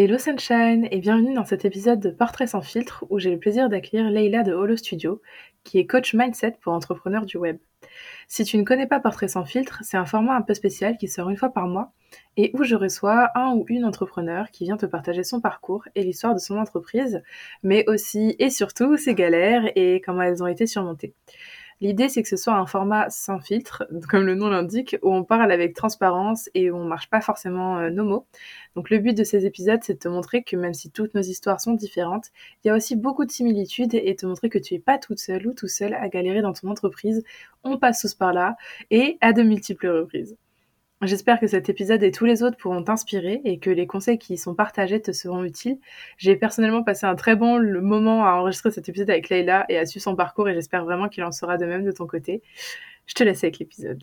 Hello 0.00 0.16
Sunshine 0.16 0.86
et 0.92 1.00
bienvenue 1.00 1.34
dans 1.34 1.44
cet 1.44 1.64
épisode 1.64 1.98
de 1.98 2.10
Portrait 2.10 2.46
sans 2.46 2.62
filtre 2.62 3.04
où 3.10 3.18
j'ai 3.18 3.32
le 3.32 3.38
plaisir 3.40 3.68
d'accueillir 3.68 4.08
Leila 4.10 4.44
de 4.44 4.52
Holo 4.52 4.76
Studio, 4.76 5.20
qui 5.64 5.80
est 5.80 5.88
coach 5.88 6.14
mindset 6.14 6.54
pour 6.60 6.72
entrepreneurs 6.72 7.26
du 7.26 7.36
web. 7.36 7.58
Si 8.28 8.44
tu 8.44 8.58
ne 8.58 8.62
connais 8.62 8.86
pas 8.86 9.00
Portrait 9.00 9.26
sans 9.26 9.44
filtre, 9.44 9.80
c'est 9.82 9.96
un 9.96 10.06
format 10.06 10.36
un 10.36 10.42
peu 10.42 10.54
spécial 10.54 10.96
qui 10.98 11.08
sort 11.08 11.30
une 11.30 11.36
fois 11.36 11.48
par 11.48 11.66
mois 11.66 11.90
et 12.36 12.52
où 12.54 12.62
je 12.62 12.76
reçois 12.76 13.30
un 13.34 13.56
ou 13.56 13.64
une 13.66 13.84
entrepreneur 13.84 14.52
qui 14.52 14.62
vient 14.62 14.76
te 14.76 14.86
partager 14.86 15.24
son 15.24 15.40
parcours 15.40 15.82
et 15.96 16.04
l'histoire 16.04 16.32
de 16.32 16.38
son 16.38 16.58
entreprise, 16.58 17.20
mais 17.64 17.84
aussi 17.88 18.36
et 18.38 18.50
surtout 18.50 18.96
ses 18.96 19.16
galères 19.16 19.64
et 19.74 20.00
comment 20.06 20.22
elles 20.22 20.44
ont 20.44 20.46
été 20.46 20.68
surmontées. 20.68 21.12
L'idée, 21.80 22.08
c'est 22.08 22.22
que 22.22 22.28
ce 22.28 22.36
soit 22.36 22.54
un 22.54 22.66
format 22.66 23.08
sans 23.08 23.38
filtre, 23.38 23.86
comme 24.08 24.24
le 24.24 24.34
nom 24.34 24.48
l'indique, 24.48 24.96
où 25.02 25.14
on 25.14 25.22
parle 25.22 25.52
avec 25.52 25.74
transparence 25.74 26.50
et 26.54 26.70
où 26.70 26.76
on 26.76 26.84
marche 26.84 27.08
pas 27.08 27.20
forcément 27.20 27.78
euh, 27.78 27.90
nos 27.90 28.04
mots. 28.04 28.26
Donc 28.74 28.90
le 28.90 28.98
but 28.98 29.16
de 29.16 29.22
ces 29.22 29.46
épisodes, 29.46 29.80
c'est 29.82 29.94
de 29.94 29.98
te 29.98 30.08
montrer 30.08 30.42
que 30.42 30.56
même 30.56 30.74
si 30.74 30.90
toutes 30.90 31.14
nos 31.14 31.22
histoires 31.22 31.60
sont 31.60 31.74
différentes, 31.74 32.30
il 32.64 32.68
y 32.68 32.70
a 32.70 32.74
aussi 32.74 32.96
beaucoup 32.96 33.24
de 33.24 33.30
similitudes 33.30 33.94
et 33.94 34.16
te 34.16 34.26
montrer 34.26 34.48
que 34.48 34.58
tu 34.58 34.74
es 34.74 34.80
pas 34.80 34.98
toute 34.98 35.20
seule 35.20 35.46
ou 35.46 35.54
tout 35.54 35.68
seul 35.68 35.94
à 35.94 36.08
galérer 36.08 36.42
dans 36.42 36.52
ton 36.52 36.68
entreprise. 36.68 37.22
On 37.62 37.78
passe 37.78 38.00
tous 38.00 38.14
par 38.14 38.32
là 38.32 38.56
et 38.90 39.16
à 39.20 39.32
de 39.32 39.42
multiples 39.42 39.88
reprises. 39.88 40.36
J'espère 41.02 41.38
que 41.38 41.46
cet 41.46 41.68
épisode 41.68 42.02
et 42.02 42.10
tous 42.10 42.24
les 42.24 42.42
autres 42.42 42.56
pourront 42.56 42.82
t'inspirer 42.82 43.40
et 43.44 43.60
que 43.60 43.70
les 43.70 43.86
conseils 43.86 44.18
qui 44.18 44.34
y 44.34 44.38
sont 44.38 44.56
partagés 44.56 45.00
te 45.00 45.12
seront 45.12 45.44
utiles. 45.44 45.78
J'ai 46.16 46.34
personnellement 46.34 46.82
passé 46.82 47.06
un 47.06 47.14
très 47.14 47.36
bon 47.36 47.60
moment 47.80 48.26
à 48.26 48.32
enregistrer 48.32 48.72
cet 48.72 48.88
épisode 48.88 49.10
avec 49.10 49.28
Leila 49.28 49.64
et 49.68 49.78
à 49.78 49.86
suivre 49.86 50.02
son 50.02 50.16
parcours 50.16 50.48
et 50.48 50.54
j'espère 50.54 50.84
vraiment 50.84 51.08
qu'il 51.08 51.22
en 51.22 51.30
sera 51.30 51.56
de 51.56 51.66
même 51.66 51.84
de 51.84 51.92
ton 51.92 52.08
côté. 52.08 52.42
Je 53.06 53.14
te 53.14 53.22
laisse 53.22 53.44
avec 53.44 53.60
l'épisode. 53.60 54.02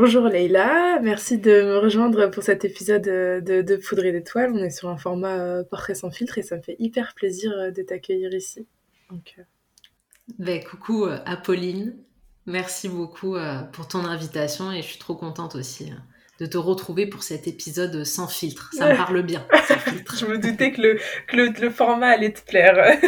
Bonjour 0.00 0.28
Leïla, 0.28 1.00
merci 1.02 1.38
de 1.38 1.50
me 1.50 1.78
rejoindre 1.78 2.30
pour 2.30 2.44
cet 2.44 2.64
épisode 2.64 3.02
de, 3.02 3.62
de 3.62 3.76
Poudre 3.76 4.04
et 4.04 4.12
d'étoiles. 4.12 4.52
On 4.54 4.62
est 4.62 4.70
sur 4.70 4.88
un 4.88 4.96
format 4.96 5.40
euh, 5.40 5.64
portrait 5.64 5.96
sans 5.96 6.12
filtre 6.12 6.38
et 6.38 6.42
ça 6.42 6.56
me 6.56 6.62
fait 6.62 6.76
hyper 6.78 7.14
plaisir 7.16 7.50
euh, 7.50 7.70
de 7.72 7.82
t'accueillir 7.82 8.32
ici. 8.32 8.64
Donc, 9.10 9.34
euh. 9.40 9.42
ben, 10.38 10.62
coucou 10.62 11.06
Apolline, 11.26 11.96
merci 12.46 12.88
beaucoup 12.88 13.34
pour 13.72 13.88
ton 13.88 14.04
invitation 14.04 14.70
et 14.70 14.82
je 14.82 14.86
suis 14.86 15.00
trop 15.00 15.16
contente 15.16 15.56
aussi 15.56 15.92
de 16.38 16.46
te 16.46 16.58
retrouver 16.58 17.08
pour 17.08 17.24
cet 17.24 17.48
épisode 17.48 18.04
sans 18.04 18.28
filtre. 18.28 18.70
Ça 18.74 18.92
me 18.92 18.96
parle 18.96 19.22
bien. 19.22 19.44
je 20.14 20.26
me 20.26 20.38
doutais 20.38 20.70
que 20.70 20.80
le, 20.80 21.00
que 21.26 21.36
le, 21.36 21.48
le 21.60 21.70
format 21.70 22.10
allait 22.10 22.32
te 22.32 22.44
plaire. 22.44 23.00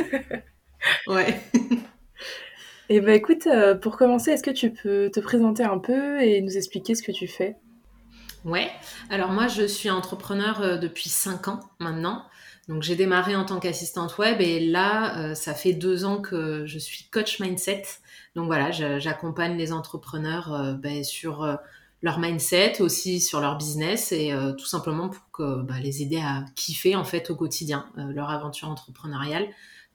ouais. 1.07 1.41
Eh 2.93 3.01
ben 3.01 3.15
écoute, 3.15 3.47
euh, 3.47 3.77
pour 3.77 3.97
commencer, 3.97 4.33
est-ce 4.33 4.43
que 4.43 4.51
tu 4.51 4.73
peux 4.73 5.13
te 5.15 5.21
présenter 5.21 5.63
un 5.63 5.79
peu 5.79 6.21
et 6.21 6.43
nous 6.43 6.57
expliquer 6.57 6.97
ce 6.97 7.05
que 7.05 7.13
tu 7.13 7.29
fais? 7.29 7.55
Ouais, 8.45 8.69
alors 9.11 9.31
moi 9.31 9.47
je 9.47 9.63
suis 9.63 9.91
entrepreneur 9.91 10.61
euh, 10.61 10.77
depuis 10.77 11.09
5 11.09 11.47
ans 11.47 11.61
maintenant. 11.79 12.25
Donc 12.67 12.83
j'ai 12.83 12.97
démarré 12.97 13.37
en 13.37 13.45
tant 13.45 13.61
qu'assistante 13.61 14.19
web 14.19 14.41
et 14.41 14.59
là 14.59 15.19
euh, 15.19 15.35
ça 15.37 15.55
fait 15.55 15.73
deux 15.73 16.05
ans 16.05 16.21
que 16.21 16.67
je 16.67 16.81
suis 16.81 17.05
coach 17.13 17.39
mindset. 17.39 17.85
Donc 18.35 18.47
voilà, 18.47 18.73
j'accompagne 18.99 19.57
les 19.57 19.73
entrepreneurs 19.73 20.77
ben, 20.79 21.05
sur 21.05 21.59
leur 22.03 22.19
mindset, 22.19 22.81
aussi 22.81 23.21
sur 23.21 23.41
leur 23.41 23.57
business 23.57 24.11
et 24.13 24.33
tout 24.57 24.67
simplement 24.67 25.09
pour 25.09 25.45
bah, 25.65 25.75
les 25.83 26.03
aider 26.03 26.19
à 26.19 26.45
kiffer 26.55 26.95
en 26.95 27.03
fait 27.03 27.31
au 27.31 27.35
quotidien 27.35 27.87
leur 27.97 28.31
aventure 28.31 28.69
entrepreneuriale. 28.69 29.49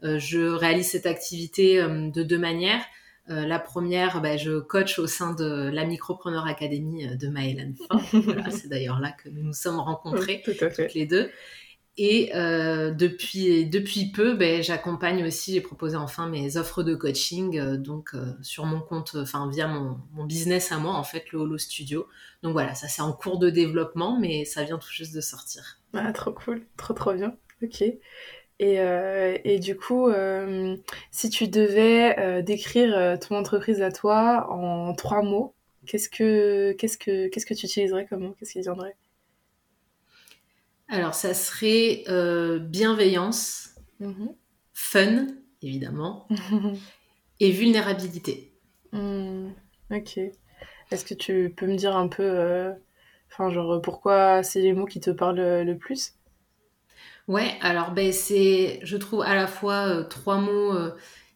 Euh, 0.03 0.19
je 0.19 0.39
réalise 0.39 0.89
cette 0.89 1.06
activité 1.06 1.81
euh, 1.81 2.09
de 2.09 2.23
deux 2.23 2.38
manières. 2.38 2.83
Euh, 3.29 3.45
la 3.45 3.59
première, 3.59 4.22
bah, 4.22 4.38
je 4.38 4.59
coach 4.59 5.00
au 5.00 5.07
sein 5.07 5.33
de 5.33 5.69
la 5.73 5.85
Micropreneur 5.85 6.45
Academy 6.45 7.07
de 7.17 7.28
Maëlan 7.28 7.73
voilà, 8.13 8.51
c'est 8.51 8.67
d'ailleurs 8.67 9.00
là 9.00 9.11
que 9.11 9.29
nous 9.29 9.41
nous 9.41 9.53
sommes 9.53 9.79
rencontrés 9.79 10.44
toutes 10.45 10.94
les 10.94 11.06
deux. 11.07 11.31
Et 11.97 12.31
depuis, 12.33 13.66
depuis 13.67 14.11
peu, 14.11 14.35
ben, 14.35 14.61
j'accompagne 14.61 15.23
aussi, 15.25 15.53
j'ai 15.53 15.61
proposé 15.61 15.95
enfin 15.95 16.27
mes 16.27 16.57
offres 16.57 16.83
de 16.83 16.94
coaching, 16.94 17.77
donc 17.77 18.12
sur 18.41 18.66
mon 18.66 18.81
compte, 18.81 19.16
enfin 19.16 19.50
via 19.50 19.69
mon, 19.69 19.97
mon, 20.13 20.25
business 20.25 20.73
à 20.73 20.77
moi, 20.77 20.94
en 20.94 21.06
fait, 21.06 21.31
le 21.31 21.39
Holo 21.39 21.57
Studio. 21.57 22.06
Donc 22.44 22.51
voilà, 22.51 22.75
ça 22.75 22.89
c'est 22.89 23.01
en 23.01 23.13
cours 23.13 23.39
de 23.39 23.50
développement, 23.50 24.19
mais 24.19 24.44
ça 24.44 24.66
vient 24.66 24.77
tout 24.77 24.91
juste 24.91 25.16
de 25.16 25.22
sortir. 25.22 25.79
Ah, 25.94 26.12
trop 26.12 26.33
cool, 26.33 26.66
trop 26.75 26.94
trop 26.94 27.13
bien. 27.13 27.38
Ok. 27.63 27.81
Et, 28.60 28.80
euh, 28.80 29.38
et, 29.44 29.60
du 29.60 29.76
coup, 29.76 30.08
euh, 30.08 30.78
si 31.12 31.30
tu 31.30 31.48
devais 31.48 32.18
euh, 32.20 32.42
décrire 32.42 33.20
ton 33.20 33.36
entreprise 33.36 33.82
à 33.82 33.92
toi 33.92 34.48
en 34.50 34.94
trois 34.94 35.22
mots, 35.22 35.54
qu'est-ce 35.86 36.10
que 36.10 36.72
qu'est-ce 36.74 36.98
que 36.98 37.28
qu'est-ce 37.28 37.46
que 37.46 37.54
tu 37.54 37.66
utiliserais 37.66 38.06
comme 38.06 38.22
mot? 38.22 38.36
Qu'est-ce 38.40 38.54
qui 38.54 38.62
viendrait? 38.62 38.96
Alors, 40.88 41.16
ça 41.16 41.34
serait 41.34 42.06
bienveillance, 42.60 43.76
mmh 44.00 44.28
fun, 44.74 45.28
évidemment, 45.62 46.28
et 47.40 47.52
vulnérabilité. 47.52 48.54
Mmh, 48.92 49.50
ok. 49.92 50.20
Est-ce 50.92 51.06
que 51.06 51.14
tu 51.14 51.54
peux 51.56 51.66
me 51.66 51.76
dire 51.76 51.96
un 51.96 52.08
peu, 52.08 52.72
enfin, 53.32 53.50
genre, 53.50 53.82
pourquoi 53.82 54.44
c'est 54.44 54.62
les 54.62 54.74
mots 54.74 54.86
qui 54.86 55.00
te 55.00 55.10
parlent 55.10 55.64
le 55.64 55.78
plus? 55.78 56.14
Ouais, 57.28 57.58
alors 57.62 57.91
ben 57.91 58.12
c'est, 58.13 58.80
je 58.84 58.97
trouve 58.97 59.22
à 59.24 59.34
la 59.34 59.47
fois 59.47 59.88
euh, 59.88 60.03
trois 60.03 60.38
mots 60.40 60.74
euh, 60.75 60.91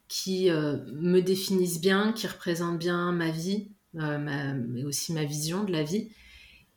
qui 0.08 0.52
euh, 0.52 0.78
me 0.94 1.20
définissent 1.20 1.82
bien, 1.82 2.14
qui 2.14 2.28
représentent 2.28 2.78
bien 2.78 3.12
ma 3.12 3.32
vie, 3.32 3.72
mais 3.94 4.84
aussi 4.84 5.14
ma 5.14 5.24
vision 5.24 5.64
de 5.64 5.72
la 5.72 5.82
vie, 5.82 6.10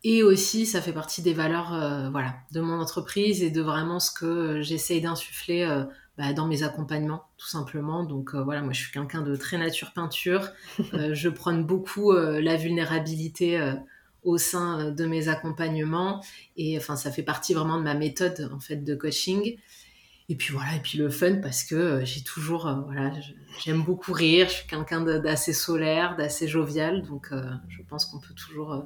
et 0.03 0.23
aussi 0.23 0.65
ça 0.65 0.81
fait 0.81 0.95
partie 0.95 1.21
des 1.21 1.35
valeurs, 1.35 2.11
voilà, 2.11 2.37
de 2.53 2.61
mon 2.63 2.81
entreprise 2.81 3.43
et 3.43 3.51
de 3.51 3.61
vraiment 3.61 4.01
ce 4.01 4.11
que 4.11 4.63
j'essaye 4.63 5.03
d'insuffler 5.03 5.85
bah, 6.17 6.33
dans 6.33 6.47
mes 6.47 6.63
accompagnements, 6.63 7.25
tout 7.37 7.49
simplement. 7.49 8.05
Donc 8.05 8.35
voilà, 8.35 8.63
moi 8.63 8.73
je 8.73 8.81
suis 8.81 8.93
quelqu'un 8.93 9.21
de 9.21 9.37
très 9.37 9.59
nature 9.59 9.93
peinture, 9.93 10.49
je 11.13 11.29
prône 11.29 11.65
beaucoup 11.65 12.13
la 12.13 12.57
vulnérabilité 12.57 13.61
au 14.23 14.39
sein 14.39 14.81
euh, 14.81 14.91
de 14.91 15.05
mes 15.05 15.29
accompagnements. 15.29 16.23
Et 16.57 16.77
enfin 16.79 16.97
ça 16.97 17.11
fait 17.11 17.23
partie 17.23 17.55
vraiment 17.55 17.79
de 17.79 17.83
ma 17.83 17.95
méthode 17.95 18.51
en 18.53 18.61
fait 18.61 18.77
de 18.77 18.95
coaching. 18.95 19.57
Et 20.29 20.37
puis 20.37 20.53
voilà 20.53 20.77
et 20.77 20.81
puis 20.81 20.99
le 20.99 21.11
fun 21.11 21.37
parce 21.37 21.65
que 21.65 21.75
euh, 21.75 22.05
j'ai 22.05 22.23
toujours 22.23 22.67
euh, 22.67 22.81
voilà 22.87 23.13
j'aime 23.65 23.83
beaucoup 23.83 24.13
rire. 24.13 24.49
Je 24.49 24.55
suis 24.55 24.67
quelqu'un 24.67 25.01
d'assez 25.01 25.53
solaire 25.53 26.17
d'assez 26.17 26.49
jovial. 26.49 27.03
Donc 27.03 27.31
je 27.69 27.83
pense 27.89 28.07
qu'on 28.07 28.21
peut 28.21 28.35
toujours 28.35 28.85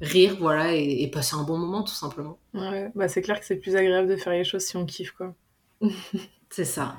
rire 0.00 0.36
voilà 0.38 0.74
et, 0.74 1.10
passer 1.10 1.34
un 1.34 1.42
bon 1.42 1.58
moment 1.58 1.82
tout 1.82 1.94
simplement. 1.94 2.38
Ouais 2.54 2.90
bah 2.94 3.08
c'est 3.08 3.22
clair 3.22 3.38
que 3.38 3.46
c'est 3.46 3.56
plus 3.56 3.76
agréable 3.76 4.08
de 4.08 4.16
faire 4.16 4.32
les 4.32 4.44
choses 4.44 4.62
si 4.62 4.76
on 4.76 4.86
kiffe 4.86 5.12
quoi 5.12 5.34
C'est 6.50 6.64
ça. 6.64 6.96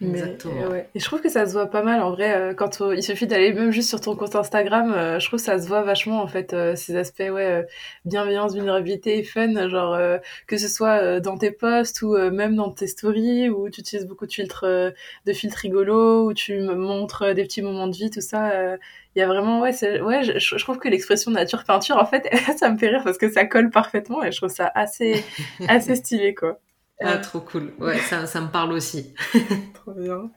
Exactement. 0.00 0.74
Et, 0.74 0.98
je 0.98 1.04
trouve 1.04 1.20
que 1.20 1.28
ça 1.28 1.46
se 1.46 1.52
voit 1.52 1.66
pas 1.66 1.82
mal 1.82 2.02
en 2.02 2.10
vrai. 2.10 2.34
Euh, 2.34 2.54
quand 2.54 2.80
il 2.94 3.02
suffit 3.02 3.26
d'aller 3.26 3.52
même 3.52 3.70
juste 3.70 3.90
sur 3.90 4.00
ton 4.00 4.16
compte 4.16 4.34
Instagram, 4.34 4.92
euh, 4.92 5.18
je 5.18 5.26
trouve 5.26 5.38
que 5.38 5.44
ça 5.44 5.58
se 5.58 5.68
voit 5.68 5.82
vachement 5.82 6.22
en 6.22 6.26
fait 6.26 6.54
euh, 6.54 6.76
ces 6.76 6.96
aspects 6.96 7.22
ouais 7.30 7.66
bienveillance, 8.06 8.54
vulnérabilité, 8.54 9.22
fun, 9.22 9.68
genre 9.68 9.98
que 10.46 10.56
ce 10.56 10.68
soit 10.68 11.20
dans 11.20 11.36
tes 11.36 11.50
posts 11.50 12.02
ou 12.02 12.16
même 12.30 12.56
dans 12.56 12.70
tes 12.70 12.86
stories 12.86 13.50
où 13.50 13.68
tu 13.68 13.80
utilises 13.80 14.06
beaucoup 14.06 14.26
de 14.26 14.32
filtres 14.32 14.64
de 14.64 15.32
filtres 15.32 15.58
rigolos 15.58 16.28
où 16.28 16.34
tu 16.34 16.58
me 16.58 16.74
montres 16.74 17.34
des 17.34 17.42
petits 17.44 17.62
moments 17.62 17.88
de 17.88 17.96
vie, 17.96 18.10
tout 18.10 18.20
ça. 18.20 18.76
Il 19.14 19.20
y 19.20 19.22
a 19.22 19.26
vraiment 19.26 19.60
ouais 19.60 19.72
ouais 20.00 20.22
je, 20.22 20.38
je, 20.38 20.62
trouve 20.62 20.78
que 20.78 20.88
l'expression 20.88 21.30
nature 21.30 21.64
peinture 21.64 21.96
en 21.96 22.04
fait 22.04 22.28
ça 22.58 22.70
me 22.70 22.76
fait 22.76 22.88
rire 22.88 23.02
parce 23.02 23.16
que 23.18 23.30
ça 23.30 23.46
colle 23.46 23.70
parfaitement 23.70 24.22
et 24.22 24.30
je 24.30 24.36
trouve 24.36 24.50
ça 24.50 24.70
assez 24.74 25.24
assez 25.68 25.96
stylé 25.96 26.34
quoi. 26.34 26.58
Ah, 27.00 27.14
euh, 27.14 27.20
trop 27.22 27.40
cool. 27.40 27.72
Ouais, 27.78 27.98
ça, 27.98 28.26
ça 28.26 28.40
me 28.40 28.48
parle 28.48 28.72
aussi. 28.72 29.14
trop 29.74 29.92
bien. 29.92 30.30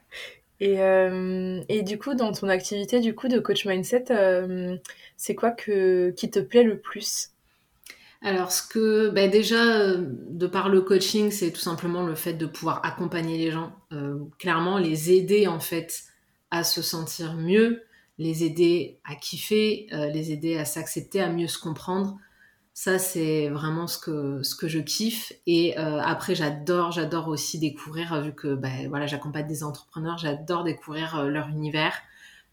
Et, 0.60 0.80
euh, 0.80 1.62
et, 1.68 1.82
du 1.82 1.98
coup, 1.98 2.14
dans 2.14 2.32
ton 2.32 2.48
activité 2.48 3.00
du 3.00 3.14
coup 3.14 3.28
de 3.28 3.38
coach 3.38 3.64
mindset, 3.64 4.06
euh, 4.10 4.76
c'est 5.16 5.34
quoi 5.34 5.50
que, 5.52 6.10
qui 6.10 6.30
te 6.30 6.38
plaît 6.38 6.64
le 6.64 6.78
plus? 6.78 7.30
Alors, 8.22 8.52
ce 8.52 8.62
que, 8.62 9.08
ben 9.08 9.30
déjà, 9.30 9.96
de 9.96 10.46
par 10.46 10.68
le 10.68 10.82
coaching, 10.82 11.30
c'est 11.30 11.52
tout 11.52 11.60
simplement 11.60 12.02
le 12.02 12.14
fait 12.14 12.34
de 12.34 12.44
pouvoir 12.44 12.84
accompagner 12.84 13.38
les 13.38 13.50
gens, 13.50 13.72
clairement, 14.38 14.76
les 14.76 15.10
aider 15.12 15.46
en 15.46 15.58
fait 15.58 16.02
à 16.50 16.62
se 16.62 16.82
sentir 16.82 17.32
mieux, 17.32 17.84
les 18.18 18.44
aider 18.44 18.98
à 19.04 19.14
kiffer, 19.14 19.86
les 20.12 20.32
aider 20.32 20.58
à 20.58 20.66
s'accepter, 20.66 21.22
à 21.22 21.30
mieux 21.30 21.46
se 21.46 21.58
comprendre. 21.58 22.18
Ça, 22.82 22.98
c'est 22.98 23.50
vraiment 23.50 23.86
ce 23.86 23.98
que, 23.98 24.42
ce 24.42 24.54
que 24.54 24.66
je 24.66 24.78
kiffe. 24.78 25.34
Et 25.46 25.78
euh, 25.78 26.00
après, 26.00 26.34
j'adore, 26.34 26.92
j'adore 26.92 27.28
aussi 27.28 27.58
découvrir, 27.58 28.14
euh, 28.14 28.22
vu 28.22 28.34
que 28.34 28.54
ben, 28.54 28.88
voilà, 28.88 29.06
j'accompagne 29.06 29.46
des 29.46 29.62
entrepreneurs, 29.62 30.16
j'adore 30.16 30.64
découvrir 30.64 31.18
euh, 31.18 31.28
leur 31.28 31.48
univers, 31.48 31.92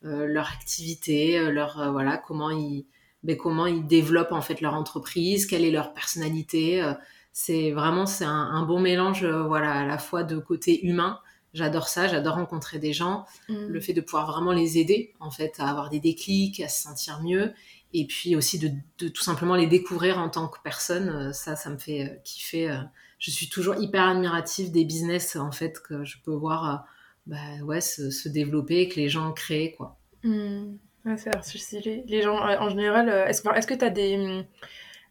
leur 0.01 0.49
activité, 0.49 1.49
leur 1.49 1.93
voilà, 1.93 2.17
comment 2.17 2.49
ils, 2.49 2.85
ben, 3.23 3.37
comment 3.37 3.67
ils 3.67 3.87
développent 3.87 4.33
en 4.33 4.41
fait 4.41 4.59
leur 4.59 4.73
entreprise, 4.73 5.45
quelle 5.45 5.63
est 5.63 5.71
leur 5.71 5.93
personnalité. 5.93 6.83
c'est 7.31 7.71
vraiment 7.71 8.05
c'est 8.05 8.25
un, 8.25 8.65
bon 8.65 8.81
mélange, 8.81 9.25
voilà, 9.25 9.71
à 9.71 9.85
la 9.85 9.97
fois 9.97 10.23
de 10.23 10.37
côté 10.39 10.85
humain. 10.85 11.19
J'adore 11.53 11.87
ça, 11.87 12.07
j'adore 12.07 12.35
rencontrer 12.35 12.79
des 12.79 12.93
gens, 12.93 13.25
mmh. 13.47 13.67
le 13.67 13.79
fait 13.79 13.93
de 13.93 14.01
pouvoir 14.01 14.27
vraiment 14.27 14.51
les 14.51 14.77
aider 14.77 15.13
en 15.21 15.31
fait 15.31 15.55
à 15.59 15.69
avoir 15.69 15.89
des 15.89 16.01
déclics, 16.01 16.59
à 16.59 16.67
se 16.67 16.83
sentir 16.83 17.21
mieux 17.23 17.53
et 17.93 18.05
puis 18.05 18.35
aussi 18.35 18.59
de, 18.59 19.09
tout 19.09 19.23
simplement 19.23 19.55
les 19.55 19.67
découvrir 19.67 20.17
en 20.17 20.29
tant 20.29 20.47
que 20.47 20.59
personne, 20.63 21.09
euh, 21.09 21.33
ça, 21.33 21.55
ça 21.55 21.69
me 21.69 21.77
fait 21.77 22.03
euh, 22.03 22.15
kiffer. 22.23 22.69
Euh. 22.69 22.77
Je 23.19 23.31
suis 23.31 23.49
toujours 23.49 23.75
hyper 23.75 24.03
admirative 24.03 24.71
des 24.71 24.85
business 24.85 25.35
en 25.35 25.51
fait 25.51 25.81
que 25.81 26.03
je 26.03 26.17
peux 26.23 26.33
voir 26.33 26.85
bah, 27.25 27.37
ouais, 27.63 27.81
se, 27.81 28.29
développer, 28.29 28.87
que 28.89 28.97
les 28.97 29.09
gens 29.09 29.31
créent 29.33 29.73
quoi. 29.73 29.97
Mmh. 30.23 30.75
c'est 31.15 31.57
stylé. 31.57 32.03
Les 32.07 32.21
gens 32.21 32.37
en 32.37 32.69
général, 32.69 33.09
est-ce 33.09 33.41
que 33.41 33.73
tu 33.73 33.85
as 33.85 33.89
des, 33.89 34.45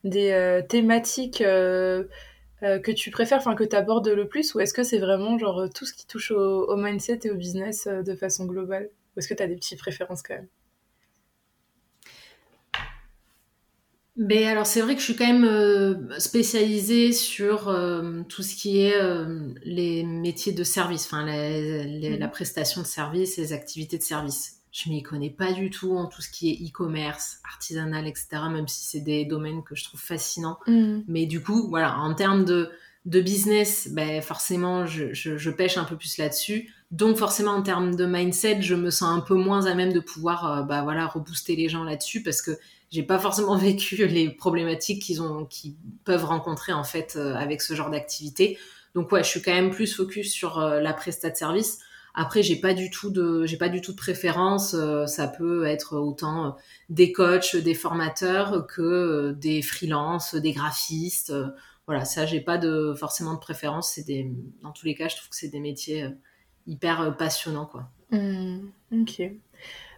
des 0.05 0.63
thématiques 0.69 1.39
que 1.39 2.91
tu 2.93 3.11
préfères, 3.11 3.39
enfin 3.39 3.57
que 3.57 3.65
tu 3.65 3.75
abordes 3.75 4.07
le 4.07 4.29
plus, 4.29 4.55
ou 4.55 4.61
est-ce 4.61 4.73
que 4.73 4.85
c'est 4.85 5.01
vraiment 5.01 5.37
genre 5.37 5.69
tout 5.75 5.85
ce 5.85 5.93
qui 5.93 6.07
touche 6.07 6.31
au, 6.31 6.71
au 6.71 6.77
mindset 6.77 7.21
et 7.25 7.31
au 7.33 7.37
business 7.37 7.89
de 7.89 8.15
façon 8.15 8.45
globale? 8.47 8.89
Ou 9.17 9.19
est-ce 9.19 9.27
que 9.27 9.35
tu 9.35 9.43
as 9.43 9.49
des 9.49 9.57
petites 9.57 9.81
préférences 9.81 10.23
quand 10.23 10.35
même? 10.35 10.49
Ben 14.17 14.47
alors 14.47 14.67
c'est 14.67 14.81
vrai 14.81 14.95
que 14.95 15.01
je 15.01 15.05
suis 15.05 15.17
quand 15.17 15.27
même 15.27 15.45
euh, 15.45 16.19
spécialisée 16.19 17.13
sur 17.13 17.69
euh, 17.69 18.23
tout 18.29 18.43
ce 18.43 18.57
qui 18.57 18.81
est 18.81 18.97
euh, 18.97 19.51
les 19.63 20.05
métiers 20.05 20.53
de 20.53 20.65
service, 20.65 21.05
enfin 21.05 21.25
mmh. 21.27 22.17
la 22.19 22.29
prestation 22.29 22.81
de 22.81 22.87
service, 22.87 23.37
les 23.37 23.53
activités 23.53 23.99
de 23.99 24.03
service. 24.03 24.55
Je 24.73 24.89
m'y 24.91 25.03
connais 25.03 25.31
pas 25.31 25.53
du 25.53 25.71
tout 25.71 25.97
en 25.97 26.07
tout 26.07 26.23
ce 26.23 26.31
qui 26.31 26.51
est 26.51 26.67
e-commerce, 26.67 27.41
artisanal, 27.45 28.07
etc. 28.07 28.29
Même 28.51 28.69
si 28.69 28.87
c'est 28.87 29.01
des 29.01 29.25
domaines 29.25 29.63
que 29.63 29.75
je 29.75 29.85
trouve 29.85 30.01
fascinants. 30.01 30.59
Mmh. 30.67 31.01
Mais 31.09 31.27
du 31.27 31.43
coup, 31.43 31.69
voilà, 31.69 31.99
en 31.99 32.15
termes 32.15 32.45
de, 32.45 32.71
de 33.07 33.21
business, 33.21 33.89
ben 33.93 34.21
forcément, 34.21 34.87
je, 34.87 35.15
je, 35.15 35.37
je 35.39 35.51
pêche 35.51 35.79
un 35.79 35.85
peu 35.85 35.97
plus 35.97 36.19
là-dessus. 36.19 36.73
Donc 36.91 37.17
forcément, 37.17 37.53
en 37.53 37.63
termes 37.63 37.97
de 37.97 38.07
mindset, 38.07 38.63
je 38.63 38.75
me 38.75 38.91
sens 38.91 39.17
un 39.17 39.21
peu 39.21 39.35
moins 39.35 39.67
à 39.67 39.75
même 39.75 39.93
de 39.93 40.01
pouvoir, 40.01 40.67
bah 40.67 40.83
voilà, 40.83 41.07
rebooster 41.07 41.57
les 41.57 41.69
gens 41.69 41.85
là-dessus 41.85 42.23
parce 42.23 42.43
que 42.43 42.53
j'ai 42.91 43.03
pas 43.03 43.19
forcément 43.19 43.57
vécu 43.57 44.07
les 44.07 44.31
problématiques 44.31 45.03
qu'ils 45.03 45.23
ont, 45.23 45.45
qu'ils 45.45 45.75
peuvent 46.05 46.25
rencontrer 46.25 46.73
en 46.73 46.85
fait 46.85 47.15
euh, 47.17 47.35
avec 47.35 47.63
ce 47.63 47.75
genre 47.75 47.91
d'activité. 47.91 48.59
Donc 48.95 49.13
ouais, 49.13 49.23
je 49.23 49.29
suis 49.29 49.43
quand 49.43 49.53
même 49.53 49.71
plus 49.71 49.95
focus 49.95 50.33
sur 50.33 50.59
euh, 50.59 50.81
la 50.81 50.95
prestat 50.95 51.31
de 51.31 51.37
service. 51.37 51.81
Après, 52.15 52.43
j'ai 52.43 52.57
pas 52.57 52.73
du 52.73 52.89
tout 52.89 53.11
de, 53.11 53.45
j'ai 53.45 53.59
pas 53.59 53.69
du 53.69 53.83
tout 53.83 53.93
de 53.93 53.97
préférence. 53.97 54.73
Euh, 54.73 55.05
ça 55.07 55.29
peut 55.29 55.67
être 55.67 55.99
autant 55.99 56.57
des 56.89 57.13
coachs, 57.13 57.57
des 57.57 57.75
formateurs 57.75 58.67
que 58.67 59.33
des 59.33 59.61
freelances, 59.61 60.35
des 60.35 60.53
graphistes. 60.53 61.35
voilà, 61.87 62.07
ça, 62.07 62.25
j'ai 62.25 62.41
pas 62.41 62.57
de 62.57 62.95
forcément 62.99 63.35
de 63.35 63.39
préférence. 63.39 63.93
C'est 63.93 64.05
des, 64.05 64.33
dans 64.63 64.73
tous 64.73 64.87
les 64.87 64.95
cas, 64.95 65.09
je 65.09 65.17
trouve 65.17 65.29
que 65.29 65.37
c'est 65.37 65.49
des 65.49 65.61
métiers 65.61 66.07
hyper 66.67 67.15
passionnants, 67.19 67.67
quoi. 67.67 67.91
Mmh, 68.13 68.61
ok. 68.93 69.23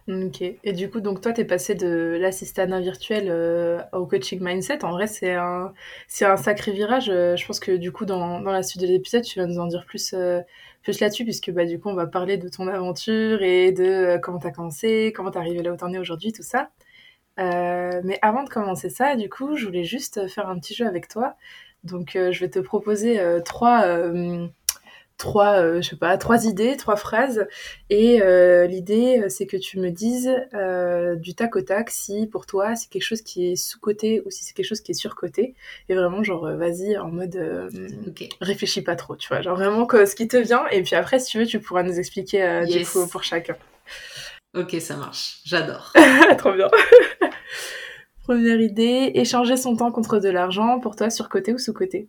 Ok. 0.09 0.41
Et 0.41 0.73
du 0.73 0.89
coup, 0.89 1.01
donc 1.01 1.21
toi, 1.21 1.33
tu 1.33 1.41
es 1.41 1.45
passé 1.45 1.75
de 1.75 2.17
l'assistanat 2.19 2.79
virtuel 2.79 3.27
euh, 3.29 3.79
au 3.93 4.07
coaching 4.07 4.39
mindset. 4.41 4.83
En 4.83 4.89
vrai, 4.91 5.05
c'est 5.05 5.35
un, 5.35 5.71
c'est 6.07 6.25
un 6.25 6.35
sacré 6.35 6.71
virage. 6.71 7.09
Euh, 7.11 7.35
je 7.35 7.45
pense 7.45 7.59
que 7.59 7.73
du 7.73 7.91
coup, 7.91 8.05
dans, 8.05 8.41
dans 8.41 8.51
la 8.51 8.63
suite 8.63 8.81
de 8.81 8.87
l'épisode, 8.87 9.23
tu 9.23 9.39
vas 9.39 9.45
nous 9.45 9.59
en 9.59 9.67
dire 9.67 9.85
plus, 9.85 10.13
euh, 10.15 10.41
plus 10.81 10.99
là-dessus, 10.99 11.25
puisque 11.25 11.51
bah, 11.51 11.65
du 11.65 11.79
coup, 11.79 11.89
on 11.89 11.93
va 11.93 12.07
parler 12.07 12.37
de 12.37 12.49
ton 12.49 12.67
aventure 12.67 13.43
et 13.43 13.71
de 13.71 14.17
comment 14.23 14.39
tu 14.39 14.47
as 14.47 14.51
commencé, 14.51 15.13
comment 15.15 15.29
tu 15.29 15.37
es 15.37 15.41
arrivé 15.41 15.61
là 15.61 15.73
où 15.73 15.77
tu 15.77 15.83
en 15.83 15.93
es 15.93 15.99
aujourd'hui, 15.99 16.31
tout 16.33 16.43
ça. 16.43 16.71
mais 17.37 18.17
avant 18.23 18.43
de 18.43 18.49
commencer 18.49 18.89
ça, 18.89 19.15
du 19.15 19.29
coup, 19.29 19.55
je 19.57 19.65
voulais 19.65 19.83
juste 19.83 20.27
faire 20.27 20.49
un 20.49 20.57
petit 20.59 20.73
jeu 20.73 20.87
avec 20.87 21.07
toi. 21.07 21.35
Donc, 21.83 22.11
je 22.15 22.39
vais 22.39 22.49
te 22.49 22.59
proposer 22.59 23.19
trois 23.45 23.83
trois, 25.19 25.61
euh, 25.61 25.81
je 25.81 25.89
sais 25.89 25.95
pas, 25.95 26.17
trois 26.17 26.45
idées, 26.45 26.75
trois 26.77 26.95
phrases. 26.95 27.45
Et 27.91 28.23
euh, 28.23 28.65
l'idée, 28.65 29.21
euh, 29.21 29.29
c'est 29.29 29.45
que 29.45 29.57
tu 29.57 29.79
me 29.79 29.91
dises 29.91 30.31
du 31.21 31.35
tac 31.35 31.55
au 31.55 31.61
tac 31.61 31.91
si 31.91 32.25
pour 32.25 32.45
toi 32.45 32.75
c'est 32.75 32.89
quelque 32.89 33.03
chose 33.03 33.21
qui 33.21 33.51
est 33.51 33.55
sous-côté 33.55 34.23
ou 34.25 34.31
si 34.31 34.43
c'est 34.43 34.53
quelque 34.53 34.65
chose 34.65 34.81
qui 34.81 34.91
est 34.91 34.95
sur-côté. 34.95 35.53
Et 35.89 35.95
vraiment, 35.95 36.23
genre, 36.23 36.49
vas-y 36.55 36.97
en 36.97 37.09
mode 37.09 37.37
réfléchis 38.41 38.81
pas 38.81 38.95
trop, 38.95 39.15
tu 39.15 39.27
vois. 39.27 39.41
Genre 39.41 39.55
vraiment 39.55 39.87
ce 39.89 40.15
qui 40.15 40.27
te 40.27 40.37
vient. 40.37 40.65
Et 40.71 40.81
puis 40.81 40.95
après, 40.95 41.19
si 41.19 41.31
tu 41.31 41.39
veux, 41.39 41.45
tu 41.45 41.59
pourras 41.59 41.83
nous 41.83 41.99
expliquer 41.99 42.63
du 42.65 42.85
coup 42.85 43.05
pour 43.07 43.23
chacun. 43.23 43.55
Ok, 44.55 44.75
ça 44.79 44.95
marche. 44.95 45.41
J'adore. 45.45 45.93
Trop 46.37 46.53
bien. 46.53 46.69
Première 48.23 48.59
idée, 48.59 49.11
échanger 49.15 49.57
son 49.57 49.75
temps 49.75 49.91
contre 49.91 50.19
de 50.19 50.29
l'argent, 50.29 50.79
pour 50.79 50.95
toi, 50.95 51.09
sur-côté 51.09 51.53
ou 51.53 51.57
sous-côté 51.57 52.07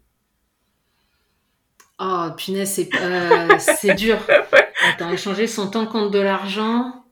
Oh, 2.03 2.29
punaise, 2.35 2.73
c'est 2.73 2.89
euh, 2.95 3.95
dur. 3.95 4.19
Attends, 4.83 5.11
échanger 5.11 5.47
son 5.47 5.71
temps 5.71 5.87
contre 5.87 6.11
de 6.11 6.19
l'argent. 6.19 7.05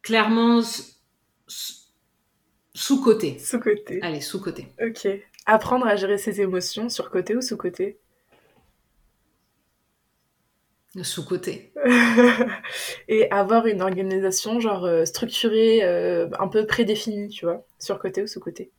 Clairement, 0.00 0.62
sous-côté. 2.72 3.38
Sous-côté. 3.38 4.00
Allez, 4.00 4.22
sous-côté. 4.22 4.68
Ok. 4.82 5.06
Apprendre 5.44 5.86
à 5.86 5.96
gérer 5.96 6.16
ses 6.16 6.40
émotions, 6.40 6.88
sur-côté 6.88 7.36
ou 7.36 7.42
sous-côté 7.42 7.98
Sous-côté. 11.02 11.74
Et 13.08 13.30
avoir 13.30 13.66
une 13.66 13.82
organisation, 13.82 14.58
genre 14.58 14.84
euh, 14.84 15.04
structurée, 15.04 15.84
euh, 15.84 16.28
un 16.38 16.48
peu 16.48 16.66
prédéfinie, 16.66 17.28
tu 17.28 17.44
vois? 17.44 17.66
Sur-côté 17.78 18.22
ou 18.22 18.26
sous-côté 18.26 18.70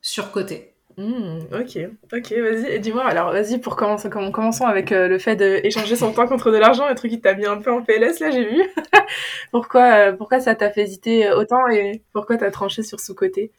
Sur-côté. 0.00 0.75
Mmh, 0.98 1.40
ok, 1.52 1.78
ok, 2.10 2.32
vas-y, 2.32 2.80
dis-moi, 2.80 3.04
alors 3.04 3.30
vas-y, 3.30 3.58
pour 3.58 3.76
commencer, 3.76 4.08
commençons 4.08 4.64
avec 4.64 4.92
euh, 4.92 5.08
le 5.08 5.18
fait 5.18 5.36
d'échanger 5.36 5.94
son 5.94 6.14
temps 6.14 6.26
contre 6.26 6.50
de 6.50 6.56
l'argent, 6.56 6.88
le 6.88 6.94
truc 6.94 7.10
qui 7.10 7.20
t'a 7.20 7.34
mis 7.34 7.44
un 7.44 7.58
peu 7.60 7.70
en 7.70 7.82
PLS, 7.82 8.18
là, 8.20 8.30
j'ai 8.30 8.48
vu. 8.48 8.62
pourquoi, 9.52 9.82
euh, 10.10 10.12
pourquoi 10.16 10.40
ça 10.40 10.54
t'a 10.54 10.70
fait 10.70 10.84
hésiter 10.84 11.30
autant 11.32 11.68
et 11.68 12.02
pourquoi 12.14 12.38
t'as 12.38 12.50
tranché 12.50 12.82
sur 12.82 12.98
ce 13.00 13.12
côté? 13.12 13.52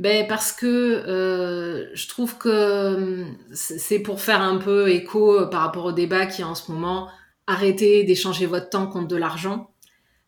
Ben 0.00 0.26
parce 0.26 0.52
que 0.52 0.66
euh, 0.66 1.88
je 1.94 2.08
trouve 2.08 2.36
que 2.38 3.24
c'est 3.52 4.00
pour 4.00 4.20
faire 4.20 4.40
un 4.42 4.58
peu 4.58 4.88
écho 4.90 5.46
par 5.48 5.60
rapport 5.62 5.84
au 5.84 5.92
débat 5.92 6.26
qui 6.26 6.42
est 6.42 6.44
en 6.44 6.54
ce 6.56 6.72
moment. 6.72 7.08
Arrêtez 7.46 8.02
d'échanger 8.04 8.46
votre 8.46 8.70
temps 8.70 8.86
contre 8.88 9.08
de 9.08 9.16
l'argent. 9.16 9.70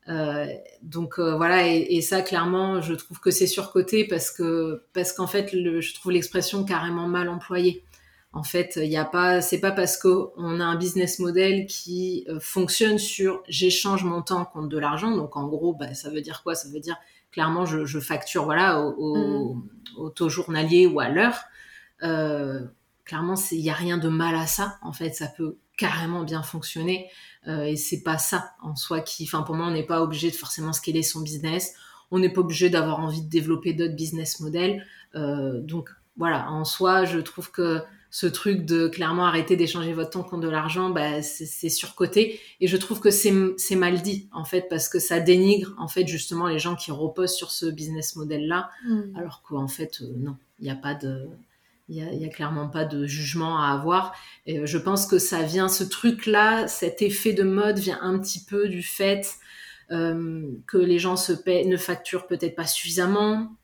Euh, 0.09 0.47
donc 0.83 1.19
euh, 1.19 1.37
voilà, 1.37 1.67
et, 1.67 2.01
ça 2.01 2.23
clairement, 2.23 2.81
je 2.81 2.95
trouve 2.95 3.19
que 3.19 3.31
c'est 3.31 3.47
surcoté 3.47 4.07
parce 4.07 4.31
que 4.31 4.83
parce 4.93 5.13
qu'en 5.13 5.27
fait, 5.27 5.53
le, 5.53 5.81
je 5.81 5.95
trouve 5.95 6.13
l'expression 6.13 6.65
carrément 6.65 7.09
mal 7.09 7.29
employée. 7.29 7.85
En 8.33 8.43
fait, 8.43 8.75
il 8.77 8.89
n'y 8.89 8.99
a 8.99 9.05
pas, 9.05 9.41
c'est 9.41 9.61
pas 9.61 9.73
parce 9.73 9.97
qu'on 9.97 10.61
a 10.61 10.65
un 10.65 10.77
business 10.77 11.19
model 11.19 11.67
qui 11.67 12.25
euh, 12.29 12.39
fonctionne 12.39 12.99
sur 12.99 13.43
j'échange 13.49 14.05
mon 14.05 14.23
temps 14.23 14.45
contre 14.45 14.69
de 14.69 14.79
l'argent. 14.79 15.17
Donc 15.17 15.37
en 15.37 15.47
gros, 15.49 15.73
bah, 15.75 15.95
ça 15.95 16.11
veut 16.11 16.21
dire 16.21 16.43
quoi? 16.43 16.55
Ça 16.55 16.69
veut 16.69 16.81
dire 16.81 16.97
clairement 17.33 17.67
je, 17.67 17.85
je 17.85 17.99
facture 17.99 18.45
voilà 18.45 18.81
au, 18.81 18.95
au, 18.99 19.55
mm. 19.55 19.69
au, 19.99 20.11
taux 20.11 20.29
journalier 20.29 20.87
ou 20.87 21.01
à 21.01 21.09
l'heure. 21.09 21.39
clairement, 23.05 23.35
il 23.51 23.63
n'y 23.63 23.71
a 23.71 23.75
rien 23.75 23.99
de 23.99 24.09
mal 24.09 24.37
à 24.37 24.47
ça. 24.47 24.79
En 24.83 24.93
fait, 24.93 25.15
ça 25.15 25.27
peut 25.27 25.57
carrément 25.77 26.23
bien 26.23 26.43
fonctionner. 26.43 27.09
Euh, 27.47 27.65
et 27.65 27.77
c'est 27.77 28.03
pas 28.03 28.19
ça 28.19 28.53
en 28.63 28.75
soi 28.75 29.01
qui, 29.01 29.25
enfin 29.25 29.43
pour 29.43 29.55
moi, 29.55 29.67
on 29.67 29.71
n'est 29.71 29.87
pas 29.87 30.03
obligé 30.03 30.31
de 30.31 30.37
forcément 30.37 30.73
scaler 30.73 31.03
son 31.03 31.21
business. 31.21 31.75
On 32.11 32.19
n'est 32.19 32.33
pas 32.33 32.41
obligé 32.41 32.71
d'avoir 32.71 33.01
envie 33.01 33.23
de 33.23 33.29
développer 33.29 33.73
d'autres 33.73 33.97
business 33.97 34.41
models. 34.41 34.85
Euh, 35.15 35.61
donc 35.61 35.91
voilà, 36.17 36.51
en 36.51 36.65
soi, 36.65 37.05
je 37.05 37.19
trouve 37.19 37.51
que 37.51 37.83
ce 38.11 38.27
truc 38.27 38.65
de 38.65 38.89
clairement 38.89 39.27
arrêter 39.27 39.57
d'échanger 39.57 39.93
votre 39.93 40.11
temps 40.11 40.23
contre 40.23 40.45
de 40.45 40.49
l'argent, 40.49 40.91
bah, 40.91 41.21
c'est 41.21 41.69
surcoté. 41.69 42.41
Et 42.61 42.67
je 42.67 42.77
trouve 42.77 43.01
que 43.01 43.11
c'est 43.11 43.31
mal 43.77 44.01
dit, 44.01 44.29
en 44.33 44.45
fait, 44.45 44.69
parce 44.71 44.89
que 44.89 44.99
ça 44.99 45.21
dénigre, 45.21 45.75
en 45.77 45.89
fait, 45.89 46.07
justement, 46.07 46.47
les 46.47 46.59
gens 46.59 46.77
qui 46.77 46.91
reposent 46.91 47.35
sur 47.35 47.51
ce 47.51 47.67
business 47.67 48.17
model-là. 48.17 48.71
Hmm. 48.89 49.15
Alors 49.17 49.43
qu'en 49.43 49.69
fait, 49.69 50.01
euh, 50.01 50.13
non, 50.17 50.37
il 50.61 50.65
n'y 50.65 50.71
a 50.71 50.77
pas 50.77 50.95
de 50.95 51.29
il 51.89 52.19
n'y 52.19 52.25
a, 52.25 52.29
clairement 52.29 52.69
pas 52.69 52.85
de 52.85 53.07
jugement 53.07 53.63
à 53.63 53.69
avoir. 53.69 54.15
Et 54.47 54.59
euh, 54.59 54.67
je 54.67 54.79
pense 54.79 55.07
que 55.07 55.19
ça 55.19 55.43
vient, 55.43 55.69
ce 55.69 55.85
truc-là, 55.85 56.67
cet 56.67 57.01
effet 57.03 57.33
de 57.33 57.45
mode 57.45 57.79
vient 57.79 57.99
un 58.03 58.19
petit 58.19 58.45
peu 58.45 58.69
du 58.69 58.83
fait 58.83 59.27
euh, 59.93 60.43
que 60.67 60.79
les 60.79 60.99
gens 60.99 61.17
se 61.17 61.33
paient, 61.33 61.65
ne 61.65 61.77
facturent 61.77 62.27
peut-être 62.27 62.57
pas 62.57 62.67
suffisamment 62.67 63.57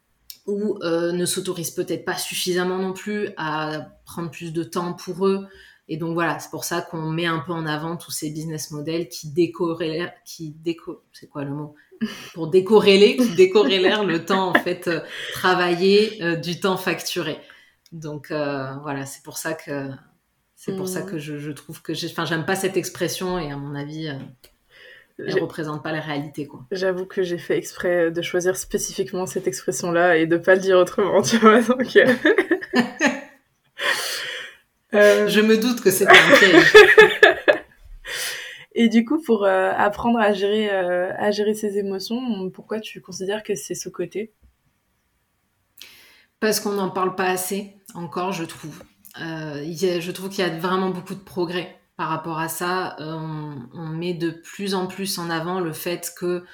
ou 0.47 0.79
euh, 0.83 1.13
ne 1.13 1.27
s'autorisent 1.27 1.73
peut-être 1.73 2.05
pas 2.05 2.17
suffisamment 2.17 2.79
non 2.79 2.93
plus 2.93 3.31
à 3.37 3.89
prendre 4.05 4.31
plus 4.31 4.53
de 4.53 4.63
temps 4.63 4.93
pour 4.93 5.27
eux. 5.27 5.47
Et 5.89 5.97
donc 5.97 6.15
voilà, 6.15 6.39
c'est 6.39 6.51
pour 6.51 6.65
ça 6.65 6.81
qu'on 6.81 7.11
met 7.11 7.27
un 7.27 7.41
peu 7.41 7.53
en 7.53 7.67
avant 7.67 7.97
tous 7.97 8.13
ces 8.13 8.31
business 8.31 8.71
models 8.71 9.09
qui 9.09 9.31
décorrélèrent, 9.33 10.13
qui 10.25 10.51
déco, 10.51 11.03
c'est 11.13 11.29
quoi 11.29 11.43
le 11.43 11.51
mot? 11.51 11.75
Pour 12.35 12.49
décorréler, 12.49 13.17
qui 13.17 13.35
le 13.37 14.19
temps 14.25 14.49
en 14.49 14.55
fait 14.55 14.91
travaillé 15.33 16.37
du 16.41 16.59
temps 16.59 16.77
facturé. 16.77 17.39
Donc 17.93 18.31
euh, 18.31 18.73
voilà, 18.83 19.05
c'est 19.05 19.23
pour 19.23 19.37
ça 19.37 19.53
que 19.53 19.91
c'est 20.57 20.75
pour 20.77 20.89
ça 20.89 21.03
que 21.03 21.19
je, 21.19 21.51
trouve 21.51 21.83
que 21.83 21.93
enfin 22.11 22.25
j'aime 22.25 22.47
pas 22.47 22.57
cette 22.57 22.77
expression 22.77 23.39
et 23.39 23.51
à 23.51 23.57
mon 23.57 23.75
avis 23.75 24.09
euh, 24.09 24.15
elle 25.19 25.41
représente 25.41 25.83
pas 25.83 25.93
la 25.93 26.01
réalité 26.01 26.47
quoi. 26.47 26.65
J'avoue 26.71 27.05
que 27.05 27.23
j'ai 27.23 27.37
fait 27.37 27.59
exprès 27.59 28.11
de 28.11 28.23
choisir 28.23 28.57
spécifiquement 28.57 29.27
cette 29.27 29.47
expression 29.47 29.91
là 29.93 30.17
et 30.17 30.27
de 30.27 30.39
pas 30.39 30.55
le 30.55 30.61
dire 30.63 30.79
autrement, 30.79 31.21
tu 31.23 31.37
vois. 31.37 31.61
Donc 31.61 31.97
euh, 31.97 32.07
je 35.29 35.41
me 35.41 35.59
doute 35.59 35.83
que 35.83 35.91
c'est 35.91 36.07
un 36.07 36.37
piège. 36.37 36.73
Et 38.75 38.89
du 38.89 39.05
coup, 39.05 39.21
pour 39.21 39.45
apprendre 39.45 40.19
à 40.19 40.33
gérer, 40.33 40.71
à 40.71 41.31
gérer 41.31 41.53
ses 41.53 41.77
émotions, 41.77 42.49
pourquoi 42.49 42.81
tu 42.81 43.03
considères 43.03 43.43
que 43.43 43.55
c'est 43.55 43.75
ce 43.75 43.91
côté 43.91 44.33
Parce 46.41 46.59
qu'on 46.59 46.73
n'en 46.73 46.89
parle 46.89 47.15
pas 47.15 47.29
assez 47.29 47.77
encore, 47.95 48.33
je 48.33 48.45
trouve. 48.45 48.83
Euh, 49.21 49.65
je 49.65 50.11
trouve 50.11 50.31
qu'il 50.31 50.45
y 50.45 50.49
a 50.49 50.59
vraiment 50.59 50.91
beaucoup 50.91 51.15
de 51.15 51.21
progrès 51.21 51.79
par 51.97 52.09
rapport 52.09 52.39
à 52.39 52.49
ça. 52.49 52.97
Euh, 53.01 53.19
on, 53.75 53.87
met 53.87 54.15
de 54.15 54.31
plus 54.31 54.75
en 54.75 54.87
plus 54.87 55.19
en 55.19 55.31
avant 55.31 55.61
le 55.61 55.73
fait 55.73 56.13
que 56.17 56.45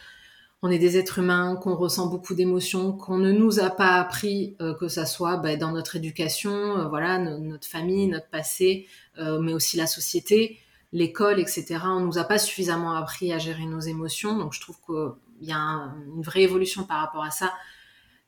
on 0.61 0.71
est 0.71 0.79
des 0.81 0.97
êtres 0.97 1.21
humains, 1.21 1.55
qu'on 1.55 1.77
ressent 1.77 2.09
beaucoup 2.09 2.35
d'émotions, 2.35 2.93
qu'on 2.93 3.19
ne 3.19 3.31
nous 3.31 3.61
a 3.61 3.71
pas 3.71 3.95
appris 3.95 4.57
euh, 4.61 4.75
que 4.75 4.89
ça 4.89 5.07
soit 5.07 5.37
bah, 5.37 5.55
dans 5.55 5.71
notre 5.71 5.95
éducation, 5.95 6.89
voilà, 6.89 7.19
notre 7.19 7.69
famille, 7.69 8.09
notre 8.09 8.29
passé, 8.29 8.89
mais 9.17 9.53
aussi 9.53 9.77
la 9.77 9.87
société, 9.87 10.59
l'école, 10.93 11.39
etc. 11.39 11.79
On 11.85 12.01
nous 12.01 12.19
a 12.19 12.25
pas 12.25 12.39
suffisamment 12.39 12.93
appris 12.97 13.33
à 13.33 13.39
gérer 13.39 13.67
nos 13.67 13.81
émotions, 13.81 14.37
donc 14.37 14.53
je 14.53 14.61
trouve 14.61 14.77
qu'il 14.85 15.49
y 15.49 15.53
a 15.53 15.93
une 16.17 16.23
vraie 16.23 16.43
évolution 16.43 16.83
par 16.85 16.99
rapport 17.01 17.23
à 17.23 17.31
ça 17.31 17.53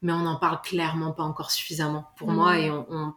mais 0.03 0.13
on 0.13 0.21
n'en 0.21 0.37
parle 0.37 0.61
clairement 0.63 1.13
pas 1.13 1.23
encore 1.23 1.51
suffisamment 1.51 2.11
pour 2.17 2.31
moi. 2.31 2.55
Mm. 2.55 2.61
Et 2.61 2.71
on, 2.71 3.15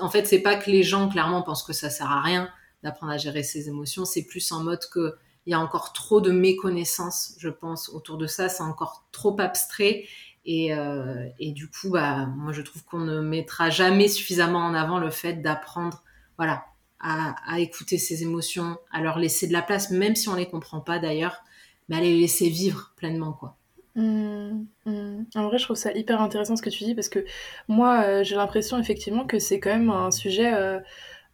en 0.00 0.10
fait, 0.10 0.26
c'est 0.26 0.40
pas 0.40 0.56
que 0.56 0.70
les 0.70 0.82
gens 0.82 1.08
clairement 1.08 1.42
pensent 1.42 1.64
que 1.64 1.72
ça 1.72 1.90
sert 1.90 2.10
à 2.10 2.20
rien 2.20 2.48
d'apprendre 2.82 3.12
à 3.12 3.16
gérer 3.16 3.42
ses 3.42 3.68
émotions. 3.68 4.04
C'est 4.04 4.24
plus 4.24 4.50
en 4.52 4.62
mode 4.62 4.80
que 4.92 5.16
il 5.46 5.50
y 5.50 5.54
a 5.54 5.60
encore 5.60 5.92
trop 5.92 6.20
de 6.20 6.30
méconnaissance, 6.30 7.34
je 7.38 7.48
pense, 7.48 7.88
autour 7.88 8.16
de 8.16 8.28
ça. 8.28 8.48
C'est 8.48 8.62
encore 8.62 9.04
trop 9.10 9.38
abstrait. 9.40 10.04
Et, 10.44 10.74
euh, 10.74 11.28
et 11.40 11.52
du 11.52 11.68
coup, 11.68 11.90
bah, 11.90 12.26
moi, 12.26 12.52
je 12.52 12.62
trouve 12.62 12.84
qu'on 12.84 13.00
ne 13.00 13.20
mettra 13.20 13.70
jamais 13.70 14.08
suffisamment 14.08 14.60
en 14.60 14.74
avant 14.74 14.98
le 14.98 15.10
fait 15.10 15.42
d'apprendre, 15.42 16.02
voilà, 16.36 16.64
à, 17.00 17.34
à, 17.52 17.58
écouter 17.58 17.98
ses 17.98 18.22
émotions, 18.22 18.78
à 18.92 19.00
leur 19.00 19.18
laisser 19.18 19.48
de 19.48 19.52
la 19.52 19.62
place, 19.62 19.90
même 19.90 20.14
si 20.14 20.28
on 20.28 20.36
les 20.36 20.48
comprend 20.48 20.80
pas 20.80 21.00
d'ailleurs, 21.00 21.42
mais 21.88 21.96
à 21.96 22.00
les 22.00 22.18
laisser 22.18 22.48
vivre 22.48 22.92
pleinement, 22.96 23.32
quoi. 23.32 23.56
Mmh, 23.94 24.64
mmh. 24.86 25.24
En 25.34 25.48
vrai, 25.48 25.58
je 25.58 25.64
trouve 25.64 25.76
ça 25.76 25.92
hyper 25.92 26.22
intéressant 26.22 26.56
ce 26.56 26.62
que 26.62 26.70
tu 26.70 26.84
dis 26.84 26.94
parce 26.94 27.10
que 27.10 27.24
moi, 27.68 28.02
euh, 28.04 28.24
j'ai 28.24 28.36
l'impression 28.36 28.78
effectivement 28.78 29.26
que 29.26 29.38
c'est 29.38 29.60
quand 29.60 29.70
même 29.70 29.90
un 29.90 30.10
sujet 30.10 30.54
euh, 30.54 30.80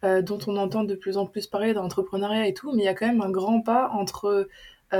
euh, 0.03 0.21
dont 0.21 0.39
on 0.47 0.57
entend 0.57 0.83
de 0.83 0.95
plus 0.95 1.17
en 1.17 1.25
plus 1.25 1.47
parler 1.47 1.73
dans 1.73 1.83
l'entrepreneuriat 1.83 2.47
et 2.47 2.53
tout, 2.53 2.73
mais 2.73 2.83
il 2.83 2.85
y 2.85 2.89
a 2.89 2.93
quand 2.95 3.07
même 3.07 3.21
un 3.21 3.31
grand 3.31 3.61
pas 3.61 3.89
entre 3.93 4.49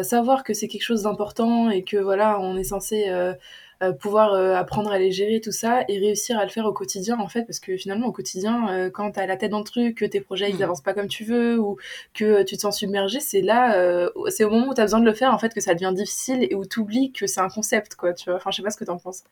savoir 0.03 0.43
que 0.43 0.53
c'est 0.53 0.67
quelque 0.67 0.83
chose 0.83 1.03
d'important 1.03 1.71
et 1.71 1.83
que 1.83 1.97
voilà, 1.97 2.39
on 2.39 2.55
est 2.57 2.63
censé 2.63 3.11
euh, 3.81 3.93
pouvoir 3.93 4.33
euh, 4.33 4.55
apprendre 4.55 4.91
à 4.91 4.99
les 4.99 5.09
gérer 5.09 5.39
tout 5.39 5.53
ça 5.53 5.85
et 5.87 5.99
réussir 5.99 6.37
à 6.37 6.43
le 6.43 6.49
faire 6.49 6.65
au 6.65 6.73
quotidien 6.73 7.17
en 7.17 7.29
fait 7.29 7.43
parce 7.43 7.61
que 7.61 7.77
finalement 7.77 8.07
au 8.07 8.11
quotidien 8.11 8.67
euh, 8.69 8.89
quand 8.89 9.11
t'as 9.11 9.25
la 9.25 9.37
tête 9.37 9.51
dans 9.51 9.59
le 9.59 9.63
truc 9.63 9.95
que 9.95 10.05
tes 10.05 10.19
projets 10.19 10.49
ils 10.49 10.57
mm. 10.57 10.63
avancent 10.63 10.81
pas 10.81 10.93
comme 10.93 11.07
tu 11.07 11.23
veux 11.23 11.57
ou 11.57 11.77
que 12.13 12.43
tu 12.43 12.57
te 12.57 12.61
sens 12.61 12.77
submergé 12.77 13.21
c'est 13.21 13.41
là 13.41 14.09
c'est 14.27 14.43
au 14.43 14.49
moment 14.49 14.67
où 14.67 14.73
t'as 14.73 14.83
besoin 14.83 14.99
de 14.99 15.05
le 15.05 15.13
faire 15.13 15.33
en 15.33 15.37
fait 15.37 15.53
que 15.53 15.61
ça 15.61 15.73
devient 15.73 15.93
difficile 15.95 16.45
et 16.49 16.55
où 16.55 16.65
t'oublies 16.65 17.13
que 17.13 17.25
c'est 17.25 17.39
un 17.39 17.47
concept 17.47 17.95
quoi 17.95 18.13
tu 18.13 18.29
vois 18.29 18.35
enfin 18.35 18.51
je 18.51 18.57
sais 18.57 18.63
pas 18.63 18.69
ce 18.69 18.77
que 18.77 18.83
t'en 18.83 18.97
penses 18.97 19.23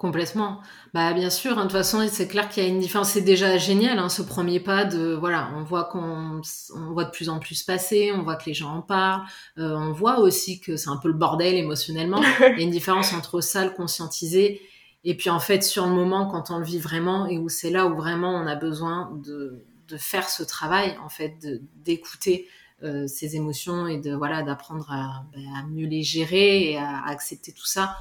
Complètement. 0.00 0.62
Bah 0.94 1.12
bien 1.12 1.28
sûr, 1.28 1.58
hein, 1.58 1.66
de 1.66 1.68
toute 1.68 1.72
façon, 1.72 2.02
c'est 2.10 2.26
clair 2.26 2.48
qu'il 2.48 2.62
y 2.62 2.66
a 2.66 2.68
une 2.70 2.80
différence. 2.80 3.10
C'est 3.10 3.20
déjà 3.20 3.58
génial, 3.58 3.98
hein, 3.98 4.08
ce 4.08 4.22
premier 4.22 4.58
pas 4.58 4.86
de 4.86 5.12
voilà, 5.12 5.50
on 5.54 5.62
voit 5.62 5.84
qu'on 5.84 6.40
on 6.74 6.92
voit 6.94 7.04
de 7.04 7.10
plus 7.10 7.28
en 7.28 7.38
plus 7.38 7.62
passer, 7.62 8.10
on 8.16 8.22
voit 8.22 8.36
que 8.36 8.46
les 8.46 8.54
gens 8.54 8.76
en 8.76 8.80
parlent, 8.80 9.20
euh, 9.58 9.74
on 9.76 9.92
voit 9.92 10.20
aussi 10.20 10.58
que 10.58 10.76
c'est 10.76 10.88
un 10.88 10.96
peu 10.96 11.08
le 11.08 11.14
bordel 11.18 11.54
émotionnellement. 11.54 12.22
Il 12.40 12.56
y 12.56 12.62
a 12.62 12.64
une 12.64 12.70
différence 12.70 13.12
entre 13.12 13.42
ça, 13.42 13.62
le 13.62 13.72
conscientiser, 13.72 14.62
et 15.04 15.14
puis 15.18 15.28
en 15.28 15.38
fait 15.38 15.62
sur 15.62 15.84
le 15.84 15.92
moment 15.92 16.28
quand 16.28 16.50
on 16.50 16.56
le 16.56 16.64
vit 16.64 16.78
vraiment 16.78 17.26
et 17.26 17.36
où 17.36 17.50
c'est 17.50 17.70
là 17.70 17.86
où 17.86 17.94
vraiment 17.94 18.30
on 18.30 18.46
a 18.46 18.56
besoin 18.56 19.10
de, 19.22 19.66
de 19.86 19.96
faire 19.98 20.30
ce 20.30 20.42
travail 20.42 20.96
en 21.04 21.10
fait, 21.10 21.46
d'écouter 21.76 22.48
euh, 22.82 23.06
ses 23.06 23.36
émotions 23.36 23.86
et 23.86 24.00
de 24.00 24.14
voilà 24.14 24.42
d'apprendre 24.42 24.90
à, 24.90 25.26
bah, 25.30 25.40
à, 25.58 25.66
mieux 25.66 25.86
les 25.86 26.02
gérer 26.02 26.70
et 26.70 26.78
à 26.78 27.04
accepter 27.04 27.52
tout 27.52 27.66
ça 27.66 27.98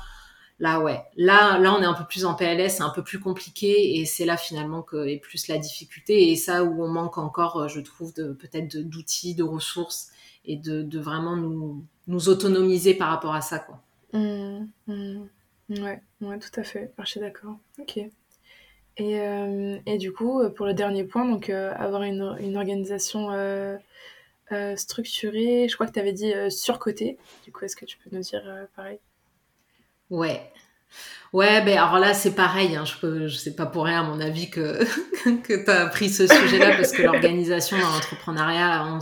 Là, 0.60 0.82
ouais. 0.82 1.02
Là, 1.16 1.58
là, 1.58 1.74
on 1.74 1.82
est 1.82 1.86
un 1.86 1.94
peu 1.94 2.04
plus 2.04 2.26
en 2.26 2.36
PLS, 2.36 2.78
c'est 2.78 2.84
un 2.84 2.90
peu 2.90 3.04
plus 3.04 3.20
compliqué 3.20 4.00
et 4.00 4.06
c'est 4.06 4.26
là 4.26 4.36
finalement 4.36 4.82
que 4.82 5.08
est 5.08 5.18
plus 5.18 5.48
la 5.48 5.58
difficulté 5.58 6.32
et 6.32 6.36
ça 6.36 6.66
où 6.66 6.84
on 6.84 6.90
manque 6.90 7.18
encore, 7.18 7.58
euh, 7.58 7.68
je 7.70 7.80
trouve, 7.80 8.14
de 8.14 8.34
peut-être 8.34 8.78
d'outils, 8.78 9.36
de, 9.36 9.44
ressources 9.44 10.12
et 10.44 10.58
de, 10.58 11.00
vraiment 11.00 11.38
nous, 11.38 11.86
nous 12.08 12.28
autonomiser 12.28 12.94
par 12.94 13.10
rapport 13.10 13.34
à 13.34 13.42
ça, 13.42 13.60
quoi. 13.60 13.82
Mmh, 14.12 14.66
mmh. 14.88 15.24
Ouais, 15.82 16.02
ouais, 16.22 16.40
tout 16.40 16.60
à 16.60 16.64
fait. 16.64 16.92
Je 17.00 17.06
suis 17.06 17.20
d'accord. 17.22 17.58
Ok. 17.80 17.98
Et, 18.98 19.20
euh, 19.22 19.78
et, 19.86 19.98
du 19.98 20.12
coup, 20.12 20.42
pour 20.58 20.66
le 20.66 20.74
dernier 20.74 21.06
point, 21.06 21.26
donc 21.26 21.50
euh, 21.50 21.72
avoir 21.78 22.04
une, 22.04 22.36
une 22.42 22.58
organisation 22.58 23.30
structurée, 24.76 25.68
je 25.70 25.76
crois 25.76 25.88
que 25.88 25.94
tu 25.94 26.00
avais 26.00 26.12
dit 26.12 26.34
surcotée. 26.50 27.18
Du 27.46 27.54
coup, 27.54 27.64
est-ce 27.64 27.78
que 27.78 27.86
tu 27.86 27.98
peux 27.98 28.14
nous 28.14 28.24
dire 28.24 28.44
pareil? 28.76 29.00
Ouais. 30.10 30.42
Ouais, 31.32 31.62
ben 31.64 31.78
alors 31.78 32.00
là, 32.00 32.14
c'est 32.14 32.34
pareil. 32.34 32.76
Hein. 32.76 32.86
Je, 32.86 33.28
je 33.28 33.36
sais 33.36 33.56
pas 33.56 33.66
pour 33.66 33.86
rien, 33.86 34.02
à 34.02 34.04
mon 34.04 34.20
avis, 34.20 34.50
que, 34.50 34.84
que 35.44 35.64
tu 35.64 35.70
as 35.70 35.88
pris 35.88 36.10
ce 36.10 36.28
sujet-là, 36.28 36.76
parce 36.78 36.92
que 36.92 37.04
l'organisation 37.04 37.78
dans 37.78 37.90
l'entrepreneuriat, 37.90 38.88
on, 38.88 39.00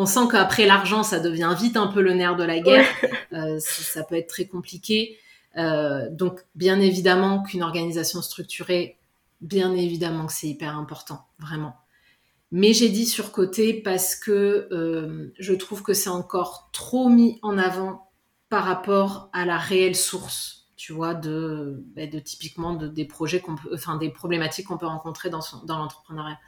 on, 0.00 0.06
sent 0.06 0.28
qu'après 0.30 0.66
l'argent, 0.66 1.02
ça 1.02 1.18
devient 1.18 1.54
vite 1.58 1.76
un 1.76 1.88
peu 1.88 2.00
le 2.00 2.14
nerf 2.14 2.36
de 2.36 2.44
la 2.44 2.60
guerre. 2.60 2.86
Euh, 3.32 3.58
ça, 3.58 4.04
peut 4.04 4.14
être 4.14 4.28
très 4.28 4.44
compliqué. 4.44 5.18
Euh, 5.56 6.08
donc, 6.08 6.42
bien 6.54 6.78
évidemment 6.78 7.42
qu'une 7.42 7.64
organisation 7.64 8.22
structurée, 8.22 8.96
bien 9.40 9.74
évidemment 9.74 10.26
que 10.26 10.32
c'est 10.32 10.46
hyper 10.46 10.78
important, 10.78 11.26
vraiment. 11.40 11.74
Mais 12.52 12.72
j'ai 12.72 12.90
dit 12.90 13.06
sur 13.06 13.32
côté 13.32 13.74
parce 13.74 14.14
que 14.14 14.68
euh, 14.70 15.32
je 15.36 15.52
trouve 15.52 15.82
que 15.82 15.94
c'est 15.94 16.10
encore 16.10 16.68
trop 16.72 17.08
mis 17.08 17.40
en 17.42 17.58
avant 17.58 18.08
par 18.54 18.66
rapport 18.66 19.30
à 19.32 19.44
la 19.44 19.58
réelle 19.58 19.96
source, 19.96 20.68
tu 20.76 20.92
vois, 20.92 21.14
de, 21.14 21.82
ben, 21.96 22.08
typiquement 22.22 22.72
de, 22.74 22.86
des 22.86 23.04
projets 23.04 23.42
enfin 23.72 23.96
des 23.96 24.10
problématiques 24.10 24.68
qu'on 24.68 24.78
peut 24.78 24.86
rencontrer 24.86 25.28
dans, 25.28 25.40
l'entrepreneuriat. 25.66 26.38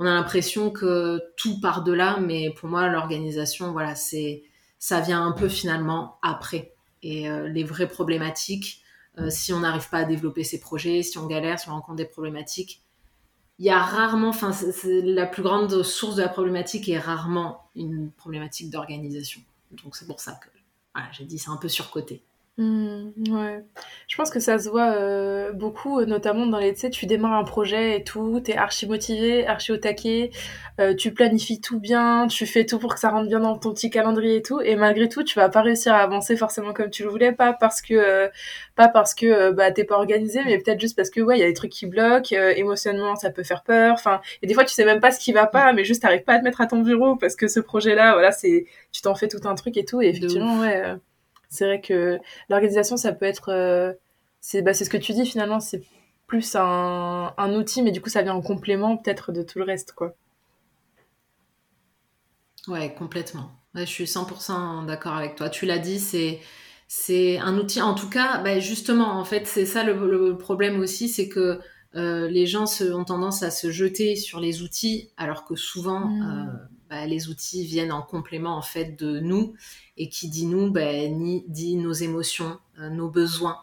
On 0.00 0.04
a 0.04 0.10
l'impression 0.10 0.72
que 0.72 1.20
tout 1.36 1.60
part 1.60 1.84
de 1.84 1.92
là, 1.92 2.18
mais 2.18 2.50
pour 2.58 2.68
moi, 2.68 2.88
l'organisation, 2.88 3.70
voilà, 3.70 3.94
c'est, 3.94 4.42
ça 4.80 5.00
vient 5.00 5.24
un 5.24 5.30
peu 5.30 5.48
finalement 5.48 6.18
après. 6.22 6.74
Et 7.04 7.30
euh, 7.30 7.46
les 7.46 7.62
vraies 7.62 7.86
problématiques, 7.86 8.82
euh, 9.18 9.30
si 9.30 9.52
on 9.52 9.60
n'arrive 9.60 9.88
pas 9.88 9.98
à 9.98 10.04
développer 10.04 10.42
ces 10.42 10.58
projets, 10.58 11.04
si 11.04 11.18
on 11.18 11.28
galère, 11.28 11.60
si 11.60 11.68
on 11.68 11.74
rencontre 11.74 11.98
des 11.98 12.04
problématiques, 12.04 12.82
il 13.60 13.66
y 13.66 13.70
a 13.70 13.78
rarement, 13.78 14.30
enfin, 14.30 14.50
la 14.84 15.26
plus 15.26 15.44
grande 15.44 15.84
source 15.84 16.16
de 16.16 16.22
la 16.22 16.28
problématique 16.28 16.88
est 16.88 16.98
rarement 16.98 17.70
une 17.76 18.10
problématique 18.10 18.70
d'organisation. 18.70 19.40
Donc 19.70 19.94
c'est 19.94 20.08
pour 20.08 20.18
ça 20.18 20.32
que 20.32 20.48
voilà, 20.94 21.10
j'ai 21.12 21.24
dit 21.24 21.38
c'est 21.38 21.50
un 21.50 21.56
peu 21.56 21.68
surcoté. 21.68 22.24
Mmh, 22.56 23.32
ouais. 23.32 23.64
Je 24.06 24.16
pense 24.16 24.30
que 24.30 24.38
ça 24.38 24.60
se 24.60 24.68
voit 24.68 24.92
euh, 24.94 25.50
beaucoup, 25.52 25.98
euh, 25.98 26.06
notamment 26.06 26.46
dans 26.46 26.58
les, 26.58 26.72
tu 26.72 26.78
sais, 26.82 26.90
tu 26.90 27.04
démarres 27.06 27.32
un 27.32 27.42
projet 27.42 27.96
et 27.96 28.04
tout, 28.04 28.38
t'es 28.38 28.56
archi 28.56 28.86
motivé, 28.86 29.44
archi 29.44 29.72
au 29.72 29.76
taquet, 29.76 30.30
euh, 30.80 30.94
tu 30.94 31.12
planifies 31.12 31.60
tout 31.60 31.80
bien, 31.80 32.28
tu 32.28 32.46
fais 32.46 32.64
tout 32.64 32.78
pour 32.78 32.94
que 32.94 33.00
ça 33.00 33.10
rentre 33.10 33.26
bien 33.26 33.40
dans 33.40 33.58
ton 33.58 33.72
petit 33.74 33.90
calendrier 33.90 34.36
et 34.36 34.42
tout, 34.42 34.60
et 34.60 34.76
malgré 34.76 35.08
tout, 35.08 35.24
tu 35.24 35.36
vas 35.36 35.48
pas 35.48 35.62
réussir 35.62 35.94
à 35.94 35.98
avancer 35.98 36.36
forcément 36.36 36.72
comme 36.72 36.90
tu 36.90 37.02
le 37.02 37.08
voulais, 37.08 37.32
pas 37.32 37.54
parce 37.54 37.82
que, 37.82 38.30
pas 38.76 38.86
parce 38.86 39.14
que 39.16 39.50
bah 39.50 39.72
t'es 39.72 39.82
pas 39.82 39.96
organisé, 39.96 40.40
mais 40.44 40.56
peut-être 40.58 40.80
juste 40.80 40.94
parce 40.96 41.10
que 41.10 41.20
ouais, 41.20 41.36
il 41.36 41.40
y 41.40 41.44
a 41.44 41.48
des 41.48 41.54
trucs 41.54 41.72
qui 41.72 41.86
bloquent, 41.86 42.36
émotionnellement 42.36 43.16
ça 43.16 43.30
peut 43.30 43.42
faire 43.42 43.64
peur, 43.64 43.94
enfin, 43.94 44.20
et 44.42 44.46
des 44.46 44.54
fois 44.54 44.64
tu 44.64 44.74
sais 44.74 44.84
même 44.84 45.00
pas 45.00 45.10
ce 45.10 45.18
qui 45.18 45.32
va 45.32 45.48
pas, 45.48 45.72
mais 45.72 45.82
juste 45.82 46.02
t'arrives 46.02 46.22
pas 46.22 46.34
à 46.34 46.38
te 46.38 46.44
mettre 46.44 46.60
à 46.60 46.66
ton 46.68 46.78
bureau 46.82 47.16
parce 47.16 47.34
que 47.34 47.48
ce 47.48 47.58
projet-là, 47.58 48.12
voilà, 48.12 48.30
c'est, 48.30 48.66
tu 48.92 49.02
t'en 49.02 49.16
fais 49.16 49.26
tout 49.26 49.40
un 49.48 49.56
truc 49.56 49.76
et 49.76 49.84
tout, 49.84 50.00
et 50.02 50.06
effectivement, 50.10 50.60
ouais 50.60 50.84
c'est 51.54 51.64
vrai 51.64 51.80
que 51.80 52.18
l'organisation, 52.48 52.96
ça 52.96 53.12
peut 53.12 53.26
être. 53.26 53.50
Euh, 53.50 53.92
bah, 54.62 54.74
c'est 54.74 54.84
ce 54.84 54.90
que 54.90 54.96
tu 54.96 55.12
dis 55.12 55.24
finalement, 55.24 55.60
c'est 55.60 55.82
plus 56.26 56.54
un, 56.56 57.32
un, 57.36 57.54
outil, 57.54 57.82
mais 57.82 57.92
du 57.92 58.00
coup, 58.00 58.10
ça 58.10 58.22
vient 58.22 58.34
en 58.34 58.42
complément 58.42 58.96
peut-être 58.96 59.32
de 59.32 59.42
tout 59.42 59.58
le 59.58 59.64
reste, 59.64 59.92
quoi. 59.92 60.14
Ouais, 62.66 62.94
complètement. 62.94 63.50
je 63.74 63.84
suis 63.84 64.04
100% 64.04 64.86
d'accord 64.86 65.14
avec 65.14 65.36
toi. 65.36 65.48
Tu 65.48 65.66
l'as 65.66 65.78
dit, 65.78 66.00
c'est 66.00 66.40
c'est 66.88 67.38
un 67.38 67.56
outil. 67.58 67.80
En 67.82 67.94
tout 67.94 68.08
cas, 68.08 68.38
bah, 68.38 68.58
justement, 68.60 69.18
en 69.18 69.24
fait, 69.24 69.46
c'est 69.46 69.66
ça 69.66 69.84
le, 69.84 70.36
problème 70.36 70.80
aussi, 70.80 71.08
c'est 71.08 71.28
que 71.28 71.60
euh, 71.96 72.28
les 72.28 72.46
gens 72.46 72.66
se, 72.66 72.84
ont 72.92 73.04
tendance 73.04 73.42
à 73.42 73.50
se 73.50 73.70
jeter 73.70 74.16
sur 74.16 74.40
les 74.40 74.62
outils, 74.62 75.10
alors 75.16 75.44
que 75.44 75.54
souvent, 75.54 76.06
mmh. 76.06 76.22
euh, 76.22 76.73
bah, 76.90 77.06
les 77.06 77.28
outils 77.28 77.64
viennent 77.64 77.92
en 77.92 78.02
complément 78.02 78.56
en 78.56 78.62
fait 78.62 78.98
de 78.98 79.20
nous 79.20 79.54
et 79.96 80.08
qui 80.08 80.28
dit 80.28 80.46
nous 80.46 80.70
bah, 80.70 80.92
dit 81.48 81.76
nos 81.76 81.92
émotions, 81.92 82.58
euh, 82.78 82.90
nos 82.90 83.08
besoins, 83.08 83.58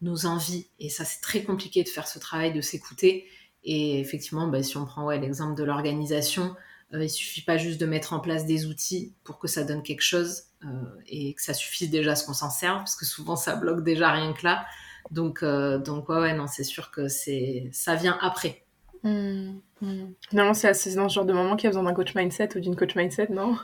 nos 0.00 0.26
envies. 0.26 0.68
Et 0.78 0.88
ça 0.88 1.04
c'est 1.04 1.20
très 1.20 1.42
compliqué 1.42 1.82
de 1.82 1.88
faire 1.88 2.08
ce 2.08 2.18
travail 2.18 2.52
de 2.52 2.60
s'écouter. 2.60 3.26
Et 3.64 4.00
effectivement 4.00 4.48
bah, 4.48 4.62
si 4.62 4.76
on 4.76 4.86
prend 4.86 5.04
ouais, 5.06 5.20
l'exemple 5.20 5.56
de 5.56 5.64
l'organisation 5.64 6.54
euh, 6.94 7.04
il 7.04 7.10
suffit 7.10 7.42
pas 7.42 7.56
juste 7.56 7.80
de 7.80 7.86
mettre 7.86 8.12
en 8.12 8.20
place 8.20 8.46
des 8.46 8.66
outils 8.66 9.14
pour 9.24 9.38
que 9.38 9.48
ça 9.48 9.64
donne 9.64 9.82
quelque 9.82 10.02
chose 10.02 10.42
euh, 10.64 10.68
et 11.06 11.34
que 11.34 11.42
ça 11.42 11.54
suffise 11.54 11.90
déjà 11.90 12.12
à 12.12 12.16
ce 12.16 12.26
qu'on 12.26 12.34
s'en 12.34 12.50
serve 12.50 12.78
parce 12.78 12.96
que 12.96 13.06
souvent 13.06 13.36
ça 13.36 13.56
bloque 13.56 13.82
déjà 13.84 14.10
rien 14.12 14.32
que 14.32 14.44
là. 14.44 14.66
Donc 15.10 15.44
donc 15.44 16.08
ouais, 16.08 16.20
ouais 16.20 16.34
non 16.34 16.46
c'est 16.46 16.64
sûr 16.64 16.90
que 16.90 17.08
c'est 17.08 17.68
ça 17.72 17.96
vient 17.96 18.16
après 18.20 18.64
Mmh, 19.02 19.58
mmh. 19.80 20.04
Finalement, 20.30 20.54
c'est 20.54 20.94
dans 20.94 21.08
ce 21.08 21.14
genre 21.14 21.24
de 21.24 21.32
moment 21.32 21.56
qu'il 21.56 21.64
y 21.64 21.66
a 21.66 21.70
besoin 21.70 21.82
d'un 21.82 21.94
coach 21.94 22.14
mindset 22.14 22.56
ou 22.56 22.60
d'une 22.60 22.76
coach 22.76 22.94
mindset, 22.94 23.28
non? 23.30 23.56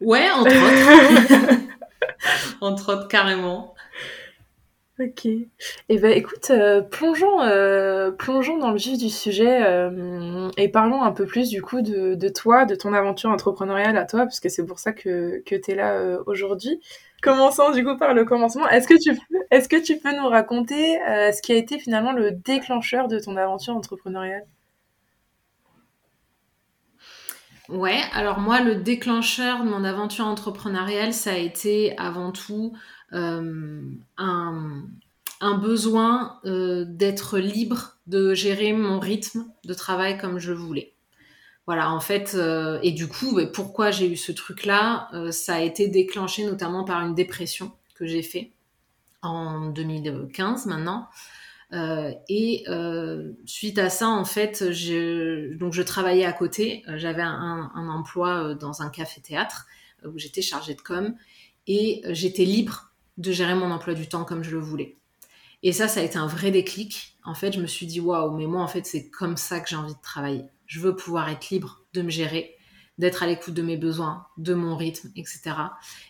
Ouais, 0.00 0.28
entre 0.30 0.50
autres. 0.50 1.60
entre 2.60 2.92
autres, 2.94 3.08
carrément. 3.08 3.74
Ok. 5.00 5.26
Et 5.26 5.48
eh 5.88 5.98
ben, 5.98 6.12
écoute, 6.12 6.50
euh, 6.50 6.80
plongeons, 6.80 7.42
euh, 7.42 8.12
plongeons 8.12 8.58
dans 8.58 8.70
le 8.70 8.76
vif 8.76 8.96
du 8.96 9.08
sujet 9.08 9.66
euh, 9.66 10.48
et 10.56 10.68
parlons 10.68 11.02
un 11.02 11.10
peu 11.10 11.26
plus 11.26 11.48
du 11.48 11.62
coup 11.62 11.82
de, 11.82 12.14
de, 12.14 12.28
toi, 12.28 12.64
de 12.64 12.76
ton 12.76 12.92
aventure 12.92 13.30
entrepreneuriale 13.30 13.96
à 13.96 14.04
toi, 14.04 14.20
parce 14.20 14.38
que 14.38 14.48
c'est 14.48 14.64
pour 14.64 14.78
ça 14.78 14.92
que, 14.92 15.42
que 15.46 15.56
tu 15.56 15.72
es 15.72 15.74
là 15.74 16.18
aujourd'hui. 16.26 16.80
Commençons 17.24 17.72
du 17.72 17.82
coup 17.82 17.96
par 17.96 18.12
le 18.12 18.26
commencement. 18.26 18.68
Est-ce 18.68 18.86
que 18.86 19.82
tu 19.82 19.98
peux, 19.98 20.14
nous 20.14 20.28
raconter 20.28 21.00
euh, 21.08 21.32
ce 21.32 21.40
qui 21.40 21.52
a 21.52 21.56
été 21.56 21.78
finalement 21.78 22.12
le 22.12 22.32
déclencheur 22.32 23.08
de 23.08 23.18
ton 23.18 23.38
aventure 23.38 23.74
entrepreneuriale? 23.74 24.44
Ouais, 27.70 27.98
alors 28.12 28.40
moi, 28.40 28.60
le 28.60 28.74
déclencheur 28.74 29.64
de 29.64 29.70
mon 29.70 29.84
aventure 29.84 30.26
entrepreneuriale, 30.26 31.14
ça 31.14 31.30
a 31.30 31.36
été 31.36 31.96
avant 31.96 32.30
tout 32.30 32.76
euh, 33.14 33.80
un, 34.18 34.84
besoin 35.62 36.40
euh, 36.44 36.84
d'être 36.86 37.38
libre 37.38 37.96
de 38.06 38.34
gérer 38.34 38.74
mon 38.74 39.00
rythme 39.00 39.46
de 39.64 39.72
travail 39.72 40.18
comme 40.18 40.38
je 40.38 40.52
voulais. 40.52 40.93
Voilà, 41.66 41.90
en 41.90 42.00
fait, 42.00 42.34
euh, 42.34 42.78
et 42.82 42.92
du 42.92 43.08
coup, 43.08 43.40
pourquoi 43.54 43.90
j'ai 43.90 44.10
eu 44.10 44.16
ce 44.16 44.32
truc-là 44.32 45.08
euh, 45.14 45.30
Ça 45.32 45.54
a 45.56 45.60
été 45.60 45.88
déclenché 45.88 46.44
notamment 46.44 46.84
par 46.84 47.00
une 47.00 47.14
dépression 47.14 47.72
que 47.94 48.06
j'ai 48.06 48.22
fait 48.22 48.52
en 49.22 49.70
2015 49.70 50.66
maintenant. 50.66 51.08
Euh, 51.72 52.12
et 52.28 52.64
suite 53.46 53.78
à 53.78 53.88
ça, 53.88 54.08
en 54.08 54.26
fait, 54.26 54.72
je, 54.72 55.54
donc 55.54 55.72
je 55.72 55.82
travaillais 55.82 56.26
à 56.26 56.32
côté. 56.32 56.84
J'avais 56.96 57.22
un, 57.22 57.70
un, 57.74 57.88
emploi 57.88 58.54
dans 58.54 58.82
un 58.82 58.90
café-théâtre 58.90 59.66
où 60.04 60.18
j'étais 60.18 60.42
chargée 60.42 60.74
de 60.74 60.82
com 60.82 61.14
et 61.66 62.02
j'étais 62.10 62.44
libre 62.44 62.92
de 63.16 63.32
gérer 63.32 63.54
mon 63.54 63.70
emploi 63.70 63.94
du 63.94 64.06
temps 64.06 64.24
comme 64.24 64.44
je 64.44 64.50
le 64.50 64.58
voulais. 64.58 64.96
Et 65.62 65.72
ça, 65.72 65.88
ça 65.88 66.00
a 66.00 66.02
été 66.02 66.18
un 66.18 66.26
vrai 66.26 66.50
déclic. 66.50 67.16
En 67.24 67.34
fait, 67.34 67.52
je 67.52 67.60
me 67.60 67.66
suis 67.66 67.86
dit 67.86 68.00
waouh, 68.00 68.36
mais 68.36 68.46
moi, 68.46 68.62
en 68.62 68.68
fait, 68.68 68.84
c'est 68.84 69.08
comme 69.08 69.38
ça 69.38 69.60
que 69.60 69.68
j'ai 69.70 69.76
envie 69.76 69.94
de 69.94 70.02
travailler. 70.02 70.44
Je 70.66 70.80
veux 70.80 70.96
pouvoir 70.96 71.28
être 71.28 71.50
libre 71.50 71.84
de 71.92 72.02
me 72.02 72.10
gérer, 72.10 72.56
d'être 72.98 73.22
à 73.22 73.26
l'écoute 73.26 73.54
de 73.54 73.62
mes 73.62 73.76
besoins, 73.76 74.26
de 74.36 74.54
mon 74.54 74.76
rythme, 74.76 75.10
etc. 75.16 75.42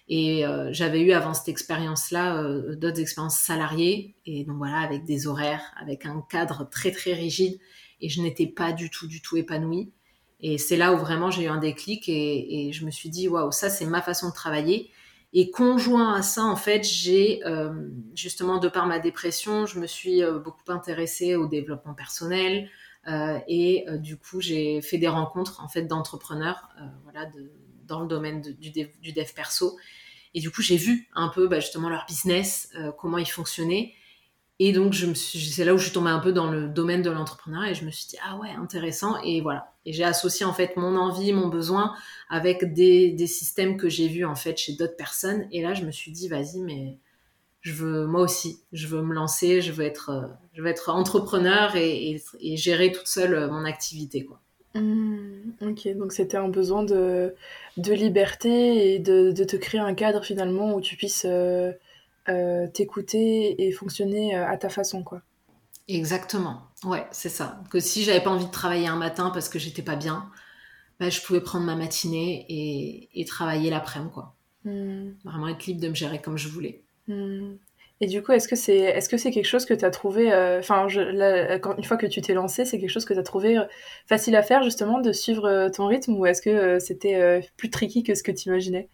Et 0.09 0.47
euh, 0.47 0.69
j'avais 0.73 1.01
eu 1.01 1.13
avant 1.13 1.33
cette 1.33 1.49
expérience-là 1.49 2.37
euh, 2.37 2.77
d'autres 2.77 3.01
expériences 3.01 3.39
salariées, 3.39 4.17
et 4.27 4.45
donc 4.45 4.59
voilà, 4.59 4.79
avec 4.79 5.05
des 5.05 5.27
horaires, 5.27 5.63
avec 5.81 6.05
un 6.05 6.23
cadre 6.29 6.69
très 6.71 6.91
très 6.91 7.15
rigide, 7.15 7.59
et 8.01 8.09
je 8.09 8.21
n'étais 8.21 8.47
pas 8.47 8.73
du 8.73 8.91
tout, 8.91 9.07
du 9.07 9.23
tout 9.23 9.37
épanouie. 9.37 9.93
Et 10.41 10.59
c'est 10.59 10.77
là 10.77 10.93
où 10.93 10.99
vraiment 10.99 11.31
j'ai 11.31 11.45
eu 11.45 11.49
un 11.49 11.59
déclic, 11.59 12.09
et, 12.09 12.71
je 12.73 12.85
me 12.85 12.91
suis 12.91 13.09
dit, 13.09 13.29
waouh, 13.29 13.51
ça 13.51 13.71
c'est 13.71 13.87
ma 13.87 14.03
façon 14.03 14.29
de 14.29 14.35
travailler. 14.35 14.91
Et 15.33 15.51
conjoint 15.51 16.15
à 16.15 16.23
ça, 16.23 16.45
en 16.45 16.55
fait, 16.55 16.85
j'ai 16.85 17.45
euh, 17.45 17.73
justement, 18.15 18.59
de 18.59 18.69
par 18.69 18.87
ma 18.87 18.99
dépression, 18.99 19.67
je 19.67 19.81
me 19.81 19.87
suis 19.87 20.21
beaucoup 20.45 20.71
intéressée 20.71 21.35
au 21.35 21.47
développement 21.47 21.95
personnel, 21.95 22.69
et 23.49 23.85
euh, 23.89 23.99
du 23.99 24.17
coup, 24.17 24.41
j'ai 24.41 24.81
fait 24.83 24.99
des 24.99 25.09
rencontres 25.09 25.63
en 25.63 25.69
fait 25.69 25.83
d'entrepreneurs, 25.83 26.69
euh, 26.81 26.85
voilà, 27.03 27.31
dans 27.87 28.01
le 28.01 28.07
domaine 28.07 28.41
du, 28.41 28.71
dev, 28.71 28.89
du, 29.01 29.13
dev, 29.13 29.27
perso. 29.35 29.77
Et 30.35 30.41
du 30.41 30.51
coup, 30.51 30.63
j'ai 30.63 30.77
vu 30.77 31.09
un 31.15 31.29
peu 31.29 31.47
bah, 31.47 31.61
justement 31.61 31.89
leur 31.89 32.07
business, 32.07 32.73
comment 32.99 33.19
ils 33.19 33.31
fonctionnaient. 33.31 33.95
Et 34.61 34.73
donc, 34.73 34.93
je 34.93 35.07
me 35.07 35.15
suis, 35.15 35.41
c'est 35.41 35.65
là 35.65 35.75
où 35.75 35.79
je 35.79 35.85
suis 35.85 35.93
tombée 35.93 36.11
un 36.11 36.21
peu 36.21 36.33
dans 36.33 36.51
le 36.51 36.69
domaine 36.69 37.03
de 37.03 37.11
l'entrepreneuriat 37.11 37.73
et 37.73 37.75
je 37.75 37.85
me 37.85 37.91
suis 37.91 38.07
dit, 38.07 38.17
ah 38.25 38.37
ouais, 38.39 38.51
intéressant. 38.51 39.21
Et 39.23 39.41
voilà. 39.41 39.73
Et 39.85 39.93
j'ai 39.93 40.05
associé 40.05 40.47
en 40.47 40.53
fait 40.53 40.77
mon 40.77 40.97
envie, 40.97 41.33
mon 41.33 41.49
besoin 41.49 41.95
avec 42.29 42.73
des, 42.73 43.11
des 43.11 43.27
systèmes 43.27 43.77
que 43.77 43.89
j'ai 43.89 44.09
vus 44.09 44.25
en 44.25 44.37
fait 44.37 44.57
chez 44.57 44.75
d'autres 44.75 44.97
personnes. 44.97 45.47
Et 45.51 45.61
là, 45.63 45.75
je 45.75 45.85
me 45.85 45.91
suis 45.91 46.13
dit, 46.13 46.29
vas-y, 46.29 46.61
mais 46.61 46.99
je 47.65 47.73
veux 47.73 48.07
moi 48.07 48.21
aussi, 48.21 48.61
je 48.73 48.87
veux 48.87 49.03
me 49.03 49.15
lancer, 49.15 49.63
je 49.63 49.73
veux 49.73 49.85
être, 49.85 50.11
euh, 50.11 50.27
je 50.53 50.63
veux 50.63 50.69
être 50.69 50.91
entrepreneur 50.91 51.75
et, 51.77 52.23
gérer 52.57 52.93
toute 52.93 53.07
seule 53.07 53.35
euh, 53.35 53.49
mon 53.49 53.65
activité, 53.65 54.25
quoi. 54.25 54.41
Mmh, 54.75 55.53
ok, 55.63 55.97
donc 55.97 56.13
c'était 56.13 56.37
un 56.37 56.49
besoin 56.49 56.83
de, 56.83 57.35
de 57.77 57.93
liberté 57.93 58.95
et 58.95 58.99
de, 58.99 59.31
de, 59.31 59.45
te 59.45 59.57
créer 59.57 59.81
un 59.81 59.95
cadre 59.95 60.23
finalement 60.25 60.75
où 60.75 60.81
tu 60.81 60.97
puisses 60.97 61.27
euh, 61.27 61.73
t'écouter 62.75 63.67
et 63.67 63.73
fonctionner 63.73 64.35
à 64.35 64.57
ta 64.59 64.69
façon, 64.69 65.03
quoi. 65.03 65.23
Exactement, 65.89 66.63
ouais, 66.85 67.07
c'est 67.13 67.29
ça. 67.29 67.63
Que 67.71 67.79
si 67.81 68.03
j'avais 68.03 68.21
pas 68.21 68.31
envie 68.31 68.47
de 68.47 68.51
travailler 68.51 68.89
un 68.89 68.97
matin 68.97 69.31
parce 69.31 69.49
que 69.49 69.59
j'étais 69.59 69.83
pas 69.83 69.97
bien, 69.97 70.29
bah, 71.01 71.09
je 71.09 71.21
pouvais 71.23 71.41
prendre 71.41 71.65
ma 71.65 71.77
matinée 71.77 72.45
et, 72.49 73.21
et 73.21 73.25
travailler 73.25 73.71
l'après-midi, 73.71 74.13
quoi. 74.13 74.35
Mmh. 74.65 75.13
Vraiment 75.25 75.49
être 75.49 75.67
libre 75.67 75.81
de 75.81 75.89
me 75.89 75.95
gérer 75.95 76.21
comme 76.21 76.37
je 76.37 76.49
voulais. 76.49 76.84
Hmm. 77.09 77.57
Et 78.01 78.07
du 78.07 78.23
coup, 78.23 78.33
est-ce 78.33 78.49
que 78.49 78.57
c'est 78.57 78.77
est-ce 78.77 79.09
que 79.09 79.17
c'est 79.17 79.31
quelque 79.31 79.47
chose 79.47 79.65
que 79.65 79.75
tu 79.75 79.85
as 79.85 79.91
trouvé 79.91 80.33
euh, 80.33 80.59
enfin 80.59 80.87
une 80.89 81.85
fois 81.85 81.97
que 81.97 82.07
tu 82.07 82.21
t'es 82.21 82.35
lancé, 82.35 82.65
c'est 82.65 82.81
quelque 82.81 82.91
chose 82.91 83.05
que 83.05 83.15
tu 83.15 83.21
as 83.21 83.23
trouvé 83.23 83.57
euh, 83.57 83.65
facile 84.07 84.35
à 84.35 84.43
faire 84.43 84.63
justement 84.65 85.01
de 85.01 85.13
suivre 85.13 85.47
euh, 85.47 85.69
ton 85.69 85.87
rythme 85.87 86.15
ou 86.15 86.27
est-ce 86.27 86.43
que 86.43 86.81
c'était 86.81 87.49
plus 87.57 87.71
tricky 87.71 88.03
que 88.03 88.15
ce 88.15 88.23
que 88.23 88.33
tu 88.33 88.49
imaginais 88.49 88.89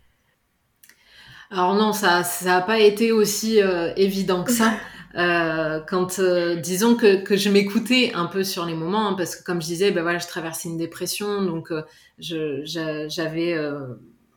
Alors 1.50 1.74
non, 1.74 1.92
ça 1.92 2.24
ça 2.24 2.58
a 2.58 2.60
pas 2.60 2.78
été 2.78 3.10
aussi 3.10 3.60
évident 3.96 4.44
que 4.44 4.52
ça. 4.52 4.74
quand 5.88 6.20
disons 6.60 6.94
que, 6.94 7.24
que 7.24 7.36
je 7.36 7.48
m'écoutais 7.48 8.12
un 8.14 8.26
peu 8.26 8.44
sur 8.44 8.64
les 8.64 8.74
moments 8.74 9.08
hein, 9.08 9.14
parce 9.14 9.34
que 9.34 9.42
comme 9.42 9.60
je 9.60 9.66
disais 9.66 9.90
ben 9.90 10.02
voilà 10.02 10.18
je 10.18 10.28
traversais 10.28 10.68
une 10.68 10.78
dépression 10.78 11.42
donc 11.42 11.72
j'avais 12.20 13.56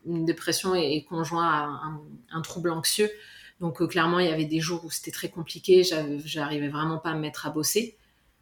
une 0.07 0.25
dépression 0.25 0.73
et, 0.73 0.95
et 0.95 1.03
conjoint 1.03 1.45
à 1.45 1.65
un, 1.65 2.01
un 2.31 2.41
trouble 2.41 2.71
anxieux 2.71 3.11
donc 3.63 3.81
euh, 3.81 3.87
clairement, 3.87 4.19
il 4.19 4.27
y 4.27 4.29
avait 4.29 4.43
des 4.43 4.59
jours 4.59 4.83
où 4.83 4.91
c'était 4.91 5.09
très 5.09 5.29
compliqué, 5.29 5.83
j'arrivais 6.25 6.67
vraiment 6.67 6.97
pas 6.97 7.11
à 7.11 7.15
me 7.15 7.21
mettre 7.21 7.47
à 7.47 7.49
bosser. 7.49 7.97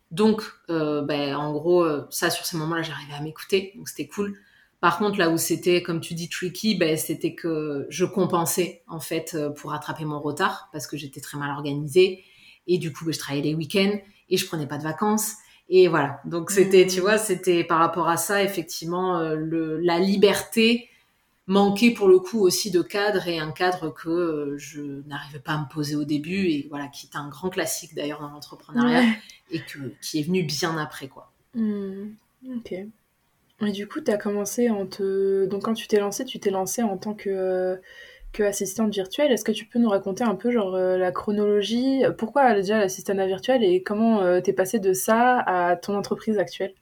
Donc, 0.09 0.41
euh, 0.71 1.03
ben, 1.03 1.35
en 1.35 1.53
gros, 1.53 1.83
euh, 1.83 2.07
ça, 2.09 2.31
sur 2.31 2.43
ces 2.43 2.57
moments-là, 2.57 2.81
j'arrivais 2.81 3.13
à 3.13 3.21
m'écouter, 3.21 3.71
donc 3.77 3.87
c'était 3.87 4.07
cool. 4.07 4.35
Par 4.79 4.97
contre, 4.97 5.19
là 5.19 5.29
où 5.29 5.37
c'était, 5.37 5.83
comme 5.83 6.01
tu 6.01 6.15
dis, 6.15 6.27
tricky, 6.27 6.73
ben, 6.73 6.97
c'était 6.97 7.35
que 7.35 7.85
je 7.89 8.03
compensais, 8.03 8.81
en 8.87 8.99
fait, 8.99 9.37
pour 9.57 9.69
rattraper 9.69 10.05
mon 10.05 10.19
retard, 10.19 10.69
parce 10.73 10.87
que 10.87 10.97
j'étais 10.97 11.21
très 11.21 11.37
mal 11.37 11.51
organisée. 11.51 12.23
Et 12.65 12.79
du 12.79 12.91
coup, 12.91 13.05
ben, 13.05 13.13
je 13.13 13.19
travaillais 13.19 13.43
les 13.43 13.53
week-ends, 13.53 13.99
et 14.27 14.37
je 14.37 14.47
prenais 14.47 14.65
pas 14.65 14.79
de 14.79 14.83
vacances. 14.83 15.35
Et 15.69 15.87
voilà. 15.87 16.19
Donc, 16.25 16.49
c'était, 16.49 16.87
tu 16.87 16.97
mmh. 16.97 17.01
vois, 17.03 17.19
c'était 17.19 17.63
par 17.63 17.77
rapport 17.77 18.09
à 18.09 18.17
ça, 18.17 18.43
effectivement, 18.43 19.21
le, 19.35 19.77
la 19.77 19.99
liberté 19.99 20.89
manquait 21.51 21.91
pour 21.91 22.07
le 22.07 22.19
coup 22.19 22.39
aussi 22.39 22.71
de 22.71 22.81
cadre 22.81 23.27
et 23.27 23.37
un 23.37 23.51
cadre 23.51 23.93
que 23.93 24.55
je 24.57 24.81
n'arrivais 25.07 25.39
pas 25.39 25.53
à 25.53 25.57
me 25.59 25.69
poser 25.69 25.95
au 25.95 26.05
début 26.05 26.47
et 26.47 26.67
voilà 26.69 26.87
qui 26.87 27.07
est 27.07 27.17
un 27.17 27.27
grand 27.27 27.49
classique 27.49 27.93
d'ailleurs 27.93 28.21
dans 28.21 28.29
l'entrepreneuriat 28.29 29.03
et 29.51 29.59
que, 29.59 29.93
qui 30.01 30.19
est 30.19 30.23
venu 30.23 30.43
bien 30.43 30.77
après 30.77 31.09
quoi. 31.09 31.29
Hmm, 31.53 32.11
ok. 32.55 32.71
Et 33.63 33.71
du 33.71 33.87
coup, 33.87 33.99
tu 34.01 34.09
as 34.09 34.17
commencé 34.17 34.69
en 34.69 34.87
te... 34.87 35.45
Donc 35.45 35.63
quand 35.63 35.73
tu 35.73 35.87
t'es 35.87 35.99
lancé, 35.99 36.25
tu 36.25 36.39
t'es 36.39 36.49
lancé 36.49 36.81
en 36.83 36.97
tant 36.97 37.13
que 37.13 37.79
que 38.31 38.43
assistante 38.43 38.93
virtuelle. 38.93 39.29
Est-ce 39.31 39.43
que 39.43 39.51
tu 39.51 39.65
peux 39.65 39.77
nous 39.77 39.89
raconter 39.89 40.23
un 40.23 40.35
peu 40.35 40.51
genre 40.51 40.73
euh, 40.73 40.97
la 40.97 41.11
chronologie? 41.11 42.03
Pourquoi 42.17 42.53
déjà 42.53 42.79
l'assistante 42.79 43.17
virtuelle 43.17 43.61
et 43.61 43.83
comment 43.83 44.21
euh, 44.21 44.39
t'es 44.39 44.53
passé 44.53 44.79
de 44.79 44.93
ça 44.93 45.39
à 45.39 45.75
ton 45.75 45.97
entreprise 45.97 46.39
actuelle? 46.39 46.73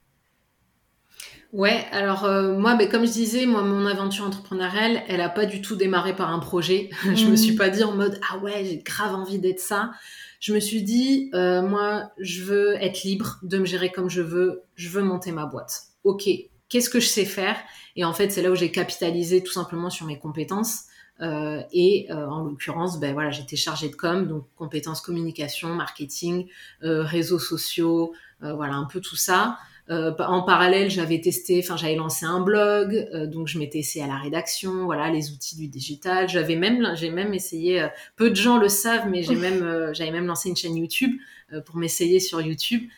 Ouais, 1.52 1.84
alors 1.90 2.24
euh, 2.24 2.56
moi, 2.56 2.76
mais 2.76 2.88
comme 2.88 3.04
je 3.04 3.12
disais, 3.12 3.44
moi, 3.44 3.62
mon 3.62 3.84
aventure 3.86 4.24
entrepreneuriale, 4.24 5.02
elle 5.08 5.20
a 5.20 5.28
pas 5.28 5.46
du 5.46 5.60
tout 5.60 5.74
démarré 5.74 6.14
par 6.14 6.30
un 6.30 6.38
projet. 6.38 6.90
je 7.14 7.26
me 7.26 7.36
suis 7.36 7.54
mmh. 7.54 7.56
pas 7.56 7.70
dit 7.70 7.82
en 7.82 7.92
mode 7.92 8.20
ah 8.30 8.38
ouais, 8.38 8.64
j'ai 8.64 8.78
grave 8.78 9.14
envie 9.14 9.38
d'être 9.38 9.60
ça. 9.60 9.90
Je 10.38 10.54
me 10.54 10.60
suis 10.60 10.82
dit, 10.82 11.28
moi, 11.34 12.12
je 12.18 12.42
veux 12.44 12.74
être 12.76 13.02
libre 13.02 13.38
de 13.42 13.58
me 13.58 13.66
gérer 13.66 13.92
comme 13.92 14.08
je 14.08 14.22
veux. 14.22 14.62
Je 14.74 14.88
veux 14.88 15.02
monter 15.02 15.32
ma 15.32 15.44
boîte. 15.44 15.82
Ok, 16.02 16.30
qu'est-ce 16.70 16.88
que 16.88 16.98
je 16.98 17.08
sais 17.08 17.26
faire? 17.26 17.56
Et 17.96 18.04
en 18.04 18.14
fait, 18.14 18.30
c'est 18.30 18.40
là 18.40 18.50
où 18.50 18.54
j'ai 18.54 18.70
capitalisé 18.70 19.42
tout 19.42 19.52
simplement 19.52 19.90
sur 19.90 20.06
mes 20.06 20.18
compétences. 20.18 20.84
Euh, 21.20 21.62
et 21.72 22.06
euh, 22.10 22.26
en 22.26 22.44
l'occurrence, 22.44 22.98
ben 22.98 23.12
voilà, 23.12 23.30
j'étais 23.30 23.56
chargée 23.56 23.90
de 23.90 23.94
com, 23.94 24.26
donc 24.26 24.46
compétences 24.56 25.02
communication, 25.02 25.68
marketing, 25.74 26.48
euh, 26.82 27.02
réseaux 27.02 27.38
sociaux, 27.38 28.14
voilà 28.40 28.74
un 28.76 28.86
peu 28.86 29.02
tout 29.02 29.16
ça. 29.16 29.58
En 29.90 30.42
parallèle, 30.42 30.88
j'avais 30.88 31.20
testé, 31.20 31.60
enfin 31.62 31.76
j'avais 31.76 31.96
lancé 31.96 32.24
un 32.24 32.40
blog, 32.40 33.08
donc 33.26 33.48
je 33.48 33.58
m'étais 33.58 33.80
essayé 33.80 34.04
à 34.04 34.08
la 34.08 34.16
rédaction, 34.16 34.84
voilà 34.84 35.10
les 35.10 35.32
outils 35.32 35.56
du 35.56 35.66
digital. 35.66 36.28
J'avais 36.28 36.56
même, 36.56 36.92
j'ai 36.94 37.10
même 37.10 37.34
essayé. 37.34 37.86
peu 38.16 38.30
de 38.30 38.36
gens 38.36 38.58
le 38.58 38.68
savent, 38.68 39.08
mais 39.08 39.22
j'ai 39.22 39.34
même, 39.34 39.90
j'avais 39.92 40.12
même 40.12 40.26
lancé 40.26 40.48
une 40.48 40.56
chaîne 40.56 40.76
YouTube 40.76 41.18
pour 41.66 41.76
m'essayer 41.76 42.20
sur 42.20 42.40
YouTube. 42.40 42.88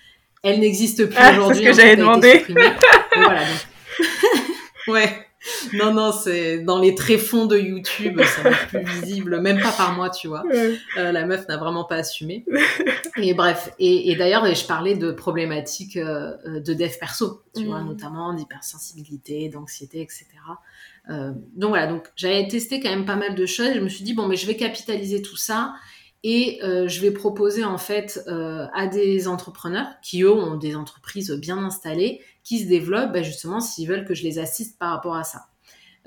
Elle 0.43 0.61
n'existe 0.61 1.07
plus 1.07 1.17
ah, 1.19 1.33
aujourd'hui. 1.33 1.65
C'est 1.65 1.73
ce 1.73 1.77
que 1.77 1.83
j'avais 1.83 1.97
demandé. 1.97 2.45
voilà. 3.17 3.41
Donc... 3.41 3.67
ouais. 4.89 5.27
non, 5.73 5.93
non, 5.93 6.13
c'est 6.13 6.59
dans 6.59 6.79
les 6.79 6.95
tréfonds 6.95 7.47
de 7.47 7.59
YouTube, 7.59 8.21
ça 8.23 8.51
n'est 8.51 8.85
plus 8.85 9.01
visible, 9.01 9.41
même 9.41 9.61
pas 9.61 9.73
par 9.73 9.95
moi, 9.95 10.11
tu 10.11 10.29
vois. 10.29 10.45
Euh, 10.53 10.77
la 11.13 11.27
meuf 11.27 11.49
n'a 11.49 11.57
vraiment 11.57 11.85
pas 11.85 11.97
assumé. 11.97 12.45
Et 13.17 13.35
bref, 13.35 13.71
et, 13.79 14.17
d'ailleurs, 14.17 14.47
je 14.55 14.67
parlais 14.67 14.95
de 14.95 15.13
problématiques 15.13 15.99
euh, 15.99 16.33
de 16.61 16.73
dev 16.73 16.91
perso, 16.99 17.43
tu 17.55 17.65
vois, 17.65 17.81
mm. 17.81 17.87
notamment 17.89 18.33
d'hypersensibilité, 18.33 19.51
d'anxiété, 19.51 20.01
etc. 20.01 20.27
Euh, 21.11 21.33
donc 21.55 21.71
voilà, 21.71 21.89
donc 21.89 22.11
j'avais 22.17 22.49
testé 22.49 22.81
quand 22.81 22.89
même 22.89 23.05
pas 23.05 23.17
mal 23.17 23.35
de 23.35 23.45
choses. 23.47 23.75
Je 23.75 23.81
me 23.81 23.89
suis 23.89 24.03
dit 24.03 24.15
bon, 24.15 24.29
mais 24.29 24.37
je 24.37 24.47
vais 24.47 24.57
capitaliser 24.57 25.21
tout 25.21 25.37
ça 25.37 25.75
et 26.25 26.61
je 26.63 27.01
vais 27.01 27.11
proposer 27.11 27.65
en 27.65 27.79
fait 27.79 28.25
à 28.29 28.87
des 28.87 29.29
entrepreneurs 29.29 29.89
qui 30.03 30.23
eux 30.23 30.33
ont 30.33 30.57
des 30.57 30.77
entreprises 30.77 31.33
bien 31.33 31.59
installées 31.59 32.23
qui 32.45 32.61
se 32.61 32.69
développent, 32.69 33.13
bah, 33.13 33.23
justement, 33.23 33.61
s'ils 33.61 33.89
veulent 33.89 34.05
que 34.05 34.15
je 34.15 34.23
les 34.25 34.39
assiste 34.39 34.79
par 34.79 34.91
rapport 34.91 35.17
à 35.17 35.25
ça. 35.25 35.47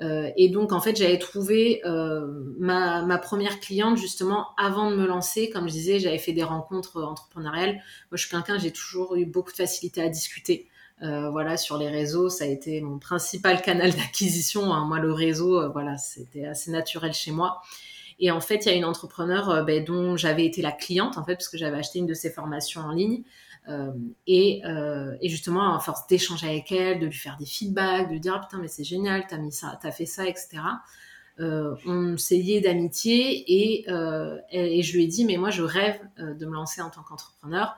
Euh, 0.02 0.30
et 0.36 0.50
donc, 0.50 0.72
en 0.72 0.80
fait, 0.80 0.94
j'avais 0.96 1.18
trouvé 1.18 1.80
euh, 1.86 2.26
ma, 2.58 3.18
première 3.18 3.60
cliente 3.60 3.96
justement 3.96 4.48
avant 4.58 4.90
de 4.90 4.96
me 4.96 5.06
lancer. 5.06 5.48
Comme 5.48 5.68
je 5.68 5.72
disais, 5.72 5.98
j'avais 5.98 6.18
fait 6.18 6.32
des 6.32 6.44
rencontres 6.44 7.02
entrepreneuriales. 7.02 7.74
Moi, 7.74 7.82
je 8.12 8.26
suis 8.26 8.30
quelqu'un, 8.30 8.58
j'ai 8.58 8.72
toujours 8.72 9.16
eu 9.16 9.24
beaucoup 9.24 9.52
de 9.52 9.56
facilité 9.56 10.02
à 10.02 10.08
discuter. 10.08 10.68
Euh, 11.02 11.28
voilà, 11.28 11.58
sur 11.58 11.76
les 11.76 11.88
réseaux, 11.88 12.30
ça 12.30 12.44
a 12.44 12.46
été 12.46 12.80
mon 12.80 12.98
principal 12.98 13.60
canal 13.60 13.92
d'acquisition. 13.96 14.72
Hein. 14.72 14.86
Moi, 14.86 14.98
le 14.98 15.12
réseau, 15.12 15.60
euh, 15.60 15.68
voilà, 15.68 15.96
c'était 15.98 16.46
assez 16.46 16.70
naturel 16.70 17.12
chez 17.12 17.32
moi. 17.32 17.60
Et 18.18 18.30
en 18.30 18.40
fait, 18.40 18.64
il 18.64 18.68
y 18.68 18.72
a 18.72 18.74
une 18.74 18.86
entrepreneur 18.86 19.50
euh, 19.50 19.62
ben, 19.62 19.84
dont 19.84 20.16
j'avais 20.16 20.46
été 20.46 20.62
la 20.62 20.72
cliente, 20.72 21.18
en 21.18 21.24
fait, 21.24 21.34
parce 21.34 21.48
que 21.48 21.58
j'avais 21.58 21.76
acheté 21.76 21.98
une 21.98 22.06
de 22.06 22.14
ses 22.14 22.30
formations 22.30 22.80
en 22.80 22.92
ligne. 22.92 23.22
Euh, 23.68 23.92
et, 24.26 24.62
euh, 24.64 25.16
et, 25.20 25.28
justement, 25.28 25.74
à 25.74 25.80
force 25.80 26.06
d'échanger 26.06 26.48
avec 26.48 26.70
elle, 26.70 27.00
de 27.00 27.06
lui 27.06 27.12
faire 27.12 27.36
des 27.38 27.46
feedbacks, 27.46 28.08
de 28.08 28.12
lui 28.12 28.20
dire 28.20 28.34
ah, 28.36 28.40
putain 28.40 28.58
mais 28.58 28.68
c'est 28.68 28.84
génial, 28.84 29.26
t'as 29.28 29.38
mis 29.38 29.52
ça, 29.52 29.78
t'as 29.82 29.90
fait 29.90 30.06
ça, 30.06 30.26
etc. 30.26 30.58
Euh, 31.40 31.74
on 31.84 32.16
s'est 32.16 32.36
lié 32.36 32.60
d'amitié 32.60 33.44
et, 33.46 33.86
et, 34.50 34.82
je 34.82 34.96
lui 34.96 35.04
ai 35.04 35.06
dit 35.06 35.24
mais 35.24 35.36
moi 35.36 35.50
je 35.50 35.62
rêve 35.62 35.98
de 36.18 36.46
me 36.46 36.54
lancer 36.54 36.80
en 36.80 36.90
tant 36.90 37.02
qu'entrepreneur 37.02 37.76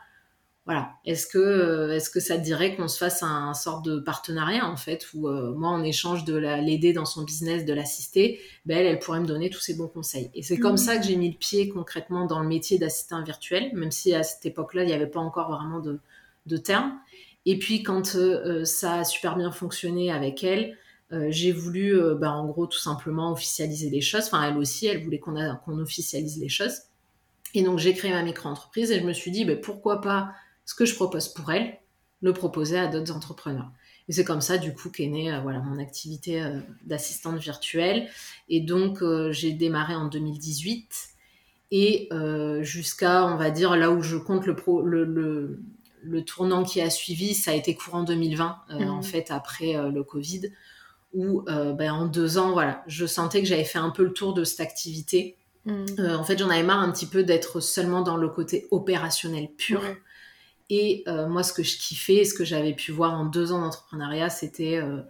voilà. 0.69 0.91
Est-ce 1.07 1.27
que, 1.27 1.93
est-ce 1.93 2.11
que 2.11 2.21
ça 2.21 2.37
te 2.37 2.43
dirait 2.45 2.77
qu'on 2.77 2.89
se 2.89 2.99
fasse 2.99 3.23
un, 3.23 3.55
sorte 3.55 3.87
de 3.87 4.01
partenariat 4.01 4.69
en 4.69 4.77
fait, 4.77 5.09
où 5.15 5.27
euh, 5.27 5.55
moi 5.55 5.71
en 5.71 5.83
échange 5.83 6.27
de 6.27 6.37
l'aider 6.37 6.93
dans 6.93 7.07
son 7.07 7.25
business, 7.25 7.65
de 7.65 7.73
l'assister, 7.73 8.39
ben 8.67 8.77
elle, 8.77 8.85
elle 8.87 8.99
pourrait 8.99 9.21
me 9.21 9.27
donner 9.27 9.49
tous 9.49 9.61
ses 9.61 9.73
bons 9.73 9.89
conseils. 9.89 10.31
Et 10.35 10.43
c'est 10.43 10.59
comme 10.59 10.75
mmh. 10.75 10.77
ça 10.77 10.99
que 10.99 11.07
j'ai 11.07 11.17
mis 11.17 11.31
le 11.31 11.39
pied 11.39 11.71
concrètement 11.71 12.27
dans 12.27 12.41
le 12.41 12.47
métier 12.47 12.79
d'assistant 12.79 13.23
virtuel, 13.25 13.71
même 13.73 13.91
si 13.91 14.15
à 14.15 14.23
cette 14.23 14.45
époque-là 14.45 14.83
il 14.83 14.89
n'y 14.89 14.93
avait 14.93 15.07
pas 15.07 15.21
encore 15.21 15.51
vraiment 15.51 15.81
de, 15.81 16.01
de 16.45 16.57
terme. 16.59 16.99
Et 17.47 17.59
puis 17.59 17.83
quand 17.83 18.15
euh, 18.17 18.67
ça 18.67 18.97
a 18.97 19.05
super 19.05 19.37
bien 19.37 19.51
fonctionné 19.51 20.13
avec 20.13 20.45
elle, 20.45 20.77
euh, 21.13 21.29
j'ai 21.31 21.51
voulu, 21.51 21.99
ben, 22.17 22.33
en 22.33 22.45
gros, 22.45 22.67
tout 22.67 22.79
simplement 22.79 23.33
officialiser 23.33 23.89
les 23.89 24.03
choses. 24.03 24.27
Enfin, 24.27 24.43
elle 24.43 24.59
aussi, 24.59 24.87
elle 24.87 25.03
voulait 25.03 25.19
qu'on 25.19 25.35
qu'on 25.65 25.79
officialise 25.79 26.39
les 26.39 26.51
choses. 26.51 26.83
Et 27.55 27.63
donc, 27.63 27.79
j'ai 27.79 27.95
créé 27.95 28.11
ma 28.11 28.23
micro-entreprise 28.23 28.91
et 28.91 29.01
je 29.01 29.07
me 29.07 29.15
suis 29.15 29.31
dit, 29.31 29.47
ben, 29.47 29.59
pourquoi 29.59 30.03
pas 30.03 30.35
ce 30.69 30.75
que 30.75 30.85
je 30.85 30.95
propose 30.95 31.29
pour 31.29 31.51
elle, 31.51 31.79
le 32.21 32.35
proposer 32.35 32.79
à 32.79 32.89
d'autres 32.89 33.17
entrepreneurs. 33.17 33.71
Et 34.07 34.13
c'est 34.13 34.23
comme 34.23 34.43
ça, 34.43 34.59
du 34.59 34.75
coup, 34.75 34.91
qu'est 34.91 35.07
née 35.07 35.33
euh, 35.33 35.41
voilà, 35.41 35.61
mon 35.61 35.79
activité 35.79 36.43
euh, 36.43 36.61
d'assistante 36.85 37.39
virtuelle. 37.39 38.07
Et 38.51 38.61
donc, 38.61 39.03
euh, 39.03 39.33
j'ai 39.33 39.53
démarré 39.53 39.95
en 39.95 40.09
2018. 40.09 40.93
Et 41.71 42.11
jusqu'à, 42.61 43.25
on 43.25 43.37
va 43.37 43.51
dire, 43.51 43.77
là 43.77 43.91
où 43.91 44.03
je 44.03 44.17
compte 44.19 44.45
le, 44.45 44.57
pro, 44.57 44.83
le, 44.83 45.05
le, 45.05 45.63
le, 46.03 46.25
tournant 46.25 46.65
qui 46.65 46.83
a 46.83 46.91
suivi, 46.91 47.35
ça 47.35 47.51
a 47.51 47.55
été 47.55 47.75
courant 47.75 48.05
2020, 48.05 48.57
mmh. 48.71 48.89
en 48.89 49.03
fait, 49.03 49.31
après 49.31 49.75
le 49.75 50.03
Covid, 50.03 50.51
où 51.13 51.43
ben, 51.47 51.93
en 51.93 52.07
deux 52.07 52.39
ans, 52.39 52.53
voilà, 52.53 52.83
je 52.87 53.05
sentais 53.05 53.43
que 53.43 53.47
j'avais 53.47 53.65
fait 53.65 53.79
un 53.79 53.91
peu 53.91 54.03
le 54.03 54.15
tour 54.15 54.33
de 54.33 54.45
cette 54.45 54.61
activité. 54.61 55.37
Mmh. 55.67 55.85
en 55.99 56.25
fait, 56.25 56.39
j'en 56.39 56.49
avais 56.49 56.63
marre 56.63 56.81
un 56.81 56.91
petit 56.91 57.05
peu 57.05 57.23
d'être 57.23 57.61
seulement 57.61 58.01
dans 58.01 58.17
le 58.17 58.31
côté 58.31 58.67
opérationnel 58.71 59.51
pur. 59.55 59.83
Et 60.71 61.03
euh, 61.09 61.29
moi, 61.29 61.43
ce 61.43 61.53
que 61.53 61.63
je 61.63 61.79
kiffais, 61.79 62.25
ce 62.25 62.35
que 62.35 62.45
j'avais 62.45 62.75
pu 62.75 62.93
voir 62.93 63.15
en 63.15 63.25
deux 63.25 63.53
ans 63.53 63.61
d'entrepreneuriat, 63.61 64.29
c'était, 64.29 64.77
euh, 64.77 65.01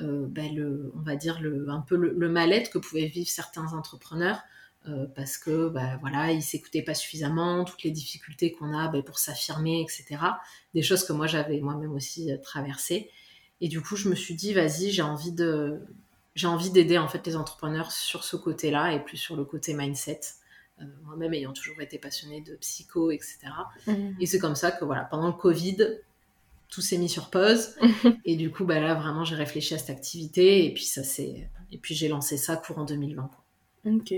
euh, 0.00 0.26
ben, 0.28 0.54
le, 0.54 0.92
on 0.96 1.00
va 1.00 1.16
dire, 1.16 1.40
le, 1.40 1.68
un 1.68 1.80
peu 1.80 1.96
le, 1.96 2.28
mal-être 2.28 2.70
que 2.70 2.78
pouvaient 2.78 3.06
vivre 3.06 3.28
certains 3.28 3.72
entrepreneurs. 3.72 4.40
parce 5.14 5.36
que 5.36 5.68
ben, 5.68 5.98
voilà, 6.00 6.32
ils 6.32 6.42
s'écoutaient 6.42 6.82
pas 6.82 6.94
suffisamment, 6.94 7.64
toutes 7.64 7.82
les 7.82 7.90
difficultés 7.90 8.52
qu'on 8.52 8.72
a 8.72 8.88
ben, 8.88 9.02
pour 9.02 9.18
s'affirmer, 9.18 9.82
etc. 9.82 10.16
Des 10.74 10.82
choses 10.82 11.04
que 11.04 11.12
moi 11.12 11.26
j'avais 11.26 11.60
moi-même 11.60 11.92
aussi 11.92 12.30
traversées. 12.42 13.10
Et 13.60 13.68
du 13.68 13.82
coup, 13.82 13.96
je 13.96 14.08
me 14.08 14.14
suis 14.14 14.34
dit, 14.34 14.54
vas-y, 14.54 14.90
j'ai 14.90 15.02
envie 15.02 15.32
de, 15.32 15.80
j'ai 16.36 16.46
envie 16.46 16.70
d'aider 16.70 16.96
en 16.96 17.08
fait 17.08 17.26
les 17.26 17.36
entrepreneurs 17.36 17.90
sur 17.90 18.24
ce 18.24 18.36
côté-là 18.36 18.92
et 18.92 19.04
plus 19.04 19.16
sur 19.16 19.36
le 19.36 19.44
côté 19.44 19.74
mindset. 19.74 20.20
Euh, 20.80 20.84
moi-même 21.04 21.34
ayant 21.34 21.52
toujours 21.52 21.80
été 21.80 21.98
passionnée 21.98 22.40
de 22.40 22.54
psycho, 22.56 23.10
etc. 23.10 23.38
Mhm. 23.86 24.16
Et 24.20 24.26
c'est 24.26 24.38
comme 24.38 24.54
ça 24.54 24.70
que 24.70 24.84
voilà, 24.84 25.04
pendant 25.04 25.26
le 25.26 25.32
Covid, 25.32 25.76
tout 26.68 26.80
s'est 26.80 26.98
mis 26.98 27.08
sur 27.08 27.30
pause. 27.30 27.74
et 28.24 28.36
du 28.36 28.50
coup, 28.50 28.64
bah 28.64 28.78
là, 28.80 28.94
vraiment, 28.94 29.24
j'ai 29.24 29.34
réfléchi 29.34 29.74
à 29.74 29.78
cette 29.78 29.90
activité 29.90 30.66
et 30.66 30.72
puis 30.72 30.84
ça 30.84 31.02
c'est 31.02 31.48
et 31.72 31.78
puis 31.78 31.94
j'ai 31.94 32.08
lancé 32.08 32.36
ça 32.36 32.56
courant 32.56 32.84
2020. 32.84 33.30
Ok. 33.86 34.14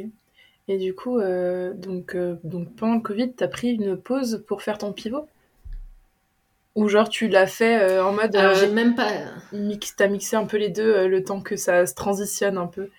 Et 0.69 0.79
du 0.79 0.95
coup, 0.95 1.19
euh, 1.19 1.73
donc, 1.75 2.15
euh, 2.15 2.37
donc 2.45 2.75
pendant 2.77 2.95
le 2.95 3.01
Covid, 3.01 3.33
tu 3.35 3.43
as 3.43 3.49
pris 3.49 3.71
une 3.71 3.97
pause 3.97 4.45
pour 4.47 4.63
faire 4.63 4.79
ton 4.79 4.93
pivot? 4.93 5.27
Ou 6.77 6.89
genre 6.89 7.09
tu 7.09 7.27
l'as 7.27 7.49
fait 7.49 7.99
en 7.99 8.13
mode. 8.13 8.37
Alors 8.37 8.55
j'ai 8.55 8.69
même 8.69 8.95
pas. 8.95 9.11
Mix, 9.53 9.97
t'as 9.97 10.07
mixé 10.07 10.37
un 10.37 10.47
peu 10.47 10.57
les 10.57 10.69
deux 10.69 11.09
le 11.09 11.25
temps 11.25 11.41
que 11.41 11.57
ça 11.57 11.85
se 11.85 11.95
transitionne 11.95 12.59
un 12.59 12.69
peu? 12.69 12.91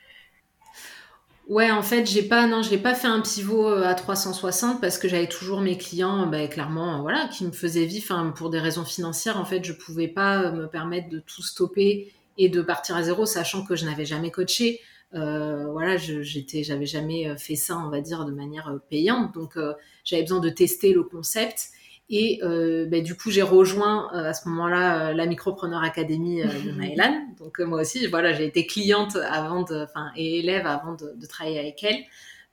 Ouais, 1.51 1.69
en 1.69 1.83
fait, 1.83 2.05
j'ai 2.09 2.23
pas, 2.23 2.47
non, 2.47 2.61
j'ai 2.61 2.77
pas 2.77 2.95
fait 2.95 3.09
un 3.09 3.19
pivot 3.19 3.67
euh, 3.67 3.83
à 3.83 3.93
360 3.93 4.79
parce 4.79 4.97
que 4.97 5.09
j'avais 5.09 5.27
toujours 5.27 5.59
mes 5.59 5.77
clients, 5.77 6.25
bah, 6.25 6.47
clairement, 6.47 6.99
euh, 6.99 7.01
voilà, 7.01 7.27
qui 7.27 7.43
me 7.43 7.51
faisaient 7.51 7.83
vivre. 7.83 8.05
Enfin, 8.09 8.31
pour 8.33 8.49
des 8.49 8.59
raisons 8.59 8.85
financières, 8.85 9.37
en 9.37 9.43
fait, 9.43 9.65
je 9.65 9.73
pouvais 9.73 10.07
pas 10.07 10.43
euh, 10.43 10.51
me 10.53 10.67
permettre 10.67 11.09
de 11.09 11.19
tout 11.19 11.41
stopper 11.41 12.13
et 12.37 12.47
de 12.47 12.61
partir 12.61 12.95
à 12.95 13.03
zéro, 13.03 13.25
sachant 13.25 13.65
que 13.65 13.75
je 13.75 13.83
n'avais 13.83 14.05
jamais 14.05 14.31
coaché. 14.31 14.79
Voilà, 15.11 15.97
j'étais, 15.97 16.63
j'avais 16.63 16.85
jamais 16.85 17.35
fait 17.37 17.57
ça, 17.57 17.77
on 17.77 17.89
va 17.89 17.99
dire, 17.99 18.23
de 18.23 18.31
manière 18.31 18.79
payante. 18.89 19.33
Donc, 19.33 19.57
j'avais 20.05 20.21
besoin 20.21 20.39
de 20.39 20.49
tester 20.49 20.93
le 20.93 21.03
concept. 21.03 21.71
Et 22.13 22.41
euh, 22.43 22.85
bah, 22.87 22.99
du 22.99 23.15
coup, 23.15 23.31
j'ai 23.31 23.41
rejoint 23.41 24.13
euh, 24.13 24.29
à 24.29 24.33
ce 24.33 24.49
moment-là 24.49 25.11
euh, 25.11 25.13
la 25.13 25.25
Micropreneur 25.25 25.81
Academy 25.81 26.43
de 26.43 26.71
Maëlan. 26.77 27.25
Donc 27.39 27.59
moi 27.59 27.79
aussi, 27.79 28.05
voilà, 28.07 28.33
j'ai 28.33 28.45
été 28.45 28.67
cliente 28.67 29.15
avant 29.15 29.63
de, 29.63 29.87
et 30.17 30.39
élève 30.39 30.67
avant 30.67 30.93
de, 30.93 31.13
de, 31.15 31.25
travailler 31.25 31.59
avec 31.59 31.81
elle, 31.85 32.03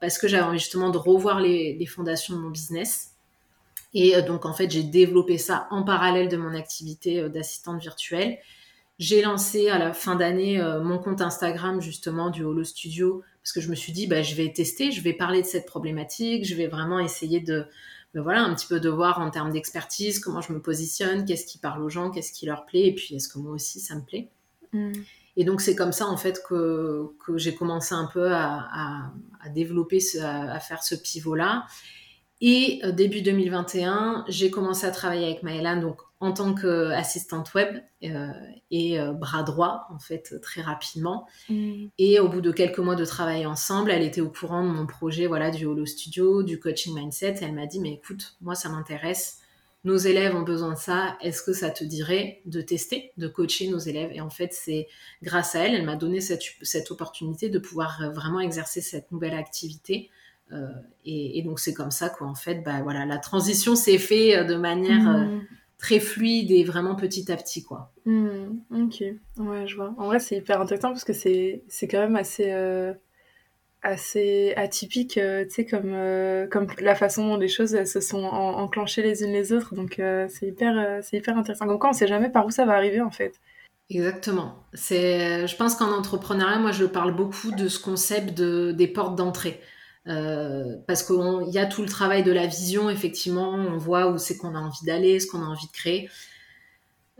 parce 0.01 0.17
que 0.17 0.29
j'avais 0.29 0.45
envie 0.45 0.61
justement 0.61 0.91
de 0.91 0.99
revoir 0.99 1.41
les, 1.41 1.75
les, 1.75 1.87
fondations 1.87 2.37
de 2.37 2.41
mon 2.41 2.51
business. 2.51 3.17
Et 3.95 4.23
donc 4.23 4.47
en 4.47 4.53
fait, 4.53 4.71
j'ai 4.71 4.85
développé 4.85 5.39
ça 5.39 5.67
en 5.71 5.83
parallèle 5.83 6.29
de 6.29 6.37
mon 6.37 6.55
activité 6.55 7.29
d'assistante 7.29 7.81
virtuelle. 7.81 8.39
j'ai 8.99 9.23
lancé 9.23 9.71
à 9.71 9.79
la 9.79 9.95
fin 9.95 10.15
d'année 10.15 10.63
mon 10.85 10.99
compte 10.99 11.23
Instagram 11.23 11.81
justement 11.81 12.29
du 12.29 12.45
Holo 12.45 12.65
Studio 12.65 13.23
parce 13.43 13.55
que 13.55 13.61
je 13.63 13.71
me 13.71 13.75
suis 13.75 13.93
dit 13.95 14.07
bah, 14.07 14.21
je 14.21 14.35
vais 14.35 14.53
tester, 14.53 14.93
je 14.93 15.01
vais 15.01 15.15
parler 15.15 15.41
de 15.41 15.47
cette 15.47 15.65
problématique, 15.65 16.45
je 16.45 16.55
vais 16.55 16.67
vraiment 16.67 16.99
essayer 16.99 17.41
de 17.41 17.65
voilà 18.15 18.43
un 18.43 18.55
petit 18.55 18.67
peu 18.67 18.81
de 18.81 18.89
voir 18.89 19.21
en 19.21 19.31
termes 19.31 19.53
d'expertise 19.53 20.19
comment 20.19 20.41
je 20.41 20.53
me 20.53 20.61
positionne, 20.61 21.25
qu'est-ce 21.25 21.47
qui 21.47 21.59
parle 21.59 21.83
aux 21.83 21.91
gens, 21.91 22.11
qu'est-ce 22.11 22.33
qui 22.33 22.47
leur 22.47 22.67
plaît 22.67 22.87
et 22.87 22.95
puis 22.95 23.15
est-ce 23.15 23.29
que 23.29 23.39
moi 23.39 23.53
aussi 23.53 23.81
ça 23.81 23.95
me 23.95 24.03
plaît. 24.03 24.31
Mm. 24.73 24.93
Et 25.37 25.45
donc 25.45 25.61
c'est 25.61 25.77
comme 25.77 25.93
ça 25.93 26.07
en 26.07 26.17
fait 26.17 26.43
que, 26.49 27.13
que 27.25 27.39
j'ai 27.39 27.55
commencé 27.55 27.95
un 27.95 28.09
peu 28.13 28.33
à, 28.33 29.13
à, 29.41 29.49
développer, 29.51 29.99
à, 30.21 30.59
faire 30.59 30.83
ce 30.83 30.97
pivot-là. 30.97 31.67
Et 32.41 32.81
euh, 32.85 32.93
début 32.93 33.23
2021, 33.23 34.25
j'ai 34.29 34.51
commencé 34.51 34.87
à 34.87 34.91
travailler 34.91 35.27
avec 35.27 35.43
Maëlan 35.43 35.81
donc 35.81 36.01
en 36.21 36.33
tant 36.33 36.55
qu'assistante 36.55 37.55
web 37.55 37.79
euh, 38.03 38.33
et 38.71 38.99
euh, 38.99 39.13
bras 39.13 39.43
droit 39.45 39.87
en 39.91 39.99
fait 39.99 40.41
très 40.41 40.61
rapidement. 40.61 41.27
Mm. 41.49 41.87
Et 41.99 42.19
au 42.21 42.29
bout 42.29 42.41
de 42.41 42.51
quelques 42.51 42.81
mois 42.81 42.97
de 42.97 43.05
travail 43.05 43.47
ensemble, 43.47 43.91
elle 43.91 44.03
était 44.03 44.21
au 44.21 44.31
courant 44.31 44.65
de 44.65 44.71
mon 44.71 44.87
projet 44.87 45.27
voilà 45.27 45.51
du 45.51 45.65
Holo 45.65 45.87
Studio, 45.87 46.43
du 46.43 46.59
coaching 46.59 46.95
mindset. 46.95 47.37
Et 47.41 47.45
elle 47.45 47.55
m'a 47.55 47.67
dit 47.67 47.81
mais 47.81 47.93
écoute, 47.93 48.37
moi 48.41 48.55
ça 48.55 48.69
m'intéresse 48.69 49.41
nos 49.85 49.97
élèves 49.97 50.35
ont 50.35 50.43
besoin 50.43 50.75
de 50.75 50.79
ça, 50.79 51.17
est-ce 51.21 51.43
que 51.43 51.53
ça 51.53 51.71
te 51.71 51.85
dirait 51.85 52.43
de 52.47 52.61
tester, 52.61 53.13
de 53.17 53.29
coacher 53.29 53.69
nos 53.69 53.79
élèves? 53.79 54.11
Et 54.13 54.21
en 54.21 54.31
fait, 54.31 54.53
c'est 54.53 54.89
grâce 55.23 55.55
à 55.55 55.61
elle, 55.61 55.75
elle 55.75 55.85
m'a 55.85 55.97
donné 55.97 56.21
cette, 56.21 56.43
cette, 56.63 56.91
opportunité 56.91 57.49
de 57.49 57.59
pouvoir 57.59 58.03
euh, 58.03 58.11
vraiment 58.11 58.41
exercer 58.41 58.81
cette 58.81 59.13
nouvelle 59.13 59.35
activité. 59.35 60.11
Euh, 60.53 60.67
et, 61.05 61.43
donc 61.43 61.61
c'est 61.61 61.75
comme 61.75 61.91
ça 61.91 62.09
qu'en 62.09 62.35
fait, 62.35 62.57
bah, 62.65 62.81
voilà, 62.83 63.07
la 63.07 63.19
transition 63.19 63.77
s'est 63.77 63.99
faite 63.99 64.47
de 64.47 64.57
manière 64.57 65.03
mmh. 65.03 65.47
Très 65.79 66.01
fluide 66.01 66.51
et 66.51 66.65
vraiment 66.65 66.97
petit 66.97 67.31
à 67.31 67.37
petit, 67.37 67.63
quoi. 67.63 67.93
Mmh. 68.05 68.61
Ok, 68.73 69.01
ouais, 69.39 69.67
je 69.67 69.77
vois. 69.77 69.95
En 69.97 70.07
vrai, 70.07 70.19
c'est 70.19 70.37
hyper 70.37 70.61
intéressant 70.61 70.89
parce 70.89 71.05
que 71.05 71.13
c'est 71.13 71.89
quand 71.89 72.01
même 72.01 72.17
assez 72.17 72.51
assez 73.83 74.55
atypique, 74.57 75.19
euh, 75.19 75.45
tu 75.45 75.51
sais, 75.51 75.67
comme, 75.67 75.93
euh, 75.93 76.47
comme 76.49 76.67
la 76.81 76.95
façon 76.95 77.29
dont 77.29 77.37
les 77.37 77.49
choses 77.49 77.85
se 77.85 78.01
sont 78.01 78.25
enclenchées 78.25 79.03
les 79.03 79.23
unes 79.23 79.33
les 79.33 79.53
autres. 79.53 79.75
Donc, 79.75 79.99
euh, 79.99 80.27
c'est 80.29 80.49
hyper, 80.49 81.03
c'est 81.03 81.19
hyper 81.19 81.37
intéressant. 81.37 81.67
Donc, 81.67 81.85
on 81.85 81.89
ne 81.89 81.95
sait 81.95 82.07
jamais 82.07 82.31
par 82.31 82.47
où 82.47 82.51
ça 82.51 82.65
va 82.65 82.75
arriver, 82.75 83.01
en 83.01 83.11
fait. 83.11 83.41
Exactement. 83.91 84.65
C'est, 84.75 85.47
je 85.47 85.57
pense 85.57 85.75
qu'en 85.75 85.93
entrepreneuriat, 85.93 86.59
moi, 86.59 86.73
je 86.73 86.85
parle 86.85 87.15
beaucoup 87.15 87.53
de 87.53 87.69
ce 87.69 87.79
concept 87.79 88.37
de, 88.37 88.73
des 88.73 88.89
portes 88.89 89.17
d'entrée. 89.17 89.61
Parce 90.87 91.03
qu'il 91.03 91.53
y 91.53 91.59
a 91.59 91.67
tout 91.67 91.83
le 91.83 91.89
travail 91.89 92.23
de 92.23 92.33
la 92.33 92.47
vision, 92.47 92.91
effectivement, 92.91 93.51
on 93.53 93.77
voit 93.77 94.09
où 94.09 94.19
c'est 94.19 94.37
qu'on 94.37 94.55
a 94.55 94.59
envie 94.59 94.85
d'aller, 94.85 95.21
ce 95.21 95.27
qu'on 95.27 95.43
a 95.43 95.47
envie 95.47 95.67
de 95.67 95.73
créer. 95.73 96.09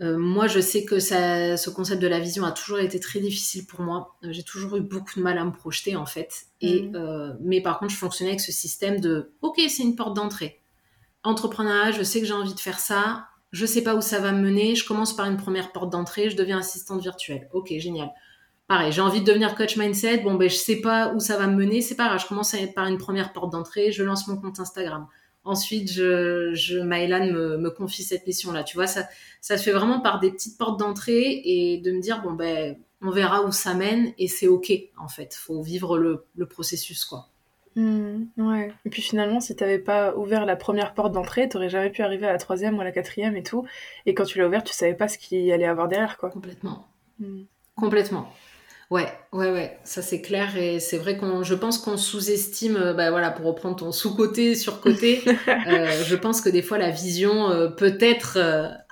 Euh, 0.01 0.17
moi, 0.17 0.47
je 0.47 0.61
sais 0.61 0.85
que 0.85 1.01
ça, 1.01 1.57
ce 1.57 1.71
concept 1.71 2.01
de 2.01 2.07
la 2.07 2.21
vision 2.21 2.45
a 2.45 2.53
toujours 2.53 2.79
été 2.79 3.01
très 3.01 3.19
difficile 3.19 3.67
pour 3.67 3.81
moi. 3.81 4.17
Euh, 4.25 4.29
j'ai 4.31 4.45
toujours 4.45 4.77
eu 4.77 4.81
beaucoup 4.81 5.19
de 5.19 5.23
mal 5.23 5.39
à 5.39 5.45
me 5.45 5.51
projeter, 5.51 5.97
en 5.97 6.07
fait. 6.07 6.47
Et, 6.61 6.91
euh, 6.95 7.33
mais 7.41 7.61
par 7.61 7.79
contre, 7.79 7.93
je 7.93 7.99
fonctionnais 7.99 8.31
avec 8.31 8.41
ce 8.41 8.53
système 8.53 9.01
de 9.01 9.33
OK, 9.43 9.61
c'est 9.69 9.83
une 9.83 9.97
porte 9.97 10.15
d'entrée. 10.15 10.61
Entrepreneuriat, 11.25 11.91
je 11.91 12.03
sais 12.05 12.21
que 12.21 12.27
j'ai 12.27 12.33
envie 12.33 12.55
de 12.55 12.61
faire 12.61 12.79
ça. 12.79 13.27
Je 13.51 13.67
sais 13.67 13.83
pas 13.83 13.97
où 13.97 14.01
ça 14.01 14.21
va 14.21 14.31
me 14.31 14.41
mener. 14.41 14.77
Je 14.77 14.87
commence 14.87 15.17
par 15.17 15.27
une 15.27 15.37
première 15.37 15.73
porte 15.73 15.91
d'entrée. 15.91 16.31
Je 16.31 16.37
deviens 16.37 16.59
assistante 16.59 17.03
virtuelle. 17.03 17.49
OK, 17.53 17.73
génial. 17.79 18.13
Pareil, 18.69 18.93
j'ai 18.93 19.01
envie 19.01 19.21
de 19.21 19.25
devenir 19.25 19.55
coach 19.55 19.79
mindset. 19.79 20.19
Bon, 20.19 20.35
ben, 20.35 20.49
je 20.51 20.55
sais 20.55 20.83
pas 20.83 21.15
où 21.15 21.21
ça 21.21 21.39
va 21.39 21.47
me 21.47 21.57
mener. 21.57 21.81
C'est 21.81 21.95
pas 21.95 22.07
grave. 22.09 22.21
Je 22.21 22.27
commence 22.27 22.55
par 22.75 22.87
une 22.87 22.99
première 22.99 23.33
porte 23.33 23.51
d'entrée. 23.51 23.93
Je 23.93 24.03
lance 24.05 24.29
mon 24.29 24.37
compte 24.37 24.61
Instagram. 24.61 25.07
Ensuite, 25.45 25.91
je, 25.91 26.53
je 26.53 26.79
me, 26.79 27.57
me, 27.57 27.71
confie 27.71 28.03
cette 28.03 28.27
mission-là. 28.27 28.65
Tu 28.65 28.77
vois, 28.77 28.87
ça, 28.87 29.09
ça 29.41 29.57
se 29.57 29.63
fait 29.63 29.73
vraiment 29.73 30.01
par 30.01 30.21
des 30.21 30.31
petites 30.31 30.59
portes 30.59 30.79
d'entrée 30.79 31.41
et 31.45 31.79
de 31.79 31.93
me 31.93 32.01
dire, 32.03 32.21
bon, 32.21 32.33
ben, 32.33 32.77
on 33.01 33.11
verra 33.11 33.43
où 33.43 33.53
ça 33.53 33.73
mène 33.73 34.13
et 34.19 34.29
c'est 34.29 34.49
OK, 34.49 34.71
en 34.99 35.09
fait. 35.09 35.35
faut 35.35 35.63
vivre 35.63 35.97
le, 35.97 36.27
le 36.37 36.47
processus, 36.47 37.07
quoi. 37.07 37.31
Mmh, 37.77 38.25
ouais. 38.37 38.73
Et 38.85 38.91
puis 38.91 39.01
finalement, 39.01 39.41
si 39.41 39.55
tu 39.55 39.63
n'avais 39.63 39.79
pas 39.79 40.15
ouvert 40.17 40.45
la 40.45 40.57
première 40.57 40.93
porte 40.93 41.13
d'entrée, 41.13 41.49
tu 41.49 41.57
n'aurais 41.57 41.69
jamais 41.71 41.91
pu 41.91 42.03
arriver 42.03 42.27
à 42.27 42.33
la 42.33 42.39
troisième 42.39 42.77
ou 42.77 42.81
à 42.83 42.85
la 42.85 42.93
quatrième 42.93 43.37
et 43.37 43.43
tout. 43.43 43.67
Et 44.05 44.15
quand 44.15 44.25
tu 44.25 44.39
l'as 44.39 44.49
ouverte, 44.49 44.67
tu 44.67 44.75
savais 44.75 44.95
pas 44.95 45.09
ce 45.09 45.17
qu'il 45.17 45.51
allait 45.53 45.65
avoir 45.65 45.89
derrière, 45.89 46.19
quoi. 46.19 46.29
Complètement. 46.29 46.89
Mmh. 47.21 47.45
Complètement. 47.77 48.29
Ouais, 48.91 49.13
ouais, 49.35 49.53
ouais, 49.53 49.79
ça 49.85 50.01
c'est 50.01 50.23
clair 50.23 50.57
et 50.57 50.81
c'est 50.81 50.97
vrai 50.97 51.19
qu'on, 51.19 51.43
je 51.43 51.55
pense 51.55 51.77
qu'on 51.77 51.99
sous-estime, 51.99 52.77
euh, 52.77 52.95
bah 52.95 53.11
voilà, 53.11 53.31
pour 53.31 53.45
reprendre 53.45 53.77
ton 53.77 53.93
sous-côté, 53.93 54.55
sur-côté, 54.55 55.23
euh, 55.49 56.05
je 56.07 56.17
pense 56.17 56.41
que 56.41 56.49
des 56.49 56.63
fois 56.63 56.79
la 56.79 56.89
vision 56.89 57.51
euh, 57.51 57.69
peut 57.69 57.99
être 58.01 58.39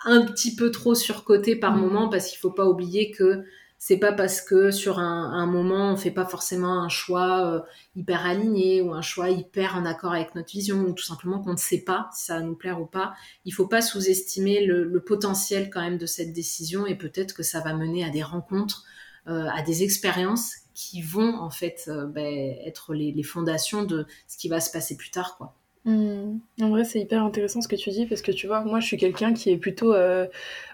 un 0.05 0.27
petit 0.27 0.55
peu 0.55 0.71
trop 0.71 0.95
sur-côté 0.95 1.57
par 1.57 1.75
mm. 1.75 1.81
moment 1.81 2.09
parce 2.11 2.27
qu'il 2.27 2.39
faut 2.39 2.51
pas 2.51 2.67
oublier 2.67 3.11
que 3.11 3.45
c'est 3.79 3.97
pas 3.97 4.13
parce 4.13 4.43
que 4.43 4.71
sur 4.71 4.99
un, 4.99 5.33
un, 5.33 5.47
moment 5.47 5.93
on 5.93 5.97
fait 5.97 6.11
pas 6.11 6.27
forcément 6.27 6.83
un 6.83 6.91
choix 6.91 7.65
hyper 7.95 8.27
aligné 8.27 8.83
ou 8.83 8.93
un 8.93 9.03
choix 9.03 9.31
hyper 9.31 9.77
en 9.77 9.87
accord 9.87 10.13
avec 10.13 10.35
notre 10.35 10.51
vision 10.51 10.81
ou 10.83 10.93
tout 10.93 11.05
simplement 11.05 11.41
qu'on 11.41 11.53
ne 11.53 11.59
sait 11.59 11.85
pas 11.85 12.11
si 12.13 12.27
ça 12.27 12.35
va 12.35 12.41
nous 12.41 12.55
plaire 12.55 12.83
ou 12.83 12.87
pas. 12.87 13.15
Il 13.47 13.53
faut 13.53 13.67
pas 13.67 13.81
sous-estimer 13.81 14.67
le, 14.67 14.85
le 14.85 15.01
potentiel 15.01 15.71
quand 15.71 15.81
même 15.81 15.99
de 15.99 16.07
cette 16.07 16.35
décision 16.35 16.87
et 16.87 16.97
peut-être 16.97 17.33
que 17.33 17.43
ça 17.43 17.61
va 17.61 17.73
mener 17.73 18.05
à 18.05 18.11
des 18.11 18.23
rencontres 18.23 18.85
à 19.27 19.62
des 19.62 19.83
expériences 19.83 20.67
qui 20.77 21.01
vont 21.01 21.39
en 21.39 21.51
fait 21.51 21.87
euh, 21.89 22.07
ben, 22.07 22.55
être 22.65 22.95
les, 22.95 23.23
fondations 23.23 23.83
de 23.83 24.07
ce 24.29 24.37
qui 24.37 24.49
va 24.49 24.61
se 24.61 24.71
passer 24.71 24.97
plus 24.97 25.11
tard, 25.11 25.37
quoi. 25.37 25.55
Mmh. 25.87 26.41
En 26.62 26.71
vrai, 26.71 26.85
c'est 26.85 26.99
hyper 26.99 27.23
intéressant 27.23 27.61
ce 27.61 27.69
que 27.69 27.77
tu 27.77 27.91
dis 27.91 28.07
parce 28.07 28.21
que 28.21 28.33
tu 28.33 28.49
vois, 28.49 28.61
moi, 28.62 28.81
je 28.81 28.87
suis 28.87 28.97
quelqu'un 28.97 29.33
qui 29.33 29.51
est 29.51 29.57
plutôt, 29.57 29.95
euh, 29.95 30.27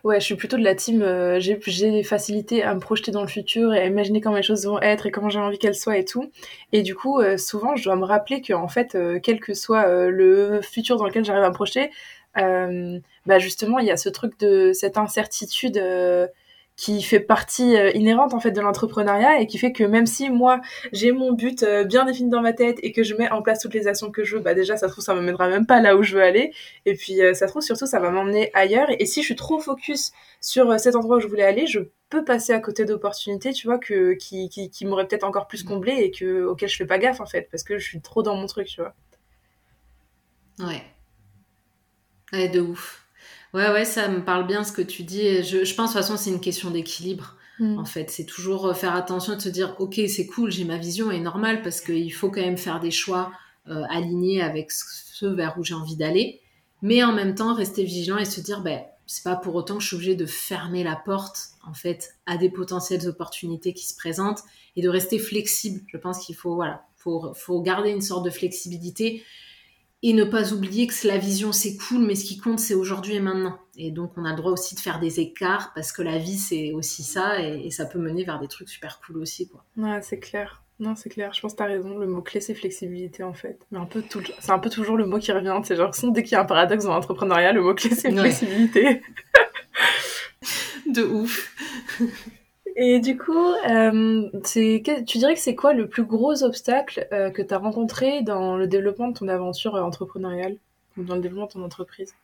ouais, 0.05 0.19
je 0.21 0.25
suis 0.25 0.37
plutôt 0.37 0.57
de 0.57 0.65
la 0.65 0.75
team. 0.75 1.05
j'ai 1.38 1.59
des 1.59 2.03
facilités 2.03 2.62
à 2.62 2.75
me 2.75 2.81
projeter 2.81 3.11
dans 3.12 3.21
le 3.21 3.29
futur 3.29 3.75
et 3.75 3.81
à 3.81 3.87
imaginer 3.87 4.23
comment 4.23 4.37
les 4.37 4.43
choses 4.43 4.67
vont 4.67 4.81
être 4.81 5.05
et 5.05 5.11
comment 5.11 5.29
j'ai 5.29 5.38
envie 5.38 5.59
qu'elles 5.59 5.75
soient 5.75 5.99
et 5.99 6.07
tout. 6.07 6.33
Et 6.73 6.83
du 6.83 6.95
coup, 6.95 7.21
souvent, 7.37 7.77
je 7.77 7.85
dois 7.85 7.97
me 7.97 8.05
rappeler 8.05 8.41
que 8.41 8.55
en 8.55 8.69
fait, 8.69 8.97
quel 9.23 9.38
que 9.38 9.53
soit 9.53 9.87
le 10.09 10.61
futur 10.62 10.97
dans 10.97 11.05
lequel 11.05 11.27
j'arrive 11.27 11.45
à 11.45 11.51
me 11.51 11.55
projeter, 11.55 11.91
bah 12.35 13.38
justement, 13.38 13.81
il 13.81 13.87
y 13.87 13.91
a 13.91 13.99
ce 13.99 14.09
truc 14.09 14.38
de 14.41 14.73
cette 14.73 14.97
incertitude 14.97 15.79
qui 16.77 17.03
fait 17.03 17.21
partie 17.21 17.77
euh, 17.77 17.91
inhérente 17.93 18.35
en 18.35 18.41
fait 18.41 18.51
de 18.51 18.61
l'entrepreneuriat 18.61 19.41
et 19.41 19.47
qui 19.47 19.59
fait 19.59 19.73
que 19.73 19.85
même 19.85 20.07
si 20.07 20.31
moi 20.31 20.61
j'ai 20.93 21.13
mon 21.13 21.33
but 21.33 21.63
euh, 21.63 21.85
bien 21.85 22.05
défini 22.05 22.31
dans 22.31 22.41
ma 22.41 22.53
tête 22.53 22.79
et 22.83 22.93
que 22.93 23.03
je 23.03 23.15
mets 23.15 23.31
en 23.31 23.43
place 23.43 23.61
toutes 23.61 23.75
les 23.75 23.87
actions 23.87 24.11
que 24.11 24.25
je 24.25 24.37
veux, 24.37 24.43
bah 24.43 24.55
déjà 24.55 24.77
ça 24.77 24.89
trouve 24.89 25.05
ça 25.05 25.15
me 25.15 25.21
mènera 25.21 25.49
même 25.49 25.67
pas 25.67 25.81
là 25.81 25.97
où 25.97 26.03
je 26.03 26.15
veux 26.17 26.23
aller 26.23 26.53
et 26.87 26.95
puis 26.95 27.21
euh, 27.23 27.35
ça 27.35 27.47
trouve 27.47 27.63
surtout 27.63 27.87
ça 27.87 28.01
va 28.01 28.11
m'emmener 28.11 28.51
ailleurs 28.55 28.89
et 28.99 29.07
si 29.07 29.21
je 29.21 29.27
suis 29.27 29.37
trop 29.37 29.59
focus 29.61 30.13
sur 30.41 30.79
cet 30.81 30.97
endroit 30.97 31.19
où 31.19 31.21
je 31.21 31.29
voulais 31.29 31.45
aller, 31.45 31.67
je 31.67 31.81
peux 32.09 32.25
passer 32.25 32.53
à 32.53 32.59
côté 32.61 32.85
d'opportunités, 32.85 33.53
tu 33.53 33.67
vois, 33.67 33.79
que 33.79 34.13
qui 34.15 34.49
qui, 34.49 34.71
qui 34.71 34.85
m'auraient 34.87 35.07
peut-être 35.07 35.25
encore 35.25 35.47
plus 35.49 35.63
comblé 35.63 35.93
et 35.93 36.11
que 36.11 36.45
auxquelles 36.45 36.69
je 36.69 36.77
fais 36.77 36.87
pas 36.87 36.99
gaffe 36.99 37.21
en 37.21 37.27
fait 37.27 37.49
parce 37.51 37.63
que 37.65 37.79
je 37.79 37.85
suis 37.85 38.01
trop 38.01 38.23
dans 38.23 38.37
mon 38.37 38.47
truc, 38.47 38.67
tu 38.67 38.81
vois. 38.81 38.95
Ouais. 40.59 40.83
Ouais, 42.33 42.49
de 42.49 42.61
ouf. 42.61 43.02
Ouais, 43.55 43.71
ouais, 43.71 43.85
ça 43.85 44.09
me 44.09 44.25
parle 44.25 44.47
bien 44.47 44.65
ce 44.65 44.73
que 44.73 44.83
tu 44.83 45.03
dis. 45.03 45.43
Je, 45.43 45.65
je 45.65 45.75
pense, 45.75 45.91
de 45.91 45.99
toute 45.99 46.03
façon, 46.03 46.17
c'est 46.17 46.31
une 46.31 46.41
question 46.41 46.71
d'équilibre. 46.71 47.37
Mm. 47.59 47.79
En 47.79 47.85
fait, 47.85 48.11
c'est 48.11 48.25
toujours 48.25 48.67
euh, 48.67 48.75
faire 48.75 48.95
attention 48.95 49.37
de 49.37 49.41
se 49.41 49.49
dire, 49.49 49.77
ok, 49.79 50.01
c'est 50.09 50.27
cool, 50.27 50.51
j'ai 50.51 50.65
ma 50.65 50.79
vision, 50.79 51.11
est 51.11 51.21
normale 51.21 51.62
parce 51.62 51.81
qu'il 51.81 52.12
faut 52.12 52.31
quand 52.31 52.41
même 52.41 52.59
faire 52.59 52.81
des 52.81 52.91
choix 52.91 53.31
euh, 53.69 53.85
alignés 53.91 54.43
avec 54.43 54.71
ce 54.73 55.27
vers 55.27 55.57
où 55.59 55.65
j'ai 55.65 55.75
envie 55.75 55.97
d'aller, 55.97 56.41
mais 56.81 57.05
en 57.05 57.12
même 57.12 57.35
temps 57.35 57.55
rester 57.55 57.85
vigilant 57.85 58.19
et 58.19 58.25
se 58.25 58.41
dire, 58.41 58.62
ben, 58.62 58.83
c'est 59.07 59.25
pas 59.25 59.37
pour 59.37 59.55
autant 59.55 59.77
que 59.77 59.83
je 59.83 59.88
suis 59.88 59.97
obligée 59.97 60.15
de 60.15 60.27
fermer 60.27 60.83
la 60.83 60.97
porte 60.97 61.51
en 61.65 61.75
fait 61.75 62.15
à 62.27 62.37
des 62.37 62.49
potentielles 62.49 63.07
opportunités 63.07 63.75
qui 63.75 63.87
se 63.87 63.95
présentent 63.95 64.43
et 64.75 64.83
de 64.83 64.88
rester 64.88 65.19
flexible. 65.19 65.83
Je 65.88 65.97
pense 65.99 66.25
qu'il 66.25 66.35
faut 66.35 66.55
voilà, 66.55 66.87
faut, 66.97 67.33
faut 67.35 67.61
garder 67.61 67.91
une 67.91 68.01
sorte 68.01 68.25
de 68.25 68.31
flexibilité 68.31 69.23
et 70.03 70.12
ne 70.12 70.25
pas 70.25 70.53
oublier 70.53 70.87
que 70.87 71.07
la 71.07 71.19
vision 71.19 71.53
c'est 71.53 71.77
cool, 71.77 72.03
mais 72.03 72.15
ce 72.15 72.25
qui 72.25 72.38
compte 72.38 72.59
c'est 72.59 72.75
aujourd'hui 72.75 73.15
et 73.15 73.21
maintenant. 73.21 73.59
Et 73.77 73.91
donc 73.91 74.12
on 74.17 74.25
a 74.25 74.31
le 74.31 74.37
droit 74.37 74.53
aussi 74.53 74.75
de 74.75 74.81
faire 74.81 75.01
des 75.01 75.21
écarts 75.21 75.73
parce 75.75 75.93
que 75.93 76.03
la 76.03 76.19
vie 76.19 76.38
c'est 76.38 76.73
aussi 76.73 77.03
ça 77.03 77.41
et, 77.41 77.71
ça 77.71 77.87
peut 77.87 77.99
mener 77.99 78.25
vers 78.25 78.38
des 78.38 78.49
trucs 78.49 78.69
super 78.69 79.01
cool 79.01 79.19
aussi 79.19 79.49
quoi. 79.49 79.65
Ouais, 79.77 80.01
c'est 80.03 80.19
clair. 80.19 80.62
Non, 80.81 80.97
c'est 80.97 81.11
clair. 81.11 81.33
Je 81.33 81.41
pense 81.41 81.53
que 81.53 81.59
t'as 81.59 81.67
raison. 81.67 81.97
Le 81.99 82.07
mot 82.07 82.23
clé 82.23 82.41
c'est 82.41 82.55
flexibilité 82.55 83.23
en 83.23 83.35
fait. 83.35 83.59
Mais 83.71 83.79
un 83.79 83.87
peu 83.87 84.03
tout... 84.03 84.23
c'est 84.41 84.51
un 84.51 84.59
peu 84.59 84.71
toujours 84.71 84.97
le 84.97 85.07
mot 85.07 85.19
qui 85.19 85.31
revient. 85.31 85.61
C'est 85.65 85.77
genre 85.77 85.93
dès 86.11 86.23
qu'il 86.23 86.33
y 86.33 86.35
a 86.35 86.41
un 86.41 86.45
paradoxe 86.45 86.85
dans 86.85 86.95
l'entrepreneuriat, 86.95 87.53
le 87.53 87.62
mot 87.62 87.75
clé 87.75 87.91
c'est 87.95 88.11
flexibilité. 88.11 89.03
de 90.87 91.03
ouf. 91.03 91.55
Et 92.77 93.01
du 93.01 93.19
coup, 93.19 93.53
euh, 93.69 94.31
tu 94.45 95.19
dirais 95.19 95.35
que 95.35 95.41
c'est 95.41 95.55
quoi 95.55 95.73
le 95.73 95.89
plus 95.89 96.05
gros 96.05 96.43
obstacle 96.43 97.07
euh, 97.13 97.31
que 97.31 97.43
tu 97.43 97.53
as 97.53 97.59
rencontré 97.59 98.23
dans 98.23 98.57
le 98.57 98.67
développement 98.67 99.09
de 99.09 99.19
ton 99.19 99.29
aventure 99.29 99.77
euh, 99.77 99.83
entrepreneuriale? 99.83 100.57
Dans 100.97 101.15
le 101.15 101.21
développement 101.21 101.47
de 101.47 101.53
ton 101.53 101.65
entreprise? 101.65 102.15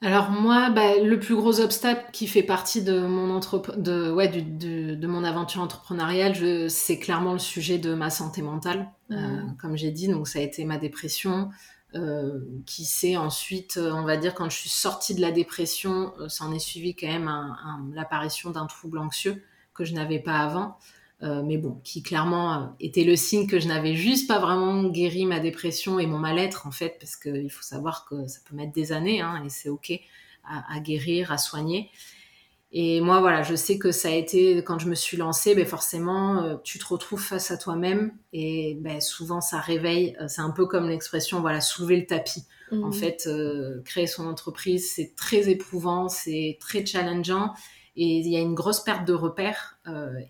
Alors 0.00 0.30
moi, 0.30 0.70
bah, 0.70 0.98
le 1.02 1.18
plus 1.18 1.34
gros 1.34 1.60
obstacle 1.60 2.04
qui 2.12 2.26
fait 2.26 2.42
partie 2.42 2.82
de 2.82 3.00
mon, 3.00 3.40
de, 3.76 4.12
ouais, 4.12 4.28
de 4.28 5.06
mon 5.06 5.24
aventure 5.24 5.62
entrepreneuriale, 5.62 6.68
c'est 6.70 6.98
clairement 6.98 7.32
le 7.32 7.38
sujet 7.38 7.78
de 7.78 7.94
ma 7.94 8.10
santé 8.10 8.42
mentale, 8.42 8.90
mmh. 9.08 9.56
comme 9.58 9.78
j'ai 9.78 9.90
dit. 9.90 10.08
Donc 10.08 10.28
ça 10.28 10.40
a 10.40 10.42
été 10.42 10.66
ma 10.66 10.76
dépression, 10.76 11.48
qui 12.66 12.84
s'est 12.84 13.16
ensuite, 13.16 13.78
on 13.80 14.02
va 14.02 14.16
dire, 14.16 14.34
quand 14.34 14.50
je 14.50 14.56
suis 14.56 14.68
sortie 14.68 15.14
de 15.14 15.20
la 15.20 15.30
dépression, 15.30 16.12
s'en 16.28 16.52
est 16.52 16.58
suivi 16.58 16.94
quand 16.94 17.06
même 17.06 17.30
l'apparition 17.94 18.50
d'un 18.50 18.66
trouble 18.66 18.98
anxieux 18.98 19.42
que 19.74 19.84
je 19.84 19.94
n'avais 19.94 20.18
pas 20.18 20.38
avant. 20.38 20.76
mais 21.22 21.56
bon, 21.56 21.80
qui 21.84 22.02
clairement 22.02 22.74
était 22.80 23.04
le 23.04 23.14
signe 23.14 23.46
que 23.46 23.60
je 23.60 23.68
n'avais 23.68 23.94
juste 23.94 24.26
pas 24.26 24.40
vraiment 24.40 24.84
guéri 24.84 25.24
ma 25.24 25.38
dépression 25.38 25.98
et 26.00 26.06
mon 26.06 26.18
mal-être 26.18 26.66
en 26.66 26.72
fait, 26.72 26.96
parce 26.98 27.16
qu'il 27.16 27.50
faut 27.50 27.62
savoir 27.62 28.06
que 28.06 28.26
ça 28.26 28.40
peut 28.48 28.56
mettre 28.56 28.72
des 28.72 28.92
années 28.92 29.20
hein, 29.20 29.42
et 29.44 29.48
c'est 29.48 29.68
ok 29.68 29.92
à, 30.46 30.80
guérir, 30.80 31.32
à 31.32 31.38
soigner. 31.38 31.90
Et 32.76 33.00
moi, 33.00 33.20
voilà, 33.20 33.44
je 33.44 33.54
sais 33.54 33.78
que 33.78 33.92
ça 33.92 34.08
a 34.08 34.10
été, 34.10 34.56
quand 34.64 34.80
je 34.80 34.88
me 34.88 34.96
suis 34.96 35.16
lancée, 35.16 35.54
ben 35.54 35.64
forcément, 35.64 36.42
euh, 36.42 36.56
tu 36.64 36.80
te 36.80 36.84
retrouves 36.84 37.22
face 37.22 37.52
à 37.52 37.56
toi-même 37.56 38.12
et 38.32 38.76
ben, 38.80 39.00
souvent 39.00 39.40
ça 39.40 39.60
réveille. 39.60 40.16
Euh, 40.20 40.26
c'est 40.26 40.40
un 40.40 40.50
peu 40.50 40.66
comme 40.66 40.88
l'expression, 40.88 41.40
voilà, 41.40 41.60
soulever 41.60 42.00
le 42.00 42.06
tapis. 42.06 42.42
En 42.72 42.88
mhm. 42.88 42.92
fait, 42.92 43.28
euh, 43.28 43.80
créer 43.84 44.08
son 44.08 44.26
entreprise, 44.26 44.90
c'est 44.92 45.14
très 45.14 45.48
éprouvant, 45.48 46.08
c'est 46.08 46.58
très 46.58 46.84
challengeant 46.84 47.54
et 47.94 48.18
il 48.18 48.26
y 48.26 48.36
a 48.36 48.40
une 48.40 48.54
grosse 48.54 48.80
perte 48.80 49.06
de 49.06 49.12
repères 49.12 49.78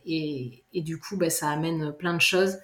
et, 0.05 0.65
et, 0.75 0.83
du 0.83 0.99
coup, 0.99 1.17
ben, 1.17 1.31
ça 1.31 1.49
amène 1.49 1.95
plein 1.99 2.13
de 2.13 2.21
choses. 2.21 2.59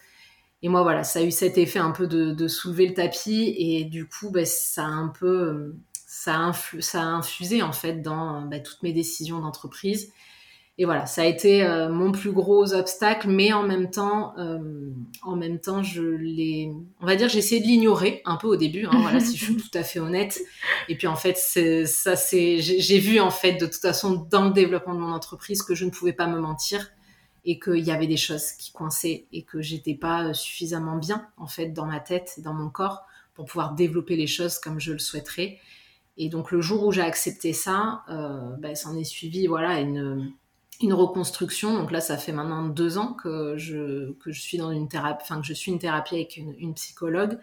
Et 0.61 0.69
moi, 0.69 0.83
voilà, 0.83 1.05
ça 1.05 1.21
a 1.21 1.23
eu 1.23 1.31
cet 1.31 1.57
effet 1.57 1.79
un 1.79 1.93
peu 1.93 2.07
de, 2.07 2.33
de 2.33 2.49
soulever 2.49 2.87
le 2.87 2.93
tapis 2.93 3.55
et 3.57 3.85
du 3.85 4.07
coup, 4.07 4.29
ben, 4.29 4.45
ça 4.45 4.85
a 4.85 4.88
un 4.88 5.09
peu 5.09 5.73
ça 6.12 6.49
a, 6.49 6.53
ça 6.81 7.03
a 7.03 7.05
infusé 7.05 7.62
en 7.62 7.70
fait 7.70 8.03
dans 8.03 8.42
bah, 8.42 8.59
toutes 8.59 8.83
mes 8.83 8.92
décisions 8.92 9.38
d'entreprise. 9.38 10.12
Et 10.77 10.85
voilà, 10.85 11.07
ça 11.07 11.23
a 11.23 11.25
été 11.25 11.62
euh, 11.62 11.88
mon 11.88 12.11
plus 12.11 12.33
gros 12.33 12.75
obstacle, 12.75 13.29
mais 13.29 13.53
en 13.53 13.62
même 13.62 13.90
temps, 13.90 14.37
euh, 14.37 14.90
en 15.23 15.37
même 15.37 15.61
temps, 15.61 15.85
je 15.85 16.03
l'ai, 16.03 16.73
on 17.01 17.07
va 17.07 17.14
dire, 17.14 17.29
j'ai 17.29 17.38
essayé 17.38 17.61
de 17.61 17.66
l'ignorer 17.66 18.23
un 18.25 18.35
peu 18.35 18.49
au 18.49 18.57
début, 18.57 18.87
hein, 18.87 18.99
voilà, 19.03 19.20
si 19.20 19.37
je 19.37 19.44
suis 19.44 19.57
tout 19.70 19.70
à 19.73 19.85
fait 19.85 20.01
honnête. 20.01 20.40
Et 20.88 20.96
puis 20.96 21.07
en 21.07 21.14
fait, 21.14 21.37
ça, 21.37 22.16
c'est, 22.16 22.59
j'ai 22.59 22.99
vu 22.99 23.20
en 23.20 23.31
fait 23.31 23.53
de 23.53 23.66
toute 23.66 23.81
façon 23.81 24.27
dans 24.29 24.46
le 24.46 24.51
développement 24.51 24.94
de 24.94 25.01
mon 25.01 25.12
entreprise 25.12 25.62
que 25.62 25.77
je 25.77 25.85
ne 25.85 25.90
pouvais 25.90 26.12
pas 26.12 26.27
me 26.27 26.40
mentir 26.40 26.90
et 27.44 27.61
qu'il 27.61 27.87
y 27.87 27.92
avait 27.92 28.09
des 28.09 28.16
choses 28.16 28.51
qui 28.59 28.73
coinçaient 28.73 29.27
et 29.33 29.44
que 29.44 29.62
j'étais 29.62 29.94
pas 29.94 30.35
suffisamment 30.35 30.96
bien 30.96 31.29
en 31.37 31.46
fait 31.46 31.68
dans 31.68 31.87
ma 31.87 32.01
tête 32.01 32.35
et 32.37 32.42
dans 32.42 32.55
mon 32.55 32.68
corps 32.68 33.05
pour 33.35 33.44
pouvoir 33.44 33.75
développer 33.75 34.16
les 34.16 34.27
choses 34.27 34.59
comme 34.59 34.81
je 34.81 34.92
le 34.92 34.99
souhaiterais. 34.99 35.61
Et 36.16 36.29
donc 36.29 36.51
le 36.51 36.61
jour 36.61 36.87
où 36.87 36.92
j'ai 36.92 37.03
accepté 37.03 37.53
ça, 37.53 38.03
euh, 38.09 38.57
ben, 38.59 38.75
s'en 38.75 38.96
est 38.96 39.05
suivi 39.05 39.46
voilà 39.46 39.81
une, 39.81 40.33
une 40.81 40.92
reconstruction. 40.92 41.75
Donc 41.75 41.90
là, 41.90 42.01
ça 42.01 42.16
fait 42.16 42.33
maintenant 42.33 42.66
deux 42.66 42.99
ans 42.99 43.12
que 43.12 43.57
je, 43.57 44.12
que 44.12 44.33
je 44.33 44.40
suis 44.40 44.59
dans 44.59 44.70
une 44.70 44.88
thérapie, 44.88 45.23
enfin 45.23 45.40
que 45.40 45.46
je 45.46 45.55
suis 45.55 45.70
une 45.70 45.79
thérapie 45.79 46.16
avec 46.16 46.37
une, 46.37 46.75
psychologue. 46.75 47.38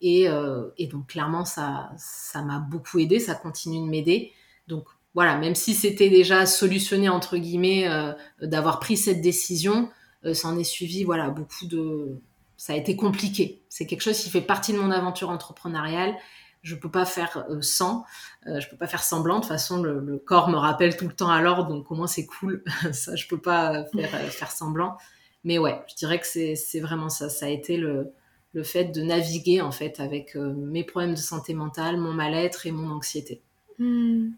Et, 0.00 0.28
euh, 0.28 0.68
et, 0.78 0.86
donc 0.86 1.08
clairement, 1.08 1.44
ça, 1.44 1.90
ça 1.98 2.42
m'a 2.42 2.58
beaucoup 2.58 2.98
aidé, 2.98 3.18
ça 3.18 3.34
continue 3.34 3.84
de 3.84 3.90
m'aider. 3.90 4.32
Donc 4.66 4.86
voilà, 5.14 5.36
même 5.36 5.54
si 5.54 5.74
c'était 5.74 6.08
déjà 6.08 6.46
solutionné 6.46 7.08
entre 7.08 7.36
guillemets 7.36 7.88
euh, 7.88 8.12
d'avoir 8.40 8.80
pris 8.80 8.96
cette 8.96 9.20
décision, 9.20 9.90
euh, 10.24 10.32
ça 10.34 10.48
en 10.48 10.58
est 10.58 10.64
suivi 10.64 11.04
voilà 11.04 11.28
beaucoup 11.30 11.66
de, 11.66 12.20
ça 12.56 12.72
a 12.72 12.76
été 12.76 12.96
compliqué. 12.96 13.62
C'est 13.68 13.86
quelque 13.86 14.02
chose 14.02 14.18
qui 14.18 14.30
fait 14.30 14.40
partie 14.40 14.72
de 14.72 14.78
mon 14.78 14.90
aventure 14.90 15.30
entrepreneuriale 15.30 16.14
je 16.62 16.74
peux 16.74 16.90
pas 16.90 17.04
faire 17.04 17.44
euh, 17.48 17.62
sans, 17.62 18.04
euh, 18.46 18.60
je 18.60 18.68
peux 18.68 18.76
pas 18.76 18.86
faire 18.86 19.02
semblant. 19.02 19.36
De 19.36 19.40
toute 19.40 19.48
façon, 19.48 19.82
le, 19.82 20.18
corps 20.18 20.48
me 20.48 20.56
rappelle 20.56 20.96
tout 20.96 21.06
le 21.06 21.14
temps 21.14 21.36
l'ordre, 21.40 21.68
donc 21.68 21.90
au 21.90 21.94
moins 21.94 22.06
c'est 22.06 22.26
cool. 22.26 22.62
ça, 22.92 23.16
je 23.16 23.26
peux 23.26 23.40
pas 23.40 23.84
faire, 23.86 24.14
euh, 24.14 24.28
faire 24.28 24.50
semblant. 24.50 24.96
Mais 25.44 25.58
ouais, 25.58 25.80
je 25.88 25.94
dirais 25.94 26.18
que 26.18 26.26
c'est 26.26 26.80
vraiment 26.80 27.08
ça. 27.08 27.30
Ça 27.30 27.46
a 27.46 27.48
été 27.48 27.78
le, 27.78 28.12
le 28.52 28.62
fait 28.62 28.86
de 28.86 29.00
naviguer 29.00 29.62
en 29.62 29.72
fait 29.72 29.98
avec 29.98 30.34
mes 30.34 30.84
problèmes 30.84 31.14
de 31.14 31.18
santé 31.18 31.54
mentale, 31.54 31.96
mon 31.96 32.12
mal-être 32.12 32.66
et 32.66 32.72
mon 32.72 32.90
anxiété. 32.90 33.40
Hmm. 33.78 34.32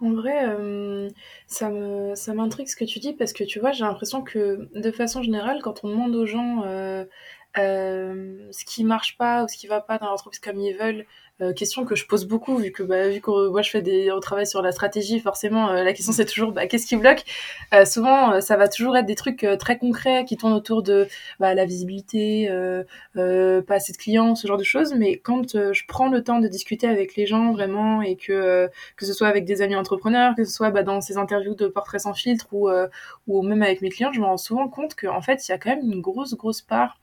En 0.00 0.14
vrai, 0.14 0.46
ça 1.46 1.68
me 1.68 2.14
ça 2.14 2.32
m'intrigue 2.32 2.66
ce 2.66 2.76
que 2.76 2.86
tu 2.86 2.98
dis 2.98 3.12
parce 3.12 3.34
que 3.34 3.44
tu 3.44 3.60
vois, 3.60 3.72
j'ai 3.72 3.84
l'impression 3.84 4.22
que 4.22 4.70
de 4.74 4.90
façon 4.90 5.22
générale, 5.22 5.60
quand 5.62 5.84
on 5.84 5.90
demande 5.90 6.16
aux 6.16 6.24
gens 6.24 6.62
ce 7.54 8.64
qui 8.64 8.84
marche 8.84 9.18
pas 9.18 9.44
ou 9.44 9.48
ce 9.48 9.58
qui 9.58 9.66
va 9.66 9.82
pas 9.82 9.98
dans 9.98 10.06
l'entreprise 10.06 10.40
comme 10.40 10.58
ils 10.58 10.74
veulent, 10.74 11.04
euh, 11.40 11.54
question 11.54 11.86
que 11.86 11.96
je 11.96 12.06
pose 12.06 12.26
beaucoup 12.26 12.56
vu 12.58 12.70
que 12.72 12.82
bah, 12.82 13.08
vu 13.08 13.22
que 13.22 13.48
moi 13.48 13.62
je 13.62 13.70
fais 13.70 13.80
des 13.80 14.12
on 14.12 14.20
travaille 14.20 14.46
sur 14.46 14.60
la 14.60 14.70
stratégie 14.70 15.18
forcément 15.18 15.70
euh, 15.70 15.82
la 15.82 15.94
question 15.94 16.12
c'est 16.12 16.26
toujours 16.26 16.52
bah, 16.52 16.66
qu'est-ce 16.66 16.86
qui 16.86 16.96
bloque? 16.96 17.24
Euh, 17.72 17.86
souvent 17.86 18.38
ça 18.42 18.58
va 18.58 18.68
toujours 18.68 18.96
être 18.98 19.06
des 19.06 19.14
trucs 19.14 19.46
très 19.58 19.78
concrets 19.78 20.26
qui 20.26 20.36
tournent 20.36 20.52
autour 20.52 20.82
de 20.82 21.08
bah, 21.40 21.54
la 21.54 21.64
visibilité 21.64 22.48
pas 23.14 23.74
assez 23.74 23.92
de 23.92 23.96
clients 23.96 24.34
ce 24.34 24.46
genre 24.46 24.58
de 24.58 24.64
choses. 24.64 24.94
Mais 24.94 25.18
quand 25.18 25.72
je 25.72 25.82
prends 25.88 26.08
le 26.08 26.22
temps 26.22 26.38
de 26.38 26.48
discuter 26.48 26.86
avec 26.86 27.16
les 27.16 27.26
gens 27.26 27.52
vraiment 27.52 28.02
et 28.02 28.16
que 28.16 28.68
que 28.96 29.06
ce 29.06 29.14
soit 29.14 29.28
avec 29.28 29.44
des 29.46 29.62
amis 29.62 29.76
entrepreneurs 29.76 30.34
que 30.36 30.44
ce 30.44 30.52
soit 30.52 30.70
bah, 30.70 30.82
dans 30.82 31.00
ces 31.00 31.16
interviews 31.16 31.54
de 31.54 31.66
portraits 31.66 32.02
sans 32.02 32.14
filtre 32.14 32.46
ou 32.52 32.68
ou 33.26 33.42
même 33.42 33.62
avec 33.62 33.80
mes 33.80 33.88
clients 33.88 34.12
je 34.12 34.20
me 34.20 34.26
rends 34.26 34.36
souvent 34.36 34.68
compte 34.68 34.94
qu'en 34.94 35.22
fait 35.22 35.48
il 35.48 35.50
y 35.50 35.54
a 35.54 35.58
quand 35.58 35.70
même 35.70 35.90
une 35.90 36.02
grosse 36.02 36.34
grosse 36.34 36.60
part 36.60 36.98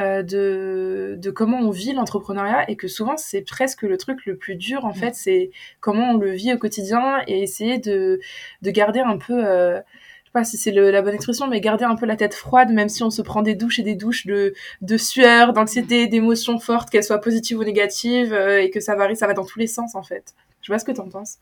euh, 0.00 0.24
de, 0.24 1.14
de 1.20 1.30
comment 1.30 1.60
on 1.60 1.70
vit 1.70 1.92
l'entrepreneuriat 1.92 2.68
et 2.68 2.74
que 2.74 2.88
souvent 2.88 3.16
c'est 3.16 3.42
presque 3.42 3.82
le 3.82 3.96
truc 3.96 4.26
le 4.26 4.36
plus 4.36 4.56
dur 4.56 4.84
en 4.84 4.90
mm. 4.90 4.94
fait 4.94 5.14
c'est 5.14 5.50
comment 5.78 6.10
on 6.10 6.16
le 6.16 6.32
vit 6.32 6.52
au 6.52 6.58
quotidien 6.58 7.22
et 7.28 7.44
essayer 7.44 7.78
de, 7.78 8.18
de 8.62 8.70
garder 8.72 8.98
un 8.98 9.18
peu 9.18 9.46
euh, 9.46 9.76
je 9.76 10.26
sais 10.26 10.32
pas 10.32 10.42
si 10.42 10.56
c'est 10.56 10.72
la 10.72 11.00
bonne 11.00 11.14
expression 11.14 11.46
mais 11.46 11.60
garder 11.60 11.84
un 11.84 11.94
peu 11.94 12.06
la 12.06 12.16
tête 12.16 12.34
froide 12.34 12.72
même 12.72 12.88
si 12.88 13.04
on 13.04 13.10
se 13.10 13.22
prend 13.22 13.42
des 13.42 13.54
douches 13.54 13.78
et 13.78 13.84
des 13.84 13.94
douches 13.94 14.26
de, 14.26 14.54
de 14.80 14.96
sueur 14.96 15.52
d'anxiété 15.52 16.08
d'émotions 16.08 16.58
fortes 16.58 16.90
qu'elles 16.90 17.04
soient 17.04 17.20
positives 17.20 17.60
ou 17.60 17.64
négatives 17.64 18.32
euh, 18.32 18.60
et 18.60 18.70
que 18.70 18.80
ça 18.80 18.96
varie 18.96 19.14
ça 19.14 19.28
va 19.28 19.34
dans 19.34 19.44
tous 19.44 19.60
les 19.60 19.68
sens 19.68 19.94
en 19.94 20.02
fait. 20.02 20.34
Je 20.60 20.66
sais 20.66 20.72
pas 20.72 20.80
ce 20.80 20.84
que 20.84 20.90
tu 20.90 21.00
en 21.00 21.08
penses. 21.08 21.38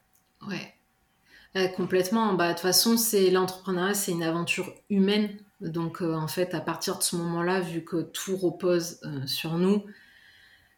Ouais. 0.46 1.70
Complètement. 1.76 2.34
Bah 2.34 2.48
de 2.48 2.52
toute 2.52 2.60
façon 2.60 2.98
c'est 2.98 3.30
l'entrepreneuriat 3.30 3.94
c'est 3.94 4.12
une 4.12 4.22
aventure 4.22 4.74
humaine 4.90 5.30
donc 5.68 6.02
euh, 6.02 6.14
en 6.14 6.28
fait, 6.28 6.54
à 6.54 6.60
partir 6.60 6.98
de 6.98 7.02
ce 7.02 7.16
moment-là, 7.16 7.60
vu 7.60 7.84
que 7.84 8.02
tout 8.02 8.36
repose 8.36 8.98
euh, 9.04 9.26
sur 9.26 9.58
nous, 9.58 9.84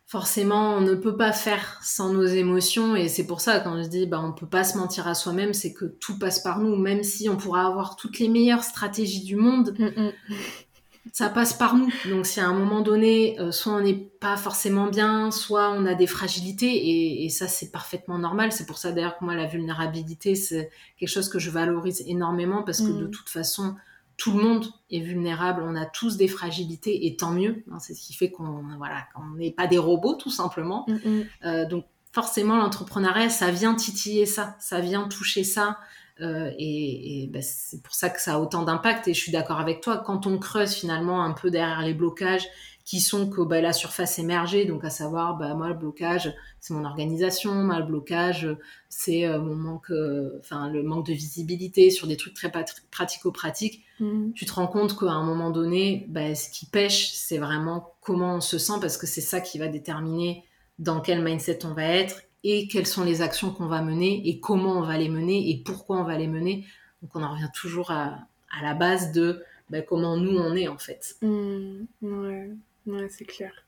forcément, 0.06 0.76
on 0.76 0.80
ne 0.80 0.94
peut 0.94 1.16
pas 1.16 1.32
faire 1.32 1.80
sans 1.82 2.12
nos 2.12 2.24
émotions. 2.24 2.94
Et 2.96 3.08
c'est 3.08 3.26
pour 3.26 3.40
ça, 3.40 3.60
quand 3.60 3.82
je 3.82 3.88
dis, 3.88 4.06
bah, 4.06 4.20
on 4.22 4.28
ne 4.28 4.32
peut 4.32 4.46
pas 4.46 4.64
se 4.64 4.76
mentir 4.76 5.08
à 5.08 5.14
soi-même, 5.14 5.54
c'est 5.54 5.72
que 5.72 5.86
tout 5.86 6.18
passe 6.18 6.40
par 6.40 6.60
nous. 6.60 6.76
Même 6.76 7.02
si 7.02 7.28
on 7.28 7.36
pourra 7.36 7.66
avoir 7.66 7.96
toutes 7.96 8.18
les 8.18 8.28
meilleures 8.28 8.64
stratégies 8.64 9.24
du 9.24 9.36
monde, 9.36 9.74
mm, 9.78 9.84
mm. 9.84 10.12
ça 11.12 11.30
passe 11.30 11.54
par 11.54 11.76
nous. 11.76 11.90
Donc 12.10 12.26
si 12.26 12.40
à 12.40 12.46
un 12.46 12.54
moment 12.54 12.82
donné, 12.82 13.40
euh, 13.40 13.50
soit 13.50 13.72
on 13.72 13.80
n'est 13.80 13.94
pas 13.94 14.36
forcément 14.36 14.88
bien, 14.88 15.30
soit 15.30 15.70
on 15.72 15.86
a 15.86 15.94
des 15.94 16.06
fragilités, 16.06 17.24
et, 17.24 17.28
ça 17.30 17.48
c'est 17.48 17.70
parfaitement 17.70 18.18
normal. 18.18 18.52
C'est 18.52 18.66
pour 18.66 18.78
ça 18.78 18.92
d'ailleurs 18.92 19.18
que 19.18 19.24
moi, 19.24 19.34
la 19.34 19.46
vulnérabilité, 19.46 20.34
c'est 20.34 20.70
quelque 20.98 21.08
chose 21.08 21.30
que 21.30 21.38
je 21.38 21.50
valorise 21.50 22.04
énormément, 22.06 22.62
parce 22.62 22.80
que 22.80 22.92
de 22.92 23.06
mm. 23.06 23.10
toute 23.10 23.30
façon, 23.30 23.74
tout 24.16 24.36
le 24.36 24.42
monde 24.42 24.66
est 24.90 25.00
vulnérable, 25.00 25.62
on 25.64 25.76
a 25.76 25.86
tous 25.86 26.16
des 26.16 26.28
fragilités 26.28 27.06
et 27.06 27.16
tant 27.16 27.30
mieux. 27.30 27.64
Hein, 27.70 27.78
c'est 27.80 27.94
ce 27.94 28.00
qui 28.00 28.14
fait 28.14 28.30
qu'on 28.30 28.62
voilà, 28.76 29.06
n'est 29.36 29.50
pas 29.50 29.66
des 29.66 29.78
robots 29.78 30.14
tout 30.14 30.30
simplement. 30.30 30.86
Mm, 30.88 30.92
mm. 30.92 31.24
Euh, 31.44 31.66
donc 31.66 31.86
forcément 32.12 32.56
l'entrepreneuriat, 32.56 33.28
ça 33.28 33.50
vient 33.50 33.74
titiller 33.74 34.26
ça, 34.26 34.56
ça 34.60 34.80
vient 34.80 35.08
toucher 35.08 35.44
ça. 35.44 35.78
Euh, 36.20 36.52
et, 36.58 37.28
bah, 37.32 37.42
c'est 37.42 37.82
pour 37.82 37.94
ça 37.94 38.08
que 38.08 38.20
ça 38.20 38.34
a 38.34 38.38
autant 38.38 38.62
d'impact. 38.62 39.08
Et 39.08 39.14
je 39.14 39.20
suis 39.20 39.32
d'accord 39.32 39.58
avec 39.58 39.80
toi, 39.80 39.98
quand 39.98 40.26
on 40.26 40.38
creuse 40.38 40.72
finalement 40.72 41.24
un 41.24 41.32
peu 41.32 41.50
derrière 41.50 41.82
les 41.82 41.94
blocages, 41.94 42.46
qui 42.84 43.00
sont 43.00 43.30
que 43.30 43.40
bah, 43.40 43.62
la 43.62 43.72
surface 43.72 44.18
émergée, 44.18 44.66
donc 44.66 44.84
à 44.84 44.90
savoir, 44.90 45.38
bah, 45.38 45.54
moi, 45.54 45.68
le 45.68 45.74
blocage, 45.74 46.34
c'est 46.60 46.74
mon 46.74 46.84
organisation, 46.84 47.54
moi, 47.54 47.78
le 47.78 47.86
blocage, 47.86 48.46
c'est 48.90 49.24
euh, 49.24 49.40
mon 49.40 49.54
manque, 49.54 49.90
euh, 49.90 50.38
enfin, 50.40 50.68
le 50.68 50.82
manque 50.82 51.06
de 51.06 51.14
visibilité 51.14 51.90
sur 51.90 52.06
des 52.06 52.18
trucs 52.18 52.34
très 52.34 52.52
pratico-pratiques. 52.90 53.84
Mmh. 54.00 54.32
Tu 54.32 54.44
te 54.44 54.52
rends 54.52 54.66
compte 54.66 54.98
qu'à 54.98 55.12
un 55.12 55.24
moment 55.24 55.50
donné, 55.50 56.04
bah, 56.10 56.34
ce 56.34 56.50
qui 56.50 56.66
pêche, 56.66 57.12
c'est 57.14 57.38
vraiment 57.38 57.94
comment 58.02 58.36
on 58.36 58.40
se 58.42 58.58
sent, 58.58 58.74
parce 58.82 58.98
que 58.98 59.06
c'est 59.06 59.22
ça 59.22 59.40
qui 59.40 59.58
va 59.58 59.68
déterminer 59.68 60.44
dans 60.78 61.00
quel 61.00 61.22
mindset 61.22 61.64
on 61.64 61.72
va 61.72 61.84
être 61.84 62.22
et 62.42 62.68
quelles 62.68 62.86
sont 62.86 63.04
les 63.04 63.22
actions 63.22 63.50
qu'on 63.50 63.66
va 63.66 63.80
mener 63.80 64.28
et 64.28 64.40
comment 64.40 64.72
on 64.72 64.82
va 64.82 64.98
les 64.98 65.08
mener 65.08 65.48
et 65.48 65.62
pourquoi 65.64 65.98
on 65.98 66.04
va 66.04 66.18
les 66.18 66.28
mener. 66.28 66.66
Donc, 67.00 67.12
on 67.14 67.22
en 67.22 67.32
revient 67.32 67.50
toujours 67.54 67.90
à, 67.90 68.18
à 68.50 68.62
la 68.62 68.74
base 68.74 69.12
de 69.12 69.42
bah, 69.70 69.80
comment 69.80 70.18
nous 70.18 70.36
on 70.36 70.54
est 70.54 70.68
en 70.68 70.76
fait. 70.76 71.16
Mmh. 71.22 71.86
ouais. 72.02 72.50
Ouais, 72.86 73.08
c'est 73.08 73.24
clair. 73.24 73.66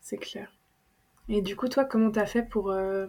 C'est 0.00 0.18
clair. 0.18 0.52
Et 1.28 1.40
du 1.40 1.56
coup, 1.56 1.68
toi, 1.68 1.84
comment 1.84 2.10
t'as 2.10 2.26
fait 2.26 2.42
pour, 2.42 2.70
euh, 2.70 3.06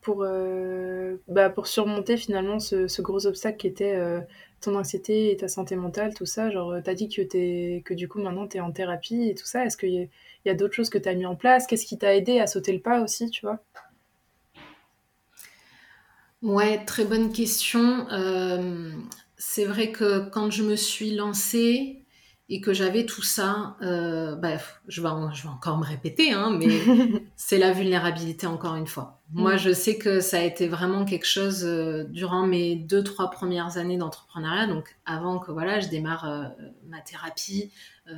pour, 0.00 0.22
euh, 0.22 1.16
bah, 1.28 1.50
pour 1.50 1.68
surmonter 1.68 2.16
finalement 2.16 2.58
ce, 2.58 3.02
gros 3.02 3.26
obstacle 3.26 3.58
qui 3.58 3.68
était 3.68 3.94
euh, 3.94 4.20
ton 4.60 4.76
anxiété 4.76 5.30
et 5.30 5.36
ta 5.36 5.48
santé 5.48 5.76
mentale, 5.76 6.14
tout 6.14 6.26
ça? 6.26 6.50
Genre, 6.50 6.74
t'as 6.82 6.94
dit 6.94 7.08
que, 7.08 7.22
es, 7.36 7.82
que 7.82 7.94
du 7.94 8.08
coup, 8.08 8.20
maintenant, 8.20 8.48
t'es 8.48 8.60
en 8.60 8.72
thérapie 8.72 9.28
et 9.28 9.34
tout 9.34 9.46
ça. 9.46 9.64
Est-ce 9.64 9.76
qu'il 9.76 10.08
y 10.44 10.50
a, 10.50 10.54
d'autres 10.54 10.74
choses 10.74 10.90
que 10.90 10.98
t'as 10.98 11.14
mis 11.14 11.26
en 11.26 11.36
place? 11.36 11.66
Qu'est-ce 11.66 11.86
qui 11.86 11.98
t'a 11.98 12.16
aidé 12.16 12.40
à 12.40 12.46
sauter 12.46 12.72
le 12.72 12.80
pas 12.80 13.00
aussi, 13.02 13.30
tu 13.30 13.46
vois? 13.46 13.60
Ouais, 16.42 16.84
très 16.84 17.04
bonne 17.04 17.32
question. 17.32 18.06
c'est 19.36 19.64
vrai 19.64 19.92
que 19.92 20.28
quand 20.30 20.50
je 20.50 20.64
me 20.64 20.76
suis 20.76 21.12
lancée, 21.12 22.05
et 22.48 22.60
que 22.60 22.72
j'avais 22.72 23.06
tout 23.06 23.22
ça, 23.22 23.76
euh, 23.82 24.36
bah, 24.36 24.56
je, 24.86 25.02
vais 25.02 25.08
je 25.34 25.42
vais 25.42 25.48
encore 25.48 25.78
me 25.78 25.84
répéter, 25.84 26.32
hein, 26.32 26.56
mais 26.56 26.68
c'est 27.36 27.58
la 27.58 27.72
vulnérabilité 27.72 28.46
encore 28.46 28.76
une 28.76 28.86
fois. 28.86 29.20
Moi, 29.32 29.54
mm. 29.54 29.58
je 29.58 29.72
sais 29.72 29.98
que 29.98 30.20
ça 30.20 30.38
a 30.38 30.42
été 30.42 30.68
vraiment 30.68 31.04
quelque 31.04 31.26
chose 31.26 31.64
euh, 31.64 32.04
durant 32.04 32.46
mes 32.46 32.76
deux, 32.76 33.02
trois 33.02 33.30
premières 33.30 33.78
années 33.78 33.96
d'entrepreneuriat, 33.96 34.68
donc 34.68 34.96
avant 35.06 35.40
que 35.40 35.50
voilà, 35.50 35.80
je 35.80 35.88
démarre 35.88 36.24
euh, 36.28 36.44
ma 36.88 37.00
thérapie, 37.00 37.72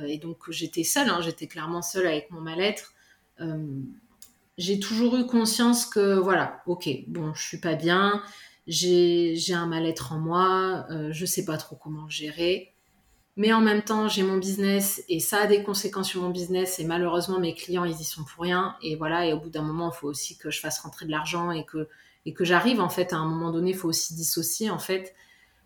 et 0.05 0.19
donc 0.19 0.51
j'étais 0.51 0.83
seule, 0.83 1.09
hein, 1.09 1.19
j'étais 1.21 1.47
clairement 1.47 1.81
seule 1.81 2.05
avec 2.05 2.29
mon 2.29 2.41
mal-être. 2.41 2.93
j'ai 4.59 4.79
toujours 4.79 5.17
eu 5.17 5.25
conscience 5.25 5.87
que 5.87 6.13
voilà, 6.13 6.61
ok, 6.67 6.87
bon, 7.07 7.33
je 7.33 7.41
suis 7.41 7.59
pas 7.59 7.73
bien, 7.73 8.21
j'ai 8.67 9.35
un 9.51 9.65
mal-être 9.65 10.13
en 10.13 10.19
moi, 10.19 10.85
je 11.09 11.25
sais 11.25 11.43
pas 11.43 11.57
trop 11.57 11.75
comment 11.75 12.07
gérer 12.07 12.75
mais 13.39 13.53
en 13.53 13.61
même 13.61 13.83
temps, 13.83 14.09
j'ai 14.09 14.21
mon 14.21 14.35
business 14.35 15.01
et 15.07 15.21
ça 15.21 15.37
a 15.43 15.47
des 15.47 15.63
conséquences 15.63 16.09
sur 16.09 16.21
mon 16.21 16.29
business 16.29 16.77
et 16.77 16.83
malheureusement, 16.83 17.39
mes 17.39 17.53
clients, 17.53 17.85
ils 17.85 17.97
y 17.97 18.03
sont 18.03 18.25
pour 18.25 18.43
rien. 18.43 18.75
Et 18.81 18.97
voilà, 18.97 19.25
et 19.25 19.31
au 19.31 19.39
bout 19.39 19.49
d'un 19.49 19.61
moment, 19.61 19.93
il 19.93 19.95
faut 19.95 20.09
aussi 20.09 20.37
que 20.37 20.51
je 20.51 20.59
fasse 20.59 20.79
rentrer 20.79 21.05
de 21.05 21.11
l'argent 21.11 21.49
et 21.51 21.63
que, 21.63 21.87
j'arrive, 22.41 22.81
en 22.81 22.89
fait, 22.89 23.13
à 23.13 23.15
un 23.15 23.25
moment 23.25 23.49
donné, 23.51 23.69
il 23.69 23.77
faut 23.77 23.87
aussi 23.87 24.13
dissocier, 24.13 24.69
en 24.69 24.77
fait. 24.77 25.15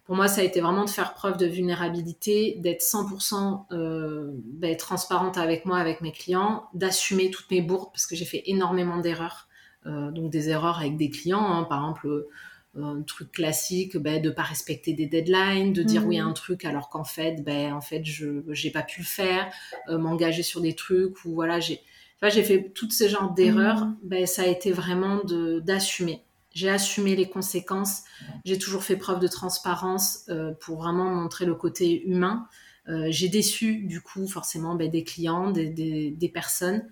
Pour 0.06 0.16
moi, 0.16 0.28
ça 0.28 0.42
a 0.42 0.44
été 0.44 0.62
vraiment 0.62 0.86
de 0.86 0.90
faire 0.92 1.16
preuve 1.16 1.38
de 1.38 1.48
vulnérabilité, 1.48 2.58
d'être 2.60 2.84
100% 2.84 3.66
euh, 3.72 4.30
ben, 4.36 4.78
transparente 4.78 5.40
avec 5.40 5.66
moi, 5.66 5.80
avec 5.80 6.02
mes 6.02 6.12
clients, 6.12 6.70
d'assumer 6.76 7.32
toutes 7.32 7.50
mes 7.50 7.64
bourdes 7.64 7.90
parce 7.92 8.06
que 8.06 8.16
j'ai 8.16 8.26
fait 8.26 8.44
énormément 8.46 8.98
d'erreurs. 8.98 9.48
Euh, 9.88 10.12
donc 10.12 10.30
des 10.30 10.50
erreurs 10.50 10.78
avec 10.78 10.96
des 10.96 11.10
clients, 11.10 11.44
hein. 11.44 11.64
par 11.64 11.80
exemple 11.80 12.28
un 12.76 13.02
truc 13.04 13.32
classique 13.32 13.98
ben, 13.98 14.22
de 14.22 14.30
pas 14.30 14.42
respecter 14.42 14.94
des 14.94 15.06
deadlines 15.06 15.74
de 15.74 15.84
dire 15.84 16.06
oui 16.08 16.20
à 16.20 16.24
mhm. 16.24 16.30
un 16.30 16.34
truc 16.34 16.66
alors 16.66 16.90
qu'en 16.90 17.04
fait 17.04 17.44
ben 17.44 17.74
en 17.74 17.82
fait 17.82 18.04
je 18.04 18.42
j'ai 18.50 18.72
pas 18.72 18.82
pu 18.82 19.02
le 19.02 19.06
faire 19.06 19.52
euh, 19.90 19.98
m'engager 19.98 20.42
sur 20.42 20.60
des 20.60 20.74
trucs 20.74 21.24
ou 21.26 21.34
voilà 21.34 21.60
j'ai 21.60 21.82
j'ai 22.30 22.44
fait 22.44 22.72
tous 22.74 22.90
ces 22.90 23.10
genres 23.10 23.34
d'erreurs. 23.34 23.86
Mhm. 23.86 23.98
ben 24.04 24.26
ça 24.26 24.44
a 24.44 24.48
été 24.48 24.72
vraiment 24.72 25.24
de 25.24 25.60
d'assumer. 25.60 26.24
J'ai 26.54 26.70
assumé 26.70 27.16
les 27.16 27.28
conséquences. 27.28 28.04
J'ai 28.46 28.60
toujours 28.60 28.84
fait 28.84 28.96
preuve 28.96 29.20
de 29.20 29.28
transparence 29.28 30.26
euh, 30.30 30.52
pour 30.60 30.78
vraiment 30.78 31.10
montrer 31.10 31.46
le 31.46 31.56
côté 31.56 32.04
humain. 32.06 32.48
Euh, 32.88 33.08
j'ai 33.10 33.28
déçu 33.28 33.78
du 33.78 34.02
coup 34.02 34.28
forcément 34.28 34.76
ben, 34.76 34.90
des 34.90 35.04
clients 35.04 35.50
des, 35.50 35.68
des, 35.68 36.12
des 36.12 36.30
personnes. 36.30 36.88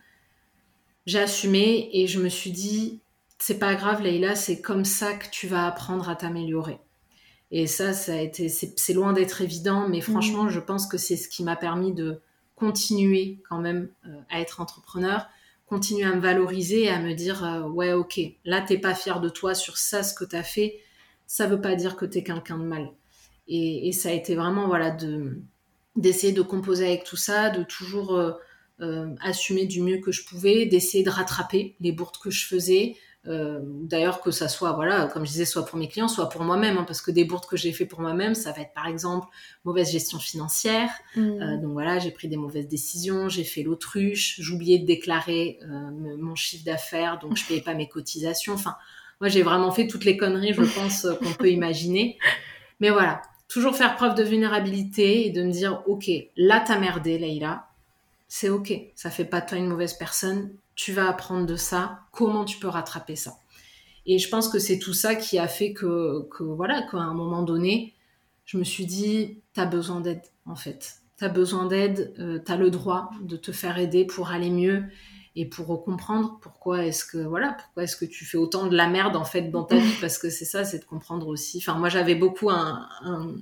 J'ai 1.06 1.20
assumé 1.20 1.90
et 1.94 2.08
je 2.08 2.20
me 2.20 2.30
suis 2.30 2.52
dit 2.52 3.02
c'est 3.42 3.60
pas 3.60 3.76
grave, 3.76 4.04
Leïla, 4.04 4.36
c'est 4.36 4.62
comme 4.62 4.86
ça 4.86 5.14
que 5.14 5.28
tu 5.32 5.48
vas 5.48 5.66
apprendre 5.66 6.10
à 6.10 6.16
t'améliorer. 6.16 6.80
Et 7.50 7.68
ça, 7.68 7.92
ça 7.92 8.14
a 8.14 8.18
été, 8.18 8.48
c'est 8.50 8.94
loin 8.94 9.14
d'être 9.14 9.42
évident, 9.42 9.88
mais 9.89 10.00
franchement, 10.00 10.46
mm. 10.46 10.50
je 10.50 10.60
pense 10.60 10.88
que 10.88 10.98
c'est 10.98 11.18
ce 11.18 11.28
qui 11.28 11.44
m'a 11.44 11.56
permis 11.56 11.94
de 11.94 12.22
continuer 12.56 13.39
quand 13.50 13.58
même 13.58 13.89
euh, 14.06 14.22
à 14.30 14.39
être 14.39 14.62
entrepreneur, 14.62 15.28
continuer 15.66 16.06
à 16.06 16.16
me 16.16 16.22
valoriser 16.22 16.84
et 16.84 16.89
à 16.89 17.00
me 17.00 17.14
dire, 17.14 17.44
euh, 17.44 17.68
ouais, 17.68 17.94
ok, 17.94 18.22
là, 18.46 18.62
t'es 18.62 18.78
pas 18.78 18.94
fier 18.94 19.20
de 19.20 19.28
toi 19.28 19.54
sur 19.54 19.78
ça, 19.78 20.04
ce 20.04 20.14
que 20.14 20.24
tu 20.24 20.36
as 20.36 20.44
fait, 20.44 20.80
ça 21.26 21.48
veut 21.48 21.60
pas 21.60 21.76
dire 21.76 21.96
que 21.96 22.06
tu 22.06 22.20
es 22.20 22.24
quelqu'un 22.24 22.58
de 22.58 22.64
mal. 22.64 22.92
Et, 23.48 23.92
ça 23.92 24.10
a 24.10 24.14
été 24.14 24.36
vraiment, 24.36 24.68
voilà, 24.68 24.92
de 24.92 25.39
d'essayer 25.98 26.32
de 26.32 26.42
composer 26.42 26.86
avec 26.86 27.04
tout 27.04 27.18
ça, 27.18 27.50
de 27.50 27.64
toujours 27.64 28.16
euh, 28.16 29.16
assumer 29.22 29.66
du 29.66 29.82
mieux 29.82 29.98
que 29.98 30.14
je 30.14 30.24
pouvais, 30.24 30.66
d'essayer 30.66 31.04
de 31.04 31.10
rattraper 31.10 31.76
les 31.82 31.92
bourdes 31.92 32.18
que 32.18 32.30
je 32.30 32.48
faisais, 32.48 32.96
euh, 33.28 33.59
D'ailleurs, 33.63 34.22
que 34.22 34.32
ça 34.32 34.47
soit, 34.47 34.72
voilà, 34.74 35.05
comme 35.05 35.26
je 35.26 35.32
disais, 35.32 35.45
soit 35.45 35.65
pour 35.65 35.78
mes 35.78 35.88
clients, 35.88 36.07
soit 36.07 36.30
pour 36.30 36.43
moi-même, 36.43 36.78
hein, 36.78 36.84
parce 36.86 37.01
que 37.01 37.11
des 37.11 37.24
bourdes 37.24 37.45
que 37.45 37.57
j'ai 37.57 37.72
fait 37.72 37.86
pour 37.86 38.01
moi-même, 38.01 38.34
ça 38.34 38.51
va 38.51 38.61
être 38.61 38.74
par 38.74 38.88
exemple 38.88 39.28
mauvaise 39.63 39.91
gestion 39.91 40.17
financière. 40.17 40.89
Mm. 41.15 41.22
Euh, 41.22 41.57
donc 41.57 41.72
voilà, 41.74 41.99
j'ai 41.99 42.11
pris 42.11 42.28
des 42.28 42.38
mauvaises 42.38 42.67
décisions, 42.67 43.30
j'ai 43.30 43.43
fait 43.43 43.63
l'autruche, 43.63 44.39
j'oubliais 44.39 44.80
de 44.80 44.86
déclarer 44.86 45.59
euh, 45.63 46.17
mon 46.17 46.36
chiffre 46.36 46.65
d'affaires, 46.65 47.19
donc 47.19 47.38
je 47.38 47.45
payais 47.45 47.61
pas 47.61 47.76
mes 47.76 47.88
cotisations. 47.88 48.53
Enfin, 48.53 48.76
moi, 49.19 49.30
j'ai 49.30 49.43
vraiment 49.43 49.72
fait 49.72 49.86
toutes 49.86 50.05
les 50.05 50.17
conneries, 50.17 50.53
je 50.53 50.63
pense, 50.63 51.07
qu'on 51.19 51.34
peut 51.34 51.51
imaginer. 51.51 52.17
Mais 52.80 52.89
voilà, 52.89 53.22
toujours 53.47 53.76
faire 53.76 53.95
preuve 53.95 54.15
de 54.15 54.24
vulnérabilité 54.24 55.28
et 55.28 55.30
de 55.30 55.43
me 55.43 55.51
dire, 55.51 55.84
ok, 55.86 56.09
là 56.38 56.63
t'as 56.65 56.80
merdé, 56.80 57.19
Leïla, 57.19 57.67
c'est 58.28 58.49
ok, 58.49 58.74
ça 58.95 59.09
fait 59.09 59.26
pas 59.26 59.41
de 59.41 59.45
toi 59.45 59.57
une 59.57 59.67
mauvaise 59.67 59.93
personne, 59.93 60.51
tu 60.84 60.94
vas 60.94 61.08
apprendre 61.08 61.46
de 61.46 61.56
ça, 61.56 62.00
comment 62.12 62.44
tu 62.44 62.58
peux 62.58 62.68
rattraper 62.68 63.16
ça. 63.16 63.38
Et 64.08 64.18
je 64.18 64.28
pense 64.30 64.50
que 64.50 64.58
c'est 64.58 64.80
tout 64.80 64.94
ça 64.94 65.14
qui 65.14 65.38
a 65.38 65.48
fait 65.48 65.74
que, 65.74 66.28
que 66.36 66.42
voilà, 66.42 66.82
qu'à 66.90 66.98
un 66.98 67.14
moment 67.14 67.44
donné, 67.44 67.94
je 68.46 68.58
me 68.58 68.64
suis 68.64 68.88
dit, 68.88 69.38
tu 69.54 69.60
as 69.60 69.68
besoin 69.68 70.02
d'aide, 70.02 70.24
en 70.48 70.56
fait. 70.56 70.96
Tu 71.20 71.24
as 71.24 71.30
besoin 71.30 71.68
d'aide, 71.68 72.16
euh, 72.18 72.40
tu 72.44 72.52
as 72.52 72.58
le 72.58 72.72
droit 72.72 73.12
de 73.22 73.38
te 73.38 73.52
faire 73.52 73.78
aider 73.78 74.06
pour 74.06 74.32
aller 74.32 74.50
mieux 74.50 74.86
et 75.36 75.46
pour 75.46 75.84
comprendre 75.86 76.40
pourquoi 76.42 76.84
est-ce 76.84 77.06
que 77.06 77.20
voilà 77.20 77.54
pourquoi 77.54 77.84
est-ce 77.84 77.96
que 77.96 78.04
tu 78.04 78.26
fais 78.26 78.38
autant 78.38 78.66
de 78.66 78.76
la 78.76 78.88
merde 78.88 79.16
en 79.16 79.24
fait 79.24 79.44
dans 79.44 79.64
ta 79.64 79.78
vie 79.78 79.96
parce 80.02 80.18
que 80.18 80.30
c'est 80.30 80.44
ça 80.44 80.66
c'est 80.66 80.80
de 80.80 80.84
comprendre 80.84 81.30
aussi 81.30 81.60
enfin 81.60 81.76
moi 81.76 81.88
j'avais 81.88 82.16
beaucoup 82.16 82.50
un, 82.50 82.86
un 83.02 83.36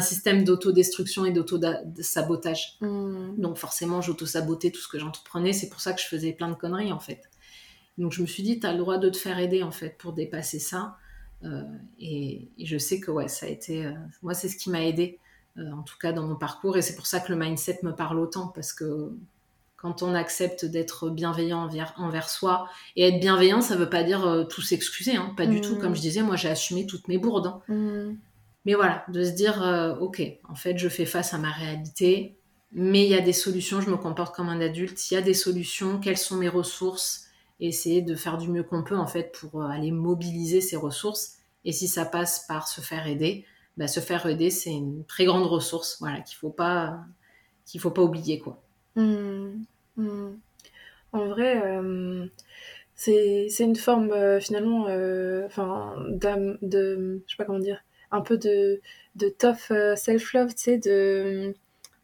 système 0.00 0.44
d'autodestruction 0.44 1.24
et 1.24 1.32
d'auto-sabotage. 1.32 2.76
Hmm. 2.80 3.34
Donc 3.36 3.56
forcément, 3.56 4.00
j'auto-sabotais 4.00 4.70
tout 4.70 4.80
ce 4.80 4.88
que 4.88 4.98
j'entreprenais. 4.98 5.52
C'est 5.52 5.68
pour 5.68 5.80
ça 5.80 5.92
que 5.92 6.00
je 6.00 6.06
faisais 6.06 6.32
plein 6.32 6.48
de 6.48 6.54
conneries, 6.54 6.92
en 6.92 7.00
fait. 7.00 7.22
Donc 7.98 8.12
je 8.12 8.22
me 8.22 8.26
suis 8.26 8.42
dit, 8.42 8.60
tu 8.60 8.66
as 8.66 8.72
le 8.72 8.78
droit 8.78 8.98
de 8.98 9.08
te 9.08 9.16
faire 9.16 9.38
aider, 9.38 9.62
en 9.62 9.70
fait, 9.70 9.96
pour 9.98 10.12
dépasser 10.12 10.58
ça. 10.58 10.96
Euh, 11.44 11.62
et, 11.98 12.48
je 12.58 12.78
sais 12.78 13.00
que, 13.00 13.10
ouais, 13.10 13.28
ça 13.28 13.46
a 13.46 13.48
été... 13.48 13.86
Euh, 13.86 13.92
moi, 14.22 14.34
c'est 14.34 14.48
ce 14.48 14.56
qui 14.56 14.70
m'a 14.70 14.84
aidé, 14.84 15.18
euh, 15.58 15.70
en 15.72 15.82
tout 15.82 15.96
cas 16.00 16.12
dans 16.12 16.26
mon 16.26 16.36
parcours. 16.36 16.76
Et 16.76 16.82
c'est 16.82 16.96
pour 16.96 17.06
ça 17.06 17.20
que 17.20 17.32
le 17.32 17.38
mindset 17.38 17.80
me 17.82 17.92
parle 17.92 18.18
autant, 18.18 18.48
parce 18.48 18.72
que 18.72 19.12
quand 19.76 20.02
on 20.02 20.14
accepte 20.14 20.64
d'être 20.64 21.10
bienveillant 21.10 21.64
envers, 21.64 21.92
envers, 21.98 22.30
soi, 22.30 22.68
et 22.96 23.08
être 23.08 23.20
bienveillant, 23.20 23.60
ça 23.60 23.76
veut 23.76 23.90
pas 23.90 24.02
dire 24.02 24.46
tout 24.48 24.62
s'excuser, 24.62 25.16
hein, 25.16 25.34
pas 25.36 25.46
du 25.46 25.60
tout. 25.60 25.76
Hmm. 25.76 25.80
Comme 25.80 25.94
je 25.94 26.00
disais, 26.00 26.22
moi, 26.22 26.36
j'ai 26.36 26.48
assumé 26.48 26.86
toutes 26.86 27.08
mes 27.08 27.18
bourdes. 27.18 27.48
Hein. 27.48 27.60
Hmm. 27.68 28.16
Mais 28.64 28.74
voilà, 28.74 29.04
de 29.08 29.22
se 29.24 29.32
dire, 29.32 29.62
euh, 29.62 29.94
ok, 29.96 30.22
en 30.48 30.54
fait, 30.54 30.78
je 30.78 30.88
fais 30.88 31.04
face 31.04 31.34
à 31.34 31.38
ma 31.38 31.50
réalité, 31.50 32.38
mais 32.72 33.04
il 33.04 33.10
y 33.10 33.14
a 33.14 33.20
des 33.20 33.34
solutions, 33.34 33.80
je 33.80 33.90
me 33.90 33.96
comporte 33.96 34.34
comme 34.34 34.48
un 34.48 34.60
adulte, 34.60 35.10
il 35.10 35.14
y 35.14 35.16
a 35.16 35.22
des 35.22 35.34
solutions, 35.34 36.00
quelles 36.00 36.16
sont 36.18 36.36
mes 36.36 36.48
ressources, 36.48 37.26
et 37.60 37.68
essayer 37.68 38.02
de 38.02 38.14
faire 38.14 38.38
du 38.38 38.48
mieux 38.48 38.62
qu'on 38.62 38.82
peut, 38.82 38.96
en 38.96 39.06
fait, 39.06 39.32
pour 39.38 39.62
euh, 39.62 39.66
aller 39.66 39.90
mobiliser 39.90 40.60
ces 40.60 40.76
ressources. 40.76 41.36
Et 41.64 41.72
si 41.72 41.88
ça 41.88 42.04
passe 42.04 42.46
par 42.46 42.66
se 42.66 42.80
faire 42.80 43.06
aider, 43.06 43.44
bah, 43.76 43.86
se 43.86 44.00
faire 44.00 44.26
aider, 44.26 44.50
c'est 44.50 44.72
une 44.72 45.04
très 45.04 45.26
grande 45.26 45.46
ressource, 45.46 45.98
voilà, 46.00 46.20
qu'il 46.20 46.36
faut 46.36 46.50
pas, 46.50 47.04
faut 47.78 47.90
pas 47.90 48.02
oublier, 48.02 48.38
quoi. 48.38 48.62
Mmh. 48.96 49.64
Mmh. 49.96 50.30
En 51.12 51.26
vrai, 51.26 51.62
euh, 51.64 52.26
c'est 52.94 53.48
une 53.60 53.76
forme, 53.76 54.40
finalement, 54.40 54.86
de, 54.88 55.48
je 57.26 57.30
sais 57.30 57.36
pas 57.36 57.44
comment 57.44 57.58
dire, 57.58 57.80
un 58.14 58.20
peu 58.20 58.38
de, 58.38 58.80
de 59.16 59.28
tough 59.28 59.70
euh, 59.70 59.96
self-love, 59.96 60.54
tu 60.54 60.62
sais, 60.62 60.78
de, 60.78 61.54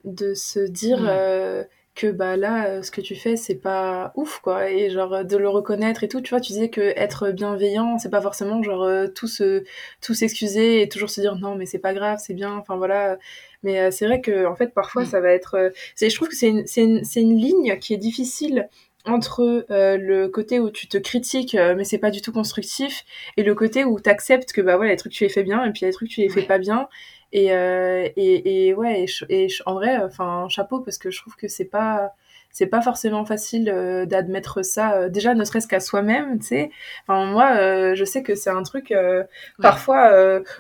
de 0.04 0.34
se 0.34 0.60
dire 0.60 1.02
mm. 1.02 1.08
euh, 1.08 1.64
que 1.94 2.08
bah 2.08 2.36
là, 2.36 2.66
euh, 2.66 2.82
ce 2.82 2.90
que 2.90 3.00
tu 3.00 3.14
fais, 3.14 3.36
c'est 3.36 3.56
pas 3.56 4.12
ouf, 4.16 4.40
quoi, 4.40 4.70
et 4.70 4.90
genre 4.90 5.24
de 5.24 5.36
le 5.36 5.48
reconnaître 5.48 6.04
et 6.04 6.08
tout. 6.08 6.20
Tu 6.20 6.30
vois, 6.30 6.40
tu 6.40 6.52
disais 6.52 6.70
que 6.70 6.80
être 6.80 7.30
bienveillant, 7.30 7.98
c'est 7.98 8.10
pas 8.10 8.20
forcément 8.20 8.62
genre 8.62 8.88
tout 9.14 9.28
se, 9.28 9.64
tout 10.00 10.14
s'excuser 10.14 10.82
et 10.82 10.88
toujours 10.88 11.10
se 11.10 11.20
dire 11.20 11.36
non, 11.36 11.54
mais 11.54 11.66
c'est 11.66 11.78
pas 11.78 11.94
grave, 11.94 12.18
c'est 12.20 12.34
bien, 12.34 12.56
enfin 12.56 12.76
voilà. 12.76 13.18
Mais 13.62 13.90
c'est 13.90 14.06
vrai 14.06 14.20
que 14.20 14.46
en 14.46 14.56
fait, 14.56 14.72
parfois, 14.72 15.02
mm. 15.02 15.06
ça 15.06 15.20
va 15.20 15.30
être. 15.30 15.72
je 16.00 16.14
trouve 16.14 16.28
que 16.28 16.36
c'est 16.36 16.48
une, 16.48 16.64
une, 16.76 17.02
une 17.16 17.36
ligne 17.36 17.78
qui 17.78 17.94
est 17.94 17.98
difficile 17.98 18.68
entre 19.06 19.66
euh, 19.70 19.96
le 19.96 20.28
côté 20.28 20.60
où 20.60 20.70
tu 20.70 20.86
te 20.88 20.98
critiques 20.98 21.54
euh, 21.54 21.74
mais 21.74 21.84
c'est 21.84 21.98
pas 21.98 22.10
du 22.10 22.20
tout 22.20 22.32
constructif 22.32 23.04
et 23.36 23.42
le 23.42 23.54
côté 23.54 23.84
où 23.84 23.98
tu 23.98 24.10
acceptes 24.10 24.52
que 24.52 24.60
bah 24.60 24.76
ouais 24.76 24.88
les 24.88 24.96
trucs 24.96 25.12
tu 25.12 25.24
les 25.24 25.30
fais 25.30 25.42
bien 25.42 25.64
et 25.64 25.72
puis 25.72 25.86
les 25.86 25.92
trucs 25.92 26.10
tu 26.10 26.20
les 26.20 26.28
fais 26.28 26.42
pas 26.42 26.58
bien. 26.58 26.88
Et, 27.32 27.52
euh, 27.52 28.08
et, 28.16 28.68
et 28.68 28.74
ouais 28.74 29.06
et, 29.28 29.46
en 29.64 29.74
vrai 29.74 29.96
enfin 29.98 30.48
chapeau 30.48 30.80
parce 30.80 30.98
que 30.98 31.10
je 31.10 31.20
trouve 31.20 31.36
que 31.36 31.46
c'est 31.48 31.64
pas 31.64 32.12
c'est 32.52 32.66
pas 32.66 32.80
forcément 32.82 33.24
facile 33.24 33.70
euh, 33.72 34.06
d'admettre 34.06 34.64
ça 34.64 34.94
euh, 34.94 35.08
déjà 35.08 35.34
ne 35.34 35.44
serait-ce 35.44 35.68
qu'à 35.68 35.80
soi-même 35.80 36.38
tu 36.40 36.46
sais. 36.46 36.70
Enfin 37.06 37.26
moi 37.26 37.52
euh, 37.56 37.94
je 37.94 38.04
sais 38.04 38.22
que 38.22 38.34
c'est 38.34 38.50
un 38.50 38.62
truc 38.62 38.92
parfois 39.60 40.12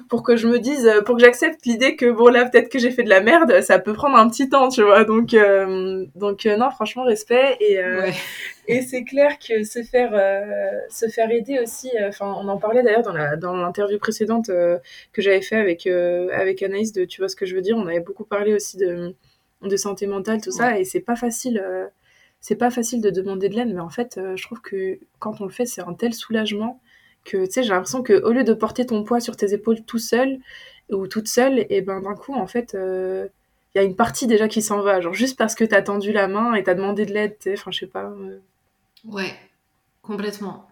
pour 0.08 0.22
que 0.22 0.36
je 0.36 0.46
me 0.46 0.58
dise 0.58 0.90
pour 1.04 1.16
que 1.16 1.20
j'accepte 1.20 1.66
l'idée 1.66 1.96
que 1.96 2.10
bon 2.10 2.28
là 2.28 2.44
peut-être 2.48 2.68
que 2.68 2.78
j'ai 2.78 2.90
fait 2.90 3.02
de 3.02 3.08
la 3.08 3.20
merde 3.20 3.60
ça 3.62 3.78
peut 3.78 3.92
prendre 3.92 4.16
un 4.16 4.28
petit 4.28 4.48
temps 4.48 4.68
tu 4.68 4.82
vois. 4.82 5.04
Donc 5.04 5.34
donc 6.14 6.44
non 6.44 6.70
franchement 6.70 7.04
respect. 7.04 7.56
Et 7.60 7.78
et 8.68 8.82
c'est 8.82 9.02
clair 9.04 9.38
que 9.38 9.64
se 9.64 9.82
faire 9.82 10.12
se 10.88 11.08
faire 11.08 11.30
aider 11.30 11.58
aussi 11.60 11.90
enfin 12.08 12.34
on 12.38 12.48
en 12.48 12.58
parlait 12.58 12.82
d'ailleurs 12.82 13.02
dans 13.02 13.12
la 13.12 13.36
dans 13.36 13.56
l'interview 13.56 13.98
précédente 13.98 14.46
que 14.46 15.22
j'avais 15.22 15.42
fait 15.42 15.56
avec 15.56 15.86
avec 15.86 16.62
Anaïs 16.62 16.92
de 16.92 17.04
tu 17.04 17.20
vois 17.20 17.28
ce 17.28 17.36
que 17.36 17.46
je 17.46 17.54
veux 17.54 17.62
dire 17.62 17.76
on 17.76 17.86
avait 17.86 18.00
beaucoup 18.00 18.24
parlé 18.24 18.54
aussi 18.54 18.76
de 18.76 19.14
de 19.62 19.76
santé 19.76 20.06
mentale, 20.06 20.40
tout 20.40 20.50
ça, 20.50 20.78
et 20.78 20.84
c'est 20.84 21.00
pas 21.00 21.16
facile. 21.16 21.62
Euh, 21.64 21.86
c'est 22.40 22.56
pas 22.56 22.70
facile 22.70 23.02
de 23.02 23.10
demander 23.10 23.50
de 23.50 23.56
l'aide, 23.56 23.72
mais 23.74 23.80
en 23.80 23.90
fait, 23.90 24.16
euh, 24.16 24.34
je 24.34 24.42
trouve 24.44 24.62
que 24.62 24.98
quand 25.18 25.40
on 25.42 25.44
le 25.44 25.50
fait, 25.50 25.66
c'est 25.66 25.82
un 25.82 25.92
tel 25.92 26.14
soulagement 26.14 26.80
que, 27.24 27.44
tu 27.44 27.52
sais, 27.52 27.62
j'ai 27.62 27.68
l'impression 27.68 28.02
que 28.02 28.14
au 28.22 28.32
lieu 28.32 28.44
de 28.44 28.54
porter 28.54 28.86
ton 28.86 29.04
poids 29.04 29.20
sur 29.20 29.36
tes 29.36 29.52
épaules 29.52 29.82
tout 29.82 29.98
seul 29.98 30.38
ou 30.90 31.06
toute 31.06 31.28
seule, 31.28 31.66
et 31.68 31.82
ben 31.82 32.00
d'un 32.00 32.14
coup, 32.14 32.34
en 32.34 32.46
fait, 32.46 32.74
euh, 32.74 33.28
il 33.74 33.78
y 33.78 33.80
a 33.80 33.84
une 33.84 33.94
partie 33.94 34.26
déjà 34.26 34.48
qui 34.48 34.62
s'en 34.62 34.80
va, 34.80 35.00
genre 35.00 35.12
juste 35.12 35.36
parce 35.36 35.54
que 35.54 35.64
t'as 35.64 35.82
tendu 35.82 36.12
la 36.12 36.28
main 36.28 36.54
et 36.54 36.62
t'as 36.64 36.74
demandé 36.74 37.04
de 37.04 37.12
l'aide, 37.12 37.36
tu 37.38 37.50
sais, 37.50 37.52
enfin 37.58 37.70
je 37.70 37.80
sais 37.80 37.86
pas. 37.86 38.10
Ouais, 39.04 39.34
complètement. 40.02 40.66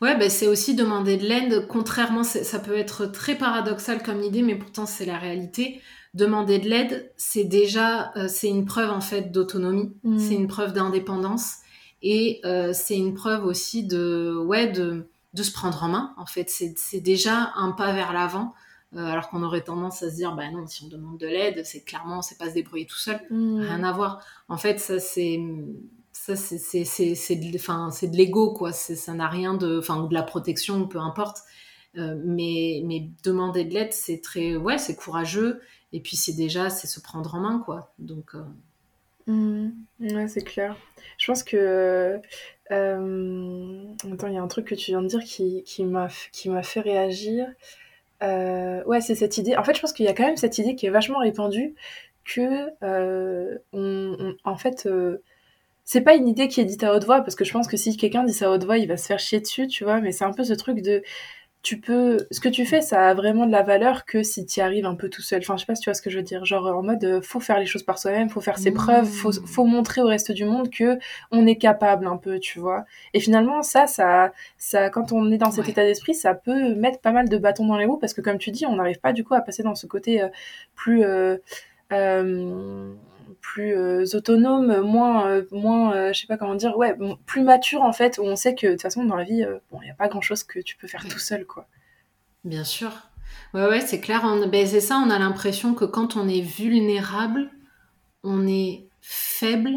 Ouais, 0.00 0.16
ben 0.16 0.28
c'est 0.28 0.46
aussi 0.46 0.74
demander 0.74 1.16
de 1.16 1.24
l'aide. 1.26 1.66
Contrairement, 1.68 2.22
ça 2.24 2.58
peut 2.58 2.76
être 2.76 3.06
très 3.06 3.36
paradoxal 3.36 4.02
comme 4.02 4.22
idée, 4.22 4.42
mais 4.42 4.54
pourtant 4.56 4.86
c'est 4.86 5.06
la 5.06 5.18
réalité. 5.18 5.80
Demander 6.14 6.58
de 6.60 6.68
l'aide, 6.68 7.12
c'est 7.16 7.44
déjà, 7.44 8.12
euh, 8.16 8.28
c'est 8.28 8.48
une 8.48 8.64
preuve 8.64 8.90
en 8.90 9.00
fait 9.00 9.32
d'autonomie, 9.32 9.92
Mm. 10.04 10.18
c'est 10.18 10.34
une 10.34 10.46
preuve 10.46 10.72
d'indépendance 10.72 11.56
et 12.02 12.40
euh, 12.44 12.72
c'est 12.72 12.96
une 12.96 13.14
preuve 13.14 13.44
aussi 13.44 13.84
de, 13.84 14.34
ouais, 14.46 14.68
de, 14.70 15.08
de 15.34 15.42
se 15.42 15.50
prendre 15.52 15.82
en 15.82 15.88
main. 15.88 16.14
En 16.16 16.26
fait, 16.26 16.48
c'est 16.50 17.00
déjà 17.00 17.52
un 17.56 17.72
pas 17.72 17.92
vers 17.92 18.12
l'avant. 18.12 18.54
euh, 18.96 19.04
alors 19.06 19.28
qu'on 19.28 19.42
aurait 19.42 19.62
tendance 19.62 20.04
à 20.04 20.10
se 20.10 20.14
dire, 20.14 20.36
bah 20.36 20.48
non, 20.52 20.68
si 20.68 20.84
on 20.84 20.88
demande 20.88 21.18
de 21.18 21.26
l'aide, 21.26 21.62
c'est 21.64 21.80
clairement, 21.82 22.22
c'est 22.22 22.38
pas 22.38 22.48
se 22.48 22.54
débrouiller 22.54 22.86
tout 22.86 22.96
seul 22.96 23.20
Mm. 23.28 23.60
rien 23.60 23.82
à 23.82 23.90
voir. 23.90 24.20
En 24.48 24.56
fait, 24.56 24.78
ça 24.78 25.00
c'est 25.00 25.40
ça 26.12 26.36
c'est 26.36 27.34
de 27.36 27.56
enfin 27.56 27.90
c'est 27.90 28.06
de 28.06 28.16
l'ego 28.16 28.52
quoi, 28.52 28.70
ça 28.72 29.14
n'a 29.14 29.26
rien 29.28 29.54
de 29.54 29.80
enfin 29.80 30.00
ou 30.00 30.06
de 30.06 30.14
la 30.14 30.22
protection, 30.22 30.86
peu 30.86 30.98
importe. 31.00 31.38
Mais 31.96 32.82
mais 32.84 33.08
demander 33.24 33.64
de 33.64 33.74
l'aide, 33.74 33.92
c'est 33.92 34.20
très 34.20 34.56
ouais, 34.56 34.78
c'est 34.78 34.94
courageux 34.96 35.60
et 35.94 36.00
puis 36.00 36.16
c'est 36.16 36.34
déjà 36.34 36.70
c'est 36.70 36.88
se 36.88 37.00
prendre 37.00 37.34
en 37.34 37.40
main 37.40 37.62
quoi. 37.64 37.94
Donc 37.98 38.34
euh, 38.34 38.42
Mm. 39.26 39.70
Ouais, 40.00 40.28
c'est 40.28 40.42
clair. 40.42 40.76
Je 41.18 41.26
pense 41.26 41.42
que. 41.42 42.20
euh, 42.70 43.84
Attends, 44.12 44.26
il 44.28 44.34
y 44.34 44.38
a 44.38 44.42
un 44.42 44.48
truc 44.48 44.66
que 44.66 44.74
tu 44.74 44.90
viens 44.90 45.02
de 45.02 45.06
dire 45.08 45.22
qui, 45.24 45.62
qui 45.64 45.84
m'a 45.84 46.08
fait 46.62 46.80
réagir. 46.80 47.48
Euh, 48.22 48.82
Ouais, 48.84 49.00
c'est 49.00 49.14
cette 49.14 49.38
idée. 49.38 49.56
En 49.56 49.64
fait, 49.64 49.74
je 49.74 49.80
pense 49.80 49.92
qu'il 49.92 50.06
y 50.06 50.08
a 50.08 50.14
quand 50.14 50.26
même 50.26 50.36
cette 50.36 50.58
idée 50.58 50.74
qui 50.76 50.86
est 50.86 50.90
vachement 50.90 51.18
répandue 51.20 51.74
que, 52.24 52.70
en 54.44 54.56
fait, 54.56 54.88
c'est 55.84 56.00
pas 56.00 56.14
une 56.14 56.28
idée 56.28 56.48
qui 56.48 56.60
est 56.60 56.64
dite 56.64 56.82
à 56.82 56.94
haute 56.94 57.04
voix, 57.04 57.20
parce 57.20 57.34
que 57.34 57.44
je 57.44 57.52
pense 57.52 57.68
que 57.68 57.76
si 57.76 57.96
quelqu'un 57.96 58.24
dit 58.24 58.32
ça 58.32 58.46
à 58.46 58.50
haute 58.50 58.64
voix, 58.64 58.78
il 58.78 58.88
va 58.88 58.96
se 58.96 59.06
faire 59.06 59.18
chier 59.18 59.40
dessus, 59.40 59.66
tu 59.68 59.84
vois, 59.84 60.00
mais 60.00 60.12
c'est 60.12 60.24
un 60.24 60.32
peu 60.32 60.44
ce 60.44 60.54
truc 60.54 60.80
de 60.82 61.02
tu 61.64 61.80
peux 61.80 62.26
ce 62.30 62.38
que 62.40 62.48
tu 62.48 62.64
fais 62.66 62.82
ça 62.82 63.08
a 63.08 63.14
vraiment 63.14 63.46
de 63.46 63.50
la 63.52 63.62
valeur 63.62 64.04
que 64.04 64.22
si 64.22 64.46
tu 64.46 64.60
y 64.60 64.62
arrives 64.62 64.86
un 64.86 64.94
peu 64.94 65.08
tout 65.08 65.22
seul 65.22 65.40
enfin 65.40 65.56
je 65.56 65.62
sais 65.62 65.66
pas 65.66 65.74
si 65.74 65.82
tu 65.82 65.90
vois 65.90 65.94
ce 65.94 66.02
que 66.02 66.10
je 66.10 66.18
veux 66.18 66.22
dire 66.22 66.44
genre 66.44 66.66
en 66.66 66.82
mode 66.82 67.02
euh, 67.04 67.20
faut 67.22 67.40
faire 67.40 67.58
les 67.58 67.66
choses 67.66 67.82
par 67.82 67.98
soi-même 67.98 68.28
faut 68.30 68.40
faire 68.42 68.58
ses 68.58 68.70
Mmh. 68.70 68.74
preuves 68.74 69.06
faut, 69.08 69.32
faut 69.32 69.64
montrer 69.64 70.02
au 70.02 70.06
reste 70.06 70.30
du 70.30 70.44
monde 70.44 70.70
que 70.70 70.98
on 71.32 71.46
est 71.46 71.56
capable 71.56 72.06
un 72.06 72.18
peu 72.18 72.38
tu 72.38 72.60
vois 72.60 72.84
et 73.14 73.20
finalement 73.20 73.62
ça 73.62 73.86
ça 73.86 74.32
ça 74.58 74.90
quand 74.90 75.10
on 75.12 75.32
est 75.32 75.38
dans 75.38 75.50
cet 75.50 75.64
Ouais. 75.64 75.70
état 75.70 75.84
d'esprit 75.84 76.14
ça 76.14 76.34
peut 76.34 76.74
mettre 76.74 77.00
pas 77.00 77.12
mal 77.12 77.28
de 77.28 77.38
bâtons 77.38 77.66
dans 77.66 77.78
les 77.78 77.86
roues 77.86 77.98
parce 77.98 78.14
que 78.14 78.20
comme 78.20 78.38
tu 78.38 78.50
dis 78.52 78.66
on 78.66 78.76
n'arrive 78.76 79.00
pas 79.00 79.12
du 79.14 79.24
coup 79.24 79.34
à 79.34 79.40
passer 79.40 79.62
dans 79.62 79.74
ce 79.74 79.86
côté 79.86 80.22
euh, 80.22 80.28
plus 80.76 81.02
euh, 81.04 81.38
euh, 81.92 82.92
plus 83.52 83.76
euh, 83.76 84.04
autonome, 84.14 84.80
moins, 84.80 85.26
euh, 85.28 85.42
moins 85.52 85.94
euh, 85.94 86.12
je 86.14 86.20
sais 86.22 86.26
pas 86.26 86.38
comment 86.38 86.54
dire, 86.54 86.76
ouais, 86.78 86.96
plus 87.26 87.42
mature 87.42 87.82
en 87.82 87.92
fait, 87.92 88.18
où 88.18 88.22
on 88.22 88.36
sait 88.36 88.54
que 88.54 88.66
de 88.66 88.72
toute 88.72 88.82
façon 88.82 89.04
dans 89.04 89.16
la 89.16 89.24
vie, 89.24 89.44
bon, 89.70 89.78
il 89.82 89.84
n'y 89.84 89.90
a 89.90 89.94
pas 89.94 90.08
grand 90.08 90.22
chose 90.22 90.42
que 90.44 90.58
tu 90.60 90.76
peux 90.76 90.88
faire 90.88 91.06
tout 91.06 91.18
seul, 91.18 91.44
quoi. 91.44 91.66
bien 92.44 92.64
sûr. 92.64 92.90
Ouais 93.52 93.66
ouais, 93.68 93.80
c'est 93.80 94.00
clair, 94.00 94.22
on, 94.24 94.46
ben, 94.48 94.66
c'est 94.66 94.80
ça, 94.80 94.96
on 95.04 95.10
a 95.10 95.18
l'impression 95.18 95.74
que 95.74 95.84
quand 95.84 96.16
on 96.16 96.26
est 96.28 96.40
vulnérable, 96.40 97.50
on 98.22 98.46
est 98.46 98.86
faible, 99.02 99.72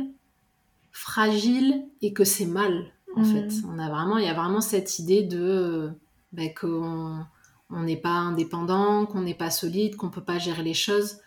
fragile 0.91 1.85
et 2.01 2.13
que 2.13 2.23
c'est 2.23 2.45
mal 2.45 2.85
en 3.15 3.21
Mhm. 3.21 3.25
fait. 3.25 3.55
On 3.67 3.79
a 3.79 3.89
vraiment 3.89 4.17
il 4.17 4.25
y 4.25 4.29
a 4.29 4.33
vraiment 4.33 4.61
cette 4.61 4.99
idée 4.99 5.23
de 5.23 5.91
ben, 6.31 6.49
qu'on 6.53 7.25
on 7.69 7.81
n'est 7.83 7.97
pas 7.97 8.09
indépendant, 8.09 9.05
qu'on 9.05 9.21
n'est 9.21 9.33
pas 9.33 9.49
solide, 9.49 9.95
qu'on 9.97 10.09
peut 10.09 10.23
pas 10.23 10.39
gérer 10.39 10.63
les 10.63 10.73
choses. 10.73 11.17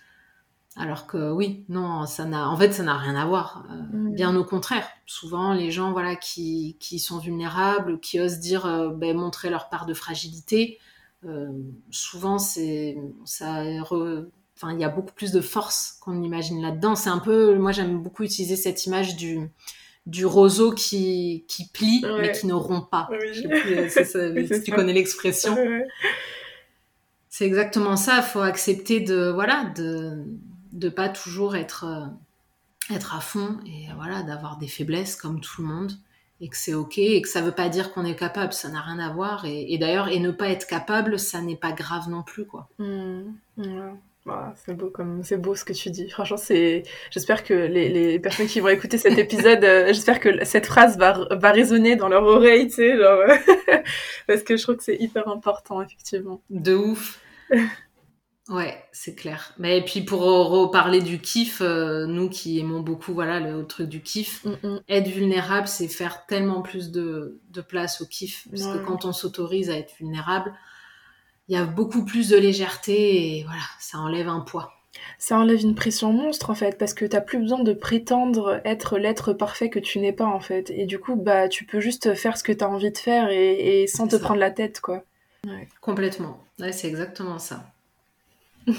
Alors 0.77 1.07
que 1.07 1.33
oui, 1.33 1.65
non, 1.69 2.07
ça 2.07 2.25
n'a, 2.25 2.49
en 2.49 2.57
fait, 2.57 2.73
ça 2.73 2.83
n'a 2.85 2.97
rien 2.97 3.17
à 3.17 3.27
voir. 3.27 3.65
Euh. 3.71 4.11
Bien 4.13 4.37
au 4.37 4.45
contraire. 4.45 4.87
Souvent, 5.05 5.53
les 5.53 5.71
gens, 5.73 5.93
voilà, 5.93 6.15
qui, 6.17 6.77
qui 6.79 6.99
sont 7.01 7.19
vulnérables, 7.19 7.99
qui 8.01 8.21
osent 8.21 8.39
dire, 8.39 8.67
euh, 8.67 8.91
ben, 8.91 9.17
montrer 9.17 9.51
leur 9.51 9.69
part 9.69 9.85
de 9.85 9.95
fragilité, 9.95 10.79
euh, 11.27 11.49
souvent, 11.91 12.39
c'est, 12.39 12.97
ça, 13.25 13.63
enfin, 13.83 14.73
il 14.73 14.81
y 14.81 14.85
a 14.85 14.89
beaucoup 14.89 15.13
plus 15.13 15.33
de 15.33 15.41
force 15.41 15.99
qu'on 16.01 16.23
imagine 16.23 16.63
là-dedans. 16.63 16.95
C'est 16.95 17.11
un 17.11 17.19
peu, 17.19 17.57
moi, 17.59 17.73
j'aime 17.73 18.01
beaucoup 18.01 18.23
utiliser 18.23 18.55
cette 18.57 18.87
image 18.87 19.17
du, 19.17 19.51
du 20.07 20.25
roseau 20.25 20.71
qui, 20.73 21.45
qui 21.49 21.69
plie, 21.69 22.01
Ouais. 22.05 22.21
mais 22.23 22.33
qui 22.33 22.47
ne 22.47 22.55
rompt 22.55 22.89
pas. 22.89 23.09
Oui. 23.11 23.19
Je 23.33 23.43
sais 23.43 23.49
plus, 23.49 23.91
ça, 24.05 24.19
Oui, 24.35 24.47
si 24.47 24.63
tu 24.63 24.71
ça. 24.71 24.77
connais 24.77 24.93
l'expression. 24.93 25.55
Ouais. 25.57 25.85
C'est 27.29 27.45
exactement 27.45 27.97
ça. 27.97 28.19
Il 28.19 28.23
faut 28.23 28.41
accepter 28.41 29.01
de 29.01 29.31
voilà 29.31 29.65
de 29.77 30.25
de 30.73 30.89
pas 30.89 31.09
toujours 31.09 31.57
être 31.57 31.85
euh, 31.85 32.95
être 32.95 33.15
à 33.15 33.21
fond 33.21 33.59
et 33.67 33.87
voilà 33.97 34.23
d'avoir 34.23 34.59
des 34.59 34.69
faiblesses 34.69 35.17
comme 35.17 35.41
tout 35.41 35.63
le 35.63 35.69
monde 35.69 35.93
et 36.41 36.49
que 36.49 36.57
c'est 36.57 36.75
ok 36.75 36.99
et 36.99 37.21
que 37.23 37.29
ça 37.29 37.41
veut 37.43 37.53
pas 37.53 37.69
dire 37.69 37.93
qu'on 37.93 38.05
est 38.05 38.17
capable. 38.17 38.53
Ça 38.53 38.69
n'a 38.69 38.81
rien 38.81 38.99
à 38.99 39.13
voir 39.13 39.45
et, 39.45 39.73
et 39.73 39.79
d'ailleurs 39.79 40.09
et 40.09 40.19
ne 40.19 40.31
pas 40.31 40.49
être 40.49 40.67
capable, 40.67 41.19
ça 41.19 41.41
n'est 41.41 41.57
pas 41.57 41.73
grave 41.73 42.09
non 42.09 42.23
plus 42.23 42.47
quoi. 42.47 42.69
Bah, 44.27 44.53
c'est 44.55 44.75
beau 44.75 44.91
comme 44.91 45.23
c'est 45.25 45.39
beau 45.39 45.55
ce 45.55 45.65
que 45.65 45.73
tu 45.73 45.91
dis. 45.91 46.11
Franchement, 46.11 46.37
c'est. 46.37 46.83
J'espère 47.11 47.43
que 47.43 47.55
les, 47.55 47.89
les 47.89 48.19
personnes 48.19 48.47
qui 48.47 48.61
vont 48.61 48.69
écouter 48.69 48.99
cet 48.99 49.19
épisode, 49.19 49.65
euh, 49.65 49.87
j'espère 49.89 50.21
que 50.21 50.45
cette 50.45 50.67
phrase 50.67 50.99
va, 50.99 51.27
va 51.31 51.53
résonner 51.53 51.97
dans 51.97 52.09
leur 52.09 52.25
oreille, 52.25 52.69
tu 52.69 52.75
sais, 52.75 52.99
genre 52.99 53.21
parce 54.27 54.43
que 54.43 54.57
je 54.57 54.63
trouve 54.63 54.77
que 54.77 54.85
c'est 54.85 54.97
hyper 55.01 55.27
important 55.29 55.81
effectivement. 55.81 56.43
De 56.51 56.75
ouf. 56.75 57.21
Ouais, 58.51 58.85
c'est 58.91 59.15
clair. 59.15 59.55
Mais 59.59 59.79
et 59.79 59.85
puis 59.85 60.03
pour 60.03 60.21
reparler 60.23 61.01
du 61.01 61.21
kiff, 61.21 61.61
euh, 61.61 62.07
nous 62.07 62.29
qui 62.29 62.59
aimons 62.59 62.81
beaucoup 62.81 63.15
voilà 63.15 63.39
le 63.39 63.65
truc 63.67 63.89
du 63.89 64.03
kiff, 64.03 64.45
Mhm. 64.45 64.81
être 64.89 65.07
vulnérable, 65.09 65.69
c'est 65.69 65.87
faire 65.89 66.27
tellement 66.27 66.61
plus 66.61 66.91
de, 66.91 67.41
de 67.51 67.61
place 67.61 68.01
au 68.01 68.07
kiff. 68.07 68.49
Parce 68.51 68.65
Ouais. 68.65 68.73
que 68.81 68.85
quand 68.85 69.05
on 69.05 69.13
s'autorise 69.13 69.71
à 69.71 69.77
être 69.77 69.95
vulnérable, 69.99 70.53
il 71.49 71.55
y 71.55 71.59
a 71.59 71.65
beaucoup 71.65 72.05
plus 72.05 72.29
de 72.29 72.37
légèreté 72.37 73.39
et 73.39 73.45
voilà, 73.45 73.63
ça 73.79 73.99
enlève 73.99 74.29
un 74.29 74.41
poids. 74.41 74.73
Ça 75.19 75.39
enlève 75.39 75.61
une 75.63 75.77
pression 75.77 76.13
monstre 76.13 76.51
en 76.51 76.55
fait, 76.57 76.77
parce 76.77 76.93
que 76.95 77.05
t'as 77.05 77.21
plus 77.21 77.39
besoin 77.39 77.63
de 77.63 77.73
prétendre 77.73 78.61
être 78.65 78.99
l'être 78.99 79.33
parfait 79.33 79.71
que 79.71 79.79
tu 79.79 80.01
n'es 80.01 80.13
pas 80.13 80.27
en 80.27 80.41
fait. 80.41 80.71
Et 80.71 80.87
du 80.87 80.99
coup, 80.99 81.15
bah 81.15 81.49
tu 81.49 81.65
peux 81.65 81.79
juste 81.79 82.15
faire 82.15 82.37
ce 82.37 82.43
que 82.43 82.53
t'as 82.53 82.67
envie 82.67 82.91
de 82.91 82.99
faire 82.99 83.31
et, 83.31 83.83
et 83.83 83.87
sans 83.87 84.09
te 84.09 84.17
ça. 84.17 84.19
prendre 84.19 84.41
la 84.41 84.51
tête 84.51 84.81
quoi. 84.81 85.05
Complètement. 85.81 86.43
Ouais, 86.59 86.73
c'est 86.73 86.89
exactement 86.89 87.39
ça. 87.39 87.65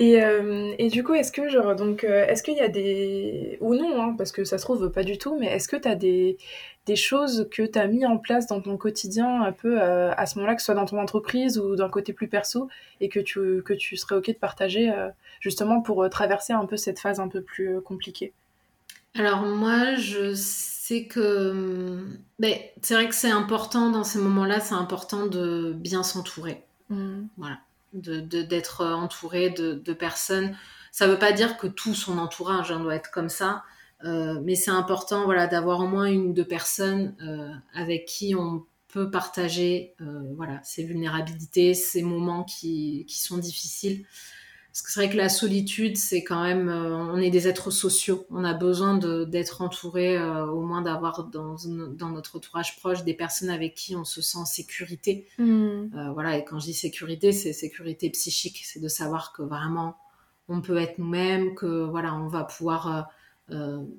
Et, 0.00 0.22
euh, 0.24 0.72
et 0.78 0.88
du 0.88 1.04
coup, 1.04 1.12
est-ce 1.12 1.30
que 1.30 1.50
genre 1.50 1.76
donc 1.76 2.04
euh, 2.04 2.24
est-ce 2.26 2.42
qu'il 2.42 2.56
y 2.56 2.60
a 2.60 2.68
des 2.68 3.58
ou 3.60 3.74
non 3.74 4.00
hein, 4.02 4.14
parce 4.16 4.32
que 4.32 4.44
ça 4.44 4.56
se 4.56 4.64
trouve 4.64 4.90
pas 4.90 5.02
du 5.04 5.18
tout, 5.18 5.36
mais 5.38 5.46
est-ce 5.48 5.68
que 5.68 5.76
t'as 5.76 5.94
des 5.94 6.38
des 6.86 6.96
choses 6.96 7.48
que 7.50 7.64
t'as 7.66 7.86
mis 7.86 8.06
en 8.06 8.16
place 8.16 8.46
dans 8.46 8.62
ton 8.62 8.78
quotidien 8.78 9.42
un 9.42 9.52
peu 9.52 9.78
euh, 9.78 10.10
à 10.16 10.24
ce 10.24 10.38
moment-là, 10.38 10.54
que 10.54 10.62
ce 10.62 10.66
soit 10.66 10.74
dans 10.74 10.86
ton 10.86 10.98
entreprise 10.98 11.58
ou 11.58 11.76
d'un 11.76 11.90
côté 11.90 12.14
plus 12.14 12.28
perso, 12.28 12.68
et 13.02 13.10
que 13.10 13.20
tu 13.20 13.62
que 13.62 13.74
tu 13.74 13.98
serais 13.98 14.14
ok 14.16 14.28
de 14.28 14.32
partager 14.32 14.90
euh, 14.90 15.10
justement 15.40 15.82
pour 15.82 16.02
euh, 16.02 16.08
traverser 16.08 16.54
un 16.54 16.64
peu 16.64 16.78
cette 16.78 16.98
phase 16.98 17.20
un 17.20 17.28
peu 17.28 17.42
plus 17.42 17.82
compliquée? 17.82 18.32
Alors 19.14 19.42
moi, 19.42 19.96
je 19.96 20.32
sais 20.34 21.04
que 21.04 22.06
ben, 22.38 22.54
c'est 22.80 22.94
vrai 22.94 23.06
que 23.06 23.14
c'est 23.14 23.30
important 23.30 23.90
dans 23.90 24.04
ces 24.04 24.18
moments-là, 24.18 24.60
c'est 24.60 24.74
important 24.74 25.26
de 25.26 25.74
bien 25.76 26.02
s'entourer. 26.02 26.64
Mm. 26.88 27.24
de 27.36 27.42
de- 27.42 27.69
d'être 27.92 28.84
entouré 28.84 29.50
de, 29.50 29.92
personnes. 29.92 30.56
Ça 30.92 31.06
veut 31.06 31.18
pas 31.18 31.32
dire 31.32 31.56
que 31.56 31.66
tout 31.66 31.94
son 31.94 32.18
entourage 32.18 32.72
hein, 32.72 32.80
doit 32.80 32.94
être 32.94 33.10
comme 33.10 33.28
ça, 33.28 33.62
euh, 34.04 34.40
mais 34.42 34.54
c'est 34.54 34.70
important 34.70 35.24
voilà 35.24 35.46
d'avoir 35.46 35.80
au 35.80 35.86
moins 35.86 36.06
une 36.06 36.28
ou 36.28 36.32
deux 36.32 36.46
personnes 36.46 37.14
euh, 37.22 37.52
avec 37.74 38.06
qui 38.06 38.34
on 38.34 38.64
peut 38.88 39.10
partager 39.10 39.94
euh, 40.00 40.22
voilà 40.36 40.60
ses 40.64 40.84
vulnérabilités, 40.84 41.74
ces 41.74 42.02
moments 42.02 42.44
qui, 42.44 43.04
qui 43.08 43.18
sont 43.18 43.38
difficiles. 43.38 44.04
Parce 44.72 44.82
que 44.82 44.92
c'est 44.92 45.00
vrai 45.00 45.10
que 45.10 45.16
la 45.16 45.28
solitude, 45.28 45.96
c'est 45.96 46.22
quand 46.22 46.42
même, 46.44 46.68
euh, 46.68 46.96
on 46.96 47.16
est 47.16 47.30
des 47.30 47.48
êtres 47.48 47.72
sociaux. 47.72 48.24
On 48.30 48.44
a 48.44 48.54
besoin 48.54 48.96
de- 48.96 49.24
d'être 49.24 49.62
entouré, 49.62 50.16
euh, 50.16 50.46
au 50.46 50.60
moins 50.60 50.80
d'avoir 50.80 51.24
dans, 51.24 51.56
dans 51.66 52.08
notre 52.10 52.36
entourage 52.36 52.78
proche 52.78 53.02
des 53.02 53.14
personnes 53.14 53.50
avec 53.50 53.74
qui 53.74 53.96
on 53.96 54.04
se 54.04 54.22
sent 54.22 54.38
en 54.38 54.44
sécurité. 54.44 55.26
Mm. 55.38 55.44
Euh, 55.44 56.12
voilà, 56.12 56.36
et 56.38 56.44
quand 56.44 56.60
je 56.60 56.66
dis 56.66 56.74
sécurité, 56.74 57.32
c'est 57.32 57.52
sécurité 57.52 58.10
psychique, 58.10 58.62
c'est 58.64 58.80
de 58.80 58.88
savoir 58.88 59.32
que 59.32 59.42
vraiment 59.42 59.96
on 60.48 60.60
peut 60.60 60.76
être 60.78 60.98
nous-mêmes, 60.98 61.54
que 61.54 61.84
voilà, 61.84 62.14
on 62.14 62.28
va 62.28 62.44
pouvoir 62.44 63.08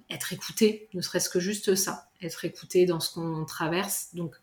être 0.10 0.32
écouté, 0.32 0.88
ne 0.94 1.02
serait-ce 1.02 1.30
que 1.30 1.42
juste 1.42 1.76
ça, 1.76 2.10
être 2.22 2.46
écouté 2.46 2.86
dans 2.86 3.02
ce 3.02 3.14
qu'on 3.14 3.44
traverse. 3.44 4.10
Donc 4.14 4.36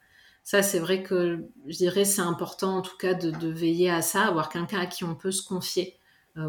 ça, 0.42 0.62
c'est 0.62 0.78
vrai 0.78 1.02
que 1.02 1.44
je 1.66 1.76
dirais 1.76 2.04
c'est 2.04 2.20
important 2.20 2.76
en 2.78 2.82
tout 2.82 2.96
cas 2.98 3.14
de, 3.14 3.30
de 3.30 3.48
veiller 3.48 3.90
à 3.90 4.02
ça, 4.02 4.24
avoir 4.24 4.50
quelqu'un 4.50 4.80
à 4.80 4.86
qui 4.86 5.04
on 5.04 5.14
peut 5.14 5.30
se 5.30 5.42
confier 5.42 5.97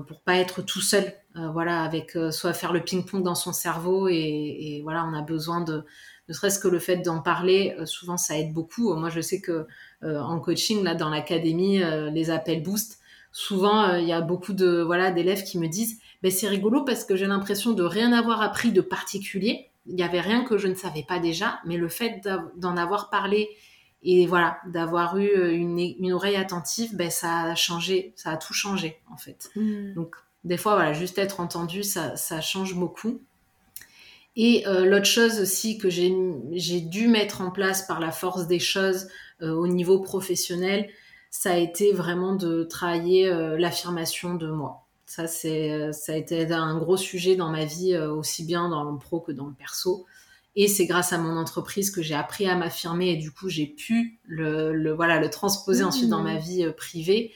pour 0.08 0.22
pas 0.22 0.36
être 0.36 0.62
tout 0.62 0.82
seul, 0.82 1.14
euh, 1.36 1.50
voilà, 1.52 1.84
avec 1.84 2.16
euh, 2.16 2.32
soit 2.32 2.54
faire 2.54 2.74
le 2.74 2.84
ping-pong 2.84 3.24
dans 3.24 3.36
son 3.36 3.54
cerveau 3.54 4.08
et, 4.08 4.82
voilà, 4.84 5.06
on 5.06 5.14
a 5.14 5.22
besoin 5.22 5.62
de, 5.62 5.84
ne 6.30 6.34
serait-ce 6.34 6.60
que 6.60 6.68
le 6.68 6.80
fait 6.80 6.98
d'en 6.98 7.22
parler, 7.22 7.76
euh, 7.80 7.86
souvent 7.86 8.18
ça 8.18 8.38
aide 8.38 8.54
beaucoup. 8.54 8.94
Moi, 8.94 9.10
je 9.10 9.20
sais 9.20 9.42
que 9.42 9.66
euh, 10.04 10.20
en 10.20 10.40
coaching, 10.40 10.84
là, 10.84 10.96
dans 10.96 11.10
l'académie, 11.10 11.82
euh, 11.82 12.10
les 12.12 12.30
appels 12.30 12.62
boost, 12.62 13.00
souvent 13.32 13.96
il 13.96 14.08
y 14.08 14.12
a 14.12 14.22
beaucoup 14.22 14.54
de 14.54 14.82
voilà 14.82 15.12
d'élèves 15.12 15.44
qui 15.44 15.60
me 15.60 15.68
disent 15.68 16.00
ben 16.24 16.32
c'est 16.32 16.48
rigolo 16.48 16.84
parce 16.84 17.06
que 17.06 17.16
j'ai 17.16 17.28
l'impression 17.28 17.74
de 17.74 17.84
rien 17.84 18.12
avoir 18.12 18.42
appris 18.42 18.72
de 18.72 18.82
particulier 18.82 19.70
il 19.86 19.94
n'y 19.94 20.02
avait 20.02 20.20
rien 20.20 20.44
que 20.44 20.58
je 20.58 20.68
ne 20.68 20.74
savais 20.74 21.06
pas 21.08 21.20
déjà 21.20 21.60
mais 21.64 21.78
le 21.78 21.90
fait 21.90 22.28
d'en 22.58 22.76
avoir 22.76 23.12
parlé 23.12 23.48
et 24.04 24.28
voilà 24.28 24.60
d'avoir 24.68 25.18
eu 25.18 25.30
une, 25.54 25.80
une, 25.80 26.14
oreille 26.14 26.38
attentive 26.38 26.96
ben 26.96 27.10
ça 27.10 27.42
a 27.42 27.56
changé 27.56 28.14
ça 28.16 28.32
a 28.32 28.38
tout 28.38 28.54
changé 28.54 29.02
en 29.12 29.18
fait 29.18 29.52
mmh. 29.56 29.94
donc 29.94 30.16
des 30.46 30.58
fois 30.58 30.76
voilà 30.76 30.94
juste 30.94 31.18
être 31.18 31.40
entendu 31.40 31.84
ça, 31.84 32.16
ça 32.16 32.40
change 32.40 32.76
beaucoup 32.76 33.22
et 34.42 34.66
euh, 34.68 34.86
l'autre 34.86 35.06
chose 35.06 35.42
aussi 35.42 35.78
que 35.78 35.90
j'ai 35.90 36.80
dû 36.80 37.10
mettre 37.10 37.42
en 37.42 37.52
place 37.52 37.86
par 37.86 38.00
la 38.00 38.12
force 38.12 38.48
des 38.48 38.60
choses 38.60 39.10
euh, 39.42 39.52
au 39.52 39.68
niveau 39.68 40.00
professionnel, 40.00 40.90
ça 41.30 41.52
a 41.52 41.58
été 41.58 41.92
vraiment 41.92 42.36
de 42.36 42.64
travailler 42.64 43.28
euh, 43.28 43.58
l'affirmation 43.58 44.36
de 44.36 44.50
moi. 44.50 44.86
Ça, 45.06 45.28
c'est, 45.28 45.92
ça 45.92 46.14
a 46.14 46.16
été 46.16 46.50
un 46.54 46.78
gros 46.78 46.96
sujet 46.96 47.36
dans 47.36 47.50
ma 47.50 47.66
vie, 47.66 47.98
aussi 47.98 48.46
bien 48.46 48.70
dans 48.70 48.90
le 48.90 48.98
pro 48.98 49.20
que 49.20 49.34
dans 49.34 49.48
le 49.48 49.54
perso. 49.54 50.06
Et 50.56 50.68
c'est 50.68 50.86
grâce 50.86 51.14
à 51.14 51.18
mon 51.18 51.38
entreprise 51.38 51.92
que 51.92 52.02
j'ai 52.02 52.16
appris 52.16 52.48
à 52.48 52.56
m'affirmer 52.56 53.12
et 53.12 53.16
du 53.16 53.32
coup 53.32 53.50
j'ai 53.50 53.68
pu 53.68 54.20
le, 54.24 54.92
voilà 54.94 55.20
le 55.20 55.30
transposer 55.30 55.84
ensuite 55.84 56.10
dans 56.10 56.24
ma 56.24 56.36
mmh. 56.36 56.40
vie 56.40 56.72
privée 56.76 57.34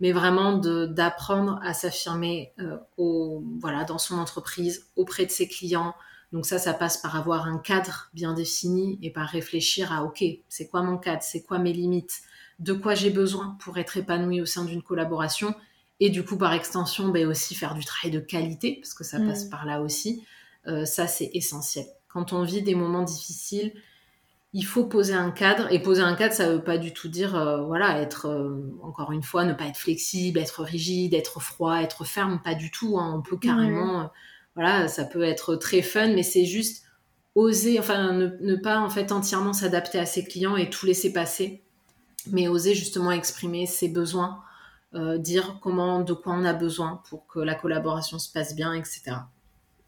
mais 0.00 0.12
vraiment 0.12 0.56
d'apprendre 0.56 1.60
à 1.62 1.74
s'affirmer 1.74 2.52
au 2.96 3.44
voilà 3.60 3.84
dans 3.84 3.98
son 3.98 4.18
entreprise 4.18 4.86
auprès 4.96 5.26
de 5.26 5.30
ses 5.30 5.48
clients 5.48 5.94
donc 6.34 6.46
ça, 6.46 6.58
ça 6.58 6.74
passe 6.74 6.96
par 6.96 7.14
avoir 7.14 7.46
un 7.46 7.58
cadre 7.58 8.10
bien 8.12 8.34
défini 8.34 8.98
et 9.02 9.10
par 9.12 9.28
réfléchir 9.28 9.92
à, 9.92 10.02
OK, 10.02 10.24
c'est 10.48 10.66
quoi 10.66 10.82
mon 10.82 10.98
cadre, 10.98 11.22
c'est 11.22 11.44
quoi 11.44 11.60
mes 11.60 11.72
limites, 11.72 12.22
de 12.58 12.72
quoi 12.72 12.96
j'ai 12.96 13.10
besoin 13.10 13.56
pour 13.60 13.78
être 13.78 13.96
épanoui 13.96 14.40
au 14.40 14.44
sein 14.44 14.64
d'une 14.64 14.82
collaboration? 14.82 15.54
Et 16.00 16.10
du 16.10 16.24
coup, 16.24 16.36
par 16.36 16.52
extension, 16.52 17.10
ben 17.10 17.28
aussi 17.28 17.54
faire 17.54 17.74
du 17.74 17.84
travail 17.84 18.10
de 18.10 18.18
qualité, 18.18 18.78
parce 18.80 18.94
que 18.94 19.04
ça 19.04 19.20
passe 19.20 19.46
mm. 19.46 19.50
par 19.50 19.64
là 19.64 19.80
aussi. 19.80 20.24
Euh, 20.66 20.84
ça, 20.84 21.06
c'est 21.06 21.30
essentiel. 21.34 21.86
Quand 22.14 22.32
on 22.32 22.42
vit 22.42 22.62
des 22.62 22.74
moments 22.74 23.02
difficiles, 23.02 23.74
il 24.54 24.64
faut 24.64 24.86
poser 24.86 25.12
un 25.14 25.30
cadre. 25.30 25.70
Et 25.70 25.82
poser 25.82 26.00
un 26.00 26.14
cadre, 26.14 26.32
ça 26.32 26.46
ne 26.46 26.54
veut 26.54 26.64
pas 26.64 26.78
du 26.78 26.94
tout 26.94 27.08
dire, 27.08 27.36
euh, 27.36 27.62
voilà, 27.64 28.00
être, 28.00 28.28
euh, 28.28 28.74
encore 28.82 29.12
une 29.12 29.22
fois, 29.22 29.44
ne 29.44 29.52
pas 29.52 29.66
être 29.66 29.76
flexible, 29.76 30.38
être 30.38 30.62
rigide, 30.62 31.12
être 31.12 31.40
froid, 31.40 31.82
être 31.82 32.04
ferme, 32.04 32.40
pas 32.42 32.54
du 32.54 32.70
tout. 32.70 32.98
Hein. 32.98 33.12
On 33.18 33.20
peut 33.20 33.36
carrément 33.36 34.10
voilà, 34.54 34.88
ça 34.88 35.04
peut 35.04 35.22
être 35.22 35.56
très 35.56 35.82
fun, 35.82 36.08
mais 36.14 36.22
c'est 36.22 36.44
juste 36.44 36.84
oser, 37.34 37.78
enfin, 37.80 38.12
ne, 38.12 38.56
pas 38.56 38.80
en 38.80 38.88
fait 38.88 39.10
entièrement 39.10 39.52
s'adapter 39.52 39.98
à 39.98 40.06
ses 40.06 40.24
clients 40.24 40.56
et 40.56 40.70
tout 40.70 40.86
laisser 40.86 41.12
passer, 41.12 41.62
mais 42.30 42.46
oser 42.46 42.74
justement 42.74 43.10
exprimer 43.10 43.66
ses 43.66 43.88
besoins, 43.88 44.42
euh, 44.94 45.18
dire 45.18 45.58
comment, 45.60 46.02
de 46.02 46.12
quoi 46.12 46.34
on 46.34 46.44
a 46.44 46.52
besoin 46.52 47.02
pour 47.08 47.26
que 47.26 47.40
la 47.40 47.56
collaboration 47.56 48.20
se 48.20 48.30
passe 48.30 48.54
bien, 48.54 48.74
etc. 48.74 49.16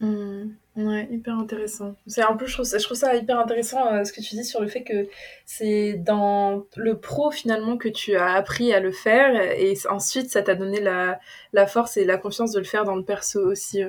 Mmh. 0.00 0.50
Ouais, 0.76 1.08
hyper 1.10 1.38
intéressant. 1.38 1.94
C'est 2.06 2.24
en 2.24 2.36
plus 2.36 2.46
je 2.48 2.54
trouve, 2.54 2.64
ça, 2.64 2.78
je 2.78 2.84
trouve 2.84 2.96
ça 2.96 3.14
hyper 3.14 3.38
intéressant 3.38 3.92
euh, 3.92 4.04
ce 4.04 4.12
que 4.12 4.20
tu 4.20 4.34
dis 4.34 4.44
sur 4.44 4.60
le 4.60 4.68
fait 4.68 4.82
que 4.82 5.08
c'est 5.44 5.94
dans 5.94 6.64
le 6.76 6.98
pro 6.98 7.30
finalement 7.30 7.76
que 7.76 7.88
tu 7.88 8.16
as 8.16 8.34
appris 8.34 8.72
à 8.72 8.80
le 8.80 8.92
faire 8.92 9.34
et 9.40 9.74
ensuite 9.90 10.30
ça 10.30 10.42
t'a 10.42 10.54
donné 10.54 10.80
la, 10.80 11.18
la, 11.52 11.66
force 11.66 11.96
et 11.96 12.04
la 12.04 12.18
confiance 12.18 12.52
de 12.52 12.58
le 12.58 12.64
faire 12.64 12.84
dans 12.84 12.96
le 12.96 13.04
perso 13.04 13.40
aussi. 13.40 13.82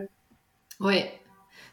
Ouais. 0.80 1.12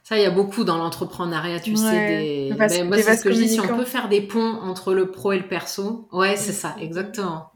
Ça, 0.02 0.18
il 0.18 0.22
y 0.22 0.26
a 0.26 0.30
beaucoup 0.30 0.64
dans 0.64 0.76
l'entrepreneuriat, 0.76 1.60
tu 1.60 1.76
sais. 1.76 2.18
Des... 2.20 2.54
Ben, 2.54 2.88
moi, 2.88 2.98
c'est 2.98 3.16
ce 3.16 3.24
que 3.24 3.32
je 3.32 3.36
dis. 3.36 3.48
Si 3.48 3.60
on 3.60 3.66
peut 3.66 3.86
faire 3.86 4.10
des 4.10 4.20
ponts 4.20 4.58
entre 4.60 4.92
le 4.92 5.10
pro 5.10 5.32
et 5.32 5.38
le 5.38 5.48
perso, 5.48 6.08
ouais, 6.12 6.36
c'est 6.36 6.52
ça, 6.52 6.76
exactement. 6.78 7.50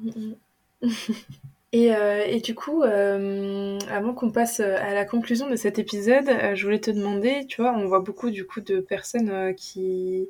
Et, 1.72 1.94
euh, 1.94 2.24
et, 2.26 2.40
du 2.40 2.54
coup, 2.54 2.82
euh, 2.82 3.78
avant 3.90 4.14
qu'on 4.14 4.30
passe 4.30 4.60
à 4.60 4.94
la 4.94 5.04
conclusion 5.04 5.50
de 5.50 5.56
cet 5.56 5.78
épisode, 5.78 6.28
euh, 6.28 6.54
je 6.54 6.64
voulais 6.64 6.80
te 6.80 6.90
demander, 6.90 7.46
tu 7.46 7.60
vois, 7.60 7.72
on 7.74 7.86
voit 7.86 8.00
beaucoup 8.00 8.30
du 8.30 8.46
coup 8.46 8.60
de 8.62 8.80
personnes 8.80 9.54
qui 9.54 10.28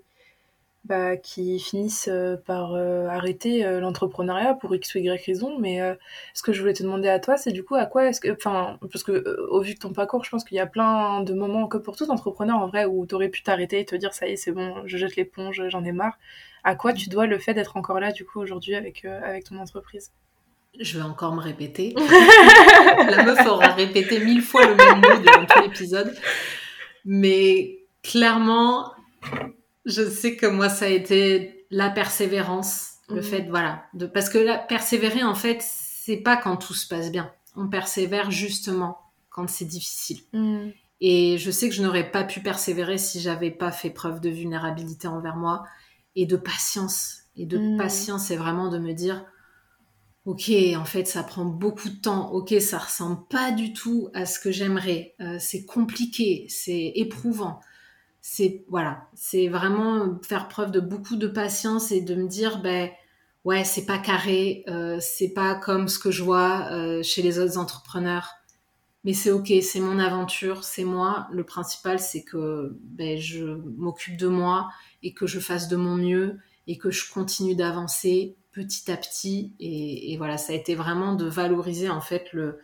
bah, 0.84 1.16
qui 1.16 1.60
finissent 1.60 2.08
euh, 2.08 2.36
par 2.36 2.74
euh, 2.74 3.08
arrêter 3.08 3.64
euh, 3.66 3.80
l'entrepreneuriat 3.80 4.54
pour 4.54 4.74
X 4.74 4.94
ou 4.94 4.98
Y 4.98 5.24
raison. 5.26 5.58
Mais 5.58 5.80
ce 6.34 6.42
que 6.42 6.52
je 6.52 6.60
voulais 6.60 6.74
te 6.74 6.82
demander 6.82 7.08
à 7.08 7.20
toi, 7.20 7.36
c'est 7.36 7.52
du 7.52 7.64
coup 7.64 7.74
à 7.76 7.86
quoi 7.86 8.08
est-ce 8.08 8.20
que. 8.20 8.32
Enfin, 8.32 8.78
parce 8.92 9.04
que 9.04 9.38
au 9.50 9.60
vu 9.60 9.74
de 9.74 9.78
ton 9.78 9.92
parcours, 9.92 10.24
je 10.24 10.30
pense 10.30 10.44
qu'il 10.44 10.56
y 10.56 10.60
a 10.60 10.66
plein 10.66 11.22
de 11.22 11.34
moments, 11.34 11.68
que 11.68 11.78
pour 11.78 11.96
tout 11.96 12.10
entrepreneur 12.10 12.56
en 12.58 12.68
vrai, 12.68 12.86
où 12.86 13.06
tu 13.06 13.14
aurais 13.14 13.28
pu 13.28 13.42
t'arrêter 13.42 13.80
et 13.80 13.84
te 13.84 13.96
dire 13.96 14.14
ça 14.14 14.28
y 14.28 14.32
est, 14.32 14.36
c'est 14.36 14.52
bon, 14.52 14.74
je 14.86 14.96
jette 14.98 15.16
l'éponge, 15.16 15.62
j'en 15.68 15.84
ai 15.84 15.92
marre. 15.92 16.18
À 16.64 16.74
quoi 16.76 16.92
tu 16.92 17.08
dois 17.08 17.26
le 17.26 17.38
fait 17.38 17.54
d'être 17.54 17.76
encore 17.76 18.00
là 18.00 18.12
du 18.12 18.24
coup 18.24 18.40
aujourd'hui 18.40 18.74
avec 18.74 19.06
ton 19.48 19.58
entreprise? 19.58 20.12
Je 20.80 20.98
vais 20.98 21.04
encore 21.04 21.34
me 21.34 21.40
répéter. 21.40 21.94
La 23.10 23.24
meuf 23.24 23.46
aura 23.46 23.68
répété 23.68 24.20
mille 24.20 24.42
fois 24.42 24.66
le 24.66 24.74
même 24.74 25.00
mot 25.00 25.18
durant 25.22 25.44
tout 25.46 25.62
l'épisode. 25.62 26.14
Mais 27.04 27.86
clairement, 28.02 28.92
je 29.84 30.08
sais 30.08 30.36
que 30.36 30.46
moi, 30.46 30.68
ça 30.68 30.86
a 30.86 30.88
été 30.88 31.66
la 31.70 31.90
persévérance, 31.90 32.94
le 33.08 33.16
mhm. 33.16 33.22
fait, 33.22 33.46
voilà, 33.48 33.84
de, 33.94 34.06
parce 34.06 34.28
que 34.28 34.38
la 34.38 34.58
persévérer, 34.58 35.22
en 35.22 35.34
fait, 35.34 35.58
c'est 35.62 36.18
pas 36.18 36.36
quand 36.36 36.56
tout 36.56 36.74
se 36.74 36.86
passe 36.86 37.10
bien. 37.10 37.30
On 37.56 37.68
persévère 37.68 38.30
justement 38.30 38.98
quand 39.30 39.48
c'est 39.48 39.64
difficile. 39.64 40.20
Mhm. 40.32 40.72
Et 41.00 41.38
je 41.38 41.50
sais 41.50 41.68
que 41.68 41.74
je 41.74 41.82
n'aurais 41.82 42.10
pas 42.10 42.24
pu 42.24 42.40
persévérer 42.40 42.98
si 42.98 43.20
j'avais 43.20 43.50
pas 43.50 43.70
fait 43.70 43.90
preuve 43.90 44.20
de 44.20 44.28
vulnérabilité 44.28 45.06
envers 45.06 45.36
moi 45.36 45.64
et 46.16 46.26
de 46.26 46.36
patience. 46.36 47.18
Et 47.36 47.46
de 47.46 47.58
mhm. 47.58 47.76
patience, 47.78 48.24
c'est 48.24 48.36
vraiment 48.36 48.68
de 48.68 48.78
me 48.78 48.92
dire, 48.92 49.24
ok, 50.28 50.52
en 50.76 50.84
fait, 50.84 51.06
ça 51.06 51.22
prend 51.22 51.44
beaucoup 51.44 51.88
de 51.88 51.96
temps. 51.96 52.32
Ok, 52.32 52.54
ça 52.60 52.78
ressemble 52.78 53.26
pas 53.28 53.50
du 53.50 53.72
tout 53.72 54.10
à 54.14 54.26
ce 54.26 54.38
que 54.38 54.50
j'aimerais. 54.50 55.14
Euh, 55.20 55.36
c'est 55.40 55.64
compliqué, 55.64 56.46
c'est 56.48 56.92
éprouvant 56.94 57.60
c'est 58.20 58.64
voilà, 58.68 59.08
c'est 59.14 59.48
vraiment 59.48 60.18
faire 60.22 60.48
preuve 60.48 60.70
de 60.70 60.80
beaucoup 60.80 61.16
de 61.16 61.28
patience 61.28 61.92
et 61.92 62.02
de 62.02 62.14
me 62.14 62.28
dire 62.28 62.60
ben 62.60 62.90
ouais, 63.44 63.64
c'est 63.64 63.86
pas 63.86 63.98
carré, 63.98 64.64
euh, 64.68 64.98
c'est 65.00 65.32
pas 65.32 65.54
comme 65.54 65.88
ce 65.88 65.98
que 65.98 66.10
je 66.10 66.22
vois 66.22 66.68
euh, 66.72 67.02
chez 67.02 67.22
les 67.22 67.38
autres 67.38 67.56
entrepreneurs. 67.58 68.34
Mais 69.04 69.14
c'est 69.14 69.30
ok, 69.30 69.50
c'est 69.62 69.80
mon 69.80 69.98
aventure, 69.98 70.64
c'est 70.64 70.84
moi. 70.84 71.28
Le 71.32 71.44
principal, 71.44 72.00
c'est 72.00 72.22
que 72.22 72.76
ben, 72.82 73.18
je 73.18 73.44
m'occupe 73.44 74.18
de 74.18 74.26
moi 74.28 74.68
et 75.02 75.14
que 75.14 75.26
je 75.26 75.40
fasse 75.40 75.68
de 75.68 75.76
mon 75.76 75.96
mieux 75.96 76.38
et 76.66 76.76
que 76.76 76.90
je 76.90 77.10
continue 77.10 77.54
d'avancer 77.54 78.36
petit 78.58 78.90
à 78.90 78.96
petit. 78.96 79.54
Et, 79.60 80.12
et, 80.12 80.16
voilà, 80.16 80.36
ça 80.36 80.52
a 80.52 80.56
été 80.56 80.74
vraiment 80.74 81.14
de 81.14 81.26
valoriser 81.26 81.88
en 81.88 82.00
fait 82.00 82.32
le, 82.32 82.58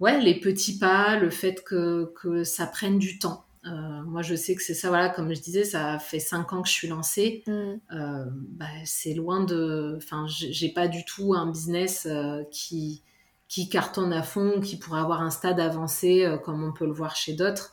ouais, 0.00 0.20
les 0.20 0.40
petits 0.40 0.78
pas, 0.78 1.18
le 1.18 1.30
fait 1.30 1.62
que, 1.62 2.12
que 2.20 2.44
ça 2.44 2.66
prenne 2.66 2.98
du 2.98 3.18
temps. 3.18 3.44
Euh, 3.66 4.02
moi, 4.04 4.22
je 4.22 4.34
sais 4.34 4.54
que 4.54 4.62
c'est 4.62 4.74
ça, 4.74 4.88
voilà, 4.88 5.08
comme 5.08 5.34
je 5.34 5.40
disais, 5.40 5.64
ça 5.64 5.98
fait 5.98 6.18
cinq 6.18 6.52
ans 6.52 6.62
que 6.62 6.68
je 6.68 6.74
suis 6.74 6.88
lancée. 6.88 7.42
Mm. 7.46 7.52
Euh, 7.52 8.24
bah, 8.30 8.66
c'est 8.84 9.14
loin 9.14 9.44
de. 9.44 9.94
Enfin, 9.96 10.26
j'ai 10.28 10.70
pas 10.70 10.88
du 10.88 11.04
tout 11.04 11.34
un 11.34 11.50
business 11.50 12.06
euh, 12.06 12.42
qui, 12.50 13.02
qui 13.48 13.68
cartonne 13.68 14.12
à 14.12 14.22
fond, 14.22 14.60
qui 14.60 14.78
pourrait 14.78 15.00
avoir 15.00 15.22
un 15.22 15.30
stade 15.30 15.60
avancé 15.60 16.26
comme 16.44 16.62
on 16.62 16.72
peut 16.72 16.86
le 16.86 16.92
voir 16.92 17.16
chez 17.16 17.34
d'autres. 17.34 17.72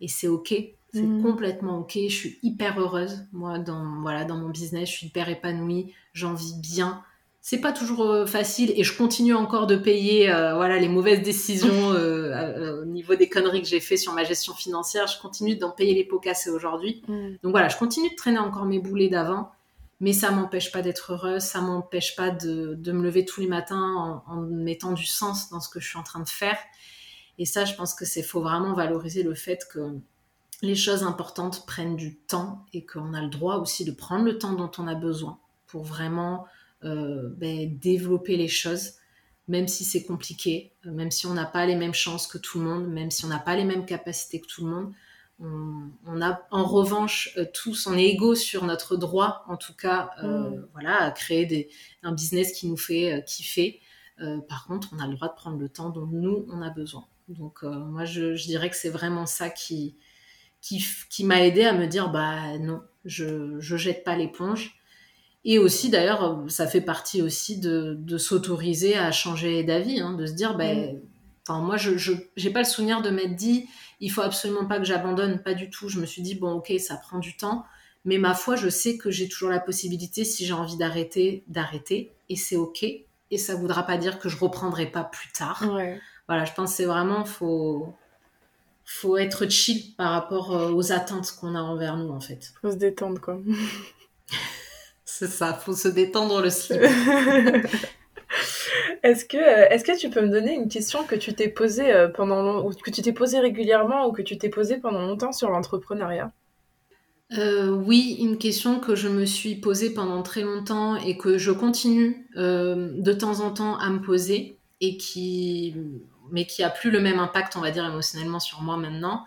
Et 0.00 0.08
c'est 0.08 0.28
OK. 0.28 0.54
C'est 0.92 1.02
mm. 1.02 1.22
complètement 1.22 1.80
OK. 1.80 1.92
Je 1.94 2.14
suis 2.14 2.38
hyper 2.42 2.80
heureuse, 2.80 3.26
moi, 3.32 3.58
dans, 3.58 4.00
voilà, 4.00 4.24
dans 4.24 4.36
mon 4.36 4.48
business. 4.48 4.88
Je 4.88 4.94
suis 4.94 5.06
hyper 5.08 5.28
épanouie. 5.28 5.92
J'en 6.14 6.34
vis 6.34 6.54
bien 6.60 7.02
c'est 7.40 7.62
pas 7.62 7.72
toujours 7.72 8.02
euh, 8.02 8.26
facile 8.26 8.74
et 8.76 8.84
je 8.84 8.94
continue 8.94 9.34
encore 9.34 9.66
de 9.66 9.76
payer 9.76 10.30
euh, 10.30 10.54
voilà 10.54 10.78
les 10.78 10.88
mauvaises 10.88 11.22
décisions 11.22 11.92
euh, 11.92 12.82
au 12.82 12.84
niveau 12.84 13.14
des 13.14 13.30
conneries 13.30 13.62
que 13.62 13.68
j'ai 13.68 13.80
fait 13.80 13.96
sur 13.96 14.12
ma 14.12 14.22
gestion 14.22 14.52
financière 14.52 15.06
je 15.06 15.18
continue 15.18 15.56
d'en 15.56 15.70
payer 15.70 15.94
les 15.94 16.04
pots 16.04 16.18
cassés 16.18 16.50
aujourd'hui 16.50 17.02
mm. 17.08 17.36
donc 17.42 17.52
voilà 17.52 17.68
je 17.68 17.78
continue 17.78 18.10
de 18.10 18.16
traîner 18.16 18.38
encore 18.38 18.64
mes 18.66 18.78
boulets 18.78 19.08
d'avant 19.08 19.50
mais 20.00 20.12
ça 20.12 20.30
m'empêche 20.30 20.72
pas 20.72 20.82
d'être 20.82 21.12
heureuse 21.12 21.42
ça 21.42 21.62
m'empêche 21.62 22.16
pas 22.16 22.30
de, 22.30 22.74
de, 22.74 22.92
me 22.92 23.02
lever 23.02 23.24
tous 23.24 23.40
les 23.40 23.48
matins 23.48 24.22
en, 24.26 24.30
en, 24.30 24.40
mettant 24.42 24.92
du 24.92 25.06
sens 25.06 25.48
dans 25.48 25.60
ce 25.60 25.68
que 25.68 25.80
je 25.80 25.88
suis 25.88 25.98
en 25.98 26.02
train 26.02 26.20
de 26.20 26.28
faire 26.28 26.58
et 27.38 27.46
ça 27.46 27.64
je 27.64 27.74
pense 27.74 27.94
que 27.94 28.04
c'est 28.04 28.22
faut 28.22 28.42
vraiment 28.42 28.74
valoriser 28.74 29.22
le 29.22 29.34
fait 29.34 29.66
que 29.72 29.80
les 30.62 30.74
choses 30.74 31.02
importantes 31.02 31.66
prennent 31.66 31.96
du 31.96 32.16
temps 32.16 32.66
et 32.72 32.84
qu'on 32.84 33.14
a 33.14 33.22
le 33.22 33.28
droit 33.28 33.56
aussi 33.56 33.84
de 33.84 33.92
prendre 33.92 34.24
le 34.24 34.38
temps 34.38 34.54
dont 34.54 34.70
on 34.78 34.86
a 34.86 34.94
besoin 34.94 35.38
pour 35.66 35.84
vraiment 35.84 36.46
euh, 36.84 37.28
ben, 37.36 37.78
développer 37.78 38.36
les 38.36 38.48
choses, 38.48 38.94
même 39.46 39.68
si 39.68 39.84
c'est 39.84 40.04
compliqué, 40.04 40.72
euh, 40.86 40.92
même 40.92 41.10
si 41.10 41.26
on 41.26 41.34
n'a 41.34 41.44
pas 41.44 41.66
les 41.66 41.76
mêmes 41.76 41.94
chances 41.94 42.26
que 42.26 42.38
tout 42.38 42.58
le 42.58 42.64
monde, 42.64 42.88
même 42.88 43.10
si 43.10 43.24
on 43.24 43.28
n'a 43.28 43.38
pas 43.38 43.54
les 43.56 43.64
mêmes 43.64 43.86
capacités 43.86 44.40
que 44.40 44.46
tout 44.46 44.64
le 44.64 44.70
monde. 44.70 44.92
On, 45.40 46.20
a 46.20 46.42
en 46.50 46.64
revanche 46.64 47.32
euh, 47.36 47.44
tous, 47.54 47.86
on 47.86 47.96
est 47.96 48.06
égaux 48.06 48.34
sur 48.34 48.64
notre 48.64 48.96
droit, 48.96 49.44
en 49.46 49.56
tout 49.56 49.74
cas, 49.74 50.10
mm. 50.20 50.66
voilà, 50.72 51.00
à 51.02 51.10
créer 51.12 51.46
des, 51.46 51.68
un 52.02 52.10
business 52.10 52.50
qui 52.50 52.66
nous 52.66 52.76
fait 52.76 53.22
kiffer. 53.24 53.80
par 54.48 54.66
contre, 54.66 54.88
on 54.92 54.98
a 54.98 55.06
le 55.06 55.14
droit 55.14 55.28
de 55.28 55.34
prendre 55.34 55.58
le 55.58 55.68
temps 55.68 55.90
dont 55.90 56.06
nous, 56.06 56.44
on 56.50 56.60
a 56.60 56.70
besoin. 56.70 57.06
Donc, 57.28 57.62
moi, 57.62 58.04
je, 58.04 58.34
je, 58.34 58.46
dirais 58.46 58.68
que 58.68 58.74
c'est 58.74 58.88
vraiment 58.88 59.26
ça 59.26 59.48
qui, 59.48 59.96
qui, 60.60 60.84
qui 61.10 61.24
m'a 61.24 61.44
aidé 61.44 61.64
à 61.64 61.72
me 61.72 61.86
dire, 61.86 62.10
bah 62.10 62.58
non, 62.58 62.80
je, 63.04 63.58
je 63.60 63.76
jette 63.76 64.04
pas 64.04 64.16
l'éponge. 64.16 64.74
Et 65.44 65.58
aussi, 65.58 65.88
d'ailleurs, 65.88 66.44
ça 66.48 66.66
fait 66.66 66.80
partie 66.80 67.22
aussi 67.22 67.58
de, 67.58 67.96
de 67.98 68.18
s'autoriser 68.18 68.96
à 68.96 69.12
changer 69.12 69.62
d'avis, 69.62 70.00
hein, 70.00 70.14
de 70.14 70.26
se 70.26 70.32
dire, 70.32 70.56
ben, 70.56 71.00
enfin, 71.46 71.60
moi, 71.60 71.76
je 71.76 72.12
n'ai 72.12 72.50
pas 72.50 72.60
le 72.60 72.66
souvenir 72.66 73.02
de 73.02 73.10
m'être 73.10 73.36
dit, 73.36 73.66
il 74.00 74.10
faut 74.10 74.20
absolument 74.20 74.66
pas 74.66 74.78
que 74.78 74.84
j'abandonne, 74.84 75.42
pas 75.42 75.54
du 75.54 75.70
tout. 75.70 75.88
Je 75.88 76.00
me 76.00 76.06
suis 76.06 76.22
dit, 76.22 76.34
bon, 76.34 76.52
ok, 76.52 76.72
ça 76.78 76.96
prend 76.96 77.18
du 77.18 77.36
temps, 77.36 77.64
mais 78.04 78.18
ma 78.18 78.34
foi, 78.34 78.56
je 78.56 78.68
sais 78.68 78.98
que 78.98 79.10
j'ai 79.10 79.28
toujours 79.28 79.50
la 79.50 79.60
possibilité, 79.60 80.24
si 80.24 80.44
j'ai 80.44 80.52
envie 80.52 80.76
d'arrêter, 80.76 81.44
d'arrêter, 81.46 82.12
et 82.28 82.36
c'est 82.36 82.56
ok. 82.56 82.84
Et 83.30 83.38
ça 83.38 83.54
voudra 83.54 83.84
pas 83.84 83.96
dire 83.96 84.18
que 84.18 84.28
je 84.28 84.36
reprendrai 84.36 84.86
pas 84.86 85.04
plus 85.04 85.30
tard. 85.32 85.62
Voilà, 86.26 86.44
je 86.44 86.52
pense 86.52 86.70
que 86.70 86.76
c'est 86.76 86.84
vraiment, 86.84 87.24
faut, 87.24 87.94
faut 88.90 89.18
être 89.18 89.48
chill 89.50 89.94
par 89.96 90.12
rapport 90.12 90.56
euh, 90.56 90.72
aux 90.72 90.92
attentes 90.92 91.32
qu'on 91.38 91.54
a 91.54 91.60
envers 91.60 91.98
nous, 91.98 92.10
en 92.10 92.20
fait. 92.20 92.52
Faut 92.62 92.70
se 92.70 92.76
détendre, 92.76 93.20
quoi. 93.20 93.38
c'est 95.04 95.28
ça, 95.28 95.52
faut 95.52 95.74
se 95.74 95.88
détendre 95.88 96.40
le 96.40 96.48
slip. 96.48 96.80
Est-ce 99.02 99.24
que, 99.24 99.36
euh, 99.36 99.68
est-ce 99.70 99.84
que 99.84 99.96
tu 99.98 100.10
peux 100.10 100.22
me 100.22 100.28
donner 100.28 100.54
une 100.54 100.68
question 100.68 101.04
que 101.04 101.14
tu 101.14 101.32
t'es 101.34 101.48
posée 101.48 101.92
euh, 101.92 102.08
pendant 102.08 102.64
ou 102.64 102.72
que 102.72 102.90
tu 102.90 103.02
t'es 103.02 103.12
posée 103.12 103.38
régulièrement 103.38 104.06
ou 104.06 104.12
que 104.12 104.22
tu 104.22 104.38
t'es 104.38 104.48
posée 104.48 104.78
pendant 104.78 105.06
longtemps 105.06 105.32
sur 105.32 105.50
l'entrepreneuriat? 105.50 106.32
Euh, 107.36 107.70
oui, 107.70 108.16
une 108.20 108.38
question 108.38 108.80
que 108.80 108.94
je 108.94 109.08
me 109.08 109.26
suis 109.26 109.56
posée 109.56 109.90
pendant 109.90 110.22
très 110.22 110.42
longtemps 110.42 110.96
et 110.96 111.16
que 111.18 111.36
je 111.36 111.52
continue 111.52 112.26
de 112.34 113.12
temps 113.12 113.40
en 113.40 113.50
temps 113.50 113.76
à 113.78 113.90
me 113.90 114.00
poser 114.00 114.58
et 114.80 114.96
qui, 114.96 115.74
mais 116.30 116.46
qui 116.46 116.62
a 116.62 116.70
plus 116.70 116.90
le 116.90 117.00
même 117.00 117.18
impact, 117.18 117.56
on 117.56 117.60
va 117.60 117.70
dire 117.70 117.84
émotionnellement 117.84 118.40
sur 118.40 118.62
moi 118.62 118.76
maintenant. 118.76 119.24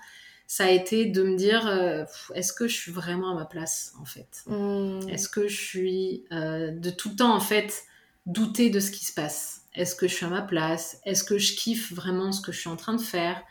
Ça 0.47 0.66
a 0.66 0.70
été 0.70 1.06
de 1.06 1.24
me 1.24 1.38
dire, 1.38 1.68
est-ce 2.36 2.52
que 2.52 2.68
je 2.68 2.76
suis 2.76 2.91
vraiment 2.91 3.32
à 3.32 3.36
ma 3.36 3.45
place 3.45 3.93
en 4.02 4.06
fait? 4.06 4.43
Mmh. 4.47 5.08
Est-ce 5.10 5.30
que 5.30 5.47
je 5.47 5.56
suis 5.56 6.26
de 6.32 6.89
tout 6.89 7.10
le 7.10 7.16
temps 7.16 7.34
en 7.34 7.39
fait 7.39 7.86
douter 8.26 8.70
de 8.70 8.80
ce 8.80 8.91
qui 8.91 9.06
se 9.06 9.14
passe? 9.14 9.62
Est-ce 9.74 9.95
que 9.95 10.08
je 10.08 10.14
suis 10.14 10.26
à 10.26 10.30
ma 10.30 10.41
place? 10.41 10.99
Est-ce 11.06 11.24
que 11.24 11.38
je 11.38 11.56
kiffe 11.56 11.93
vraiment 11.93 12.34
ce 12.34 12.41
que 12.41 12.52
je 12.52 12.60
suis 12.60 12.70
en 12.70 12.76
train 12.76 12.93
de 12.93 13.02
faire? 13.02 13.41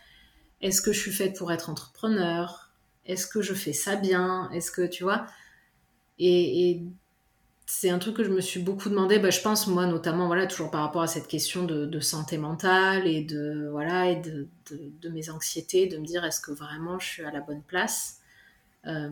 Est-ce 0.61 0.83
que 0.83 0.93
je 0.93 1.01
suis 1.01 1.13
faite 1.13 1.39
pour 1.39 1.51
être 1.53 1.71
entrepreneur? 1.71 2.71
Est-ce 3.07 3.27
que 3.27 3.41
je 3.41 3.55
fais 3.55 3.73
ça 3.73 3.97
bien? 3.97 4.51
Est-ce 4.53 4.71
que 4.71 4.87
tu 4.87 5.05
vois? 5.05 5.25
Et, 6.19 6.83
c'est 7.71 7.89
un 7.89 8.01
truc 8.01 8.17
que 8.17 8.25
je 8.25 8.31
me 8.31 8.41
suis 8.41 8.61
beaucoup 8.61 8.89
demandé. 8.89 9.21
Bah, 9.21 9.31
je 9.31 9.41
pense 9.41 9.69
moi 9.69 9.87
notamment 9.87 10.27
voilà 10.27 10.47
toujours 10.49 10.73
par 10.73 10.81
rapport 10.81 11.03
à 11.03 11.07
cette 11.07 11.29
question 11.29 11.65
de, 11.65 12.01
santé 12.01 12.37
mentale 12.37 13.07
et 13.07 13.23
de 13.23 13.69
voilà 13.71 14.11
et 14.11 14.17
de, 14.17 14.49
mes 15.09 15.31
anxiétés, 15.31 15.87
de 15.87 15.97
me 15.97 16.05
dire 16.05 16.25
est-ce 16.25 16.41
que 16.41 16.51
vraiment 16.51 16.99
je 16.99 17.07
suis 17.07 17.25
à 17.25 17.31
la 17.31 17.41
bonne 17.41 17.63
place? 17.63 18.19
Euh, 18.87 19.11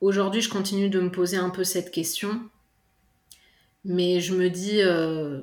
Aujourd'hui, 0.00 0.40
je 0.40 0.48
continue 0.48 0.90
de 0.90 0.98
me 0.98 1.12
poser 1.12 1.36
un 1.36 1.50
peu 1.50 1.62
cette 1.62 1.92
question, 1.92 2.40
mais 3.84 4.18
je 4.18 4.34
me 4.34 4.48
dis 4.48 4.80
euh, 4.82 5.42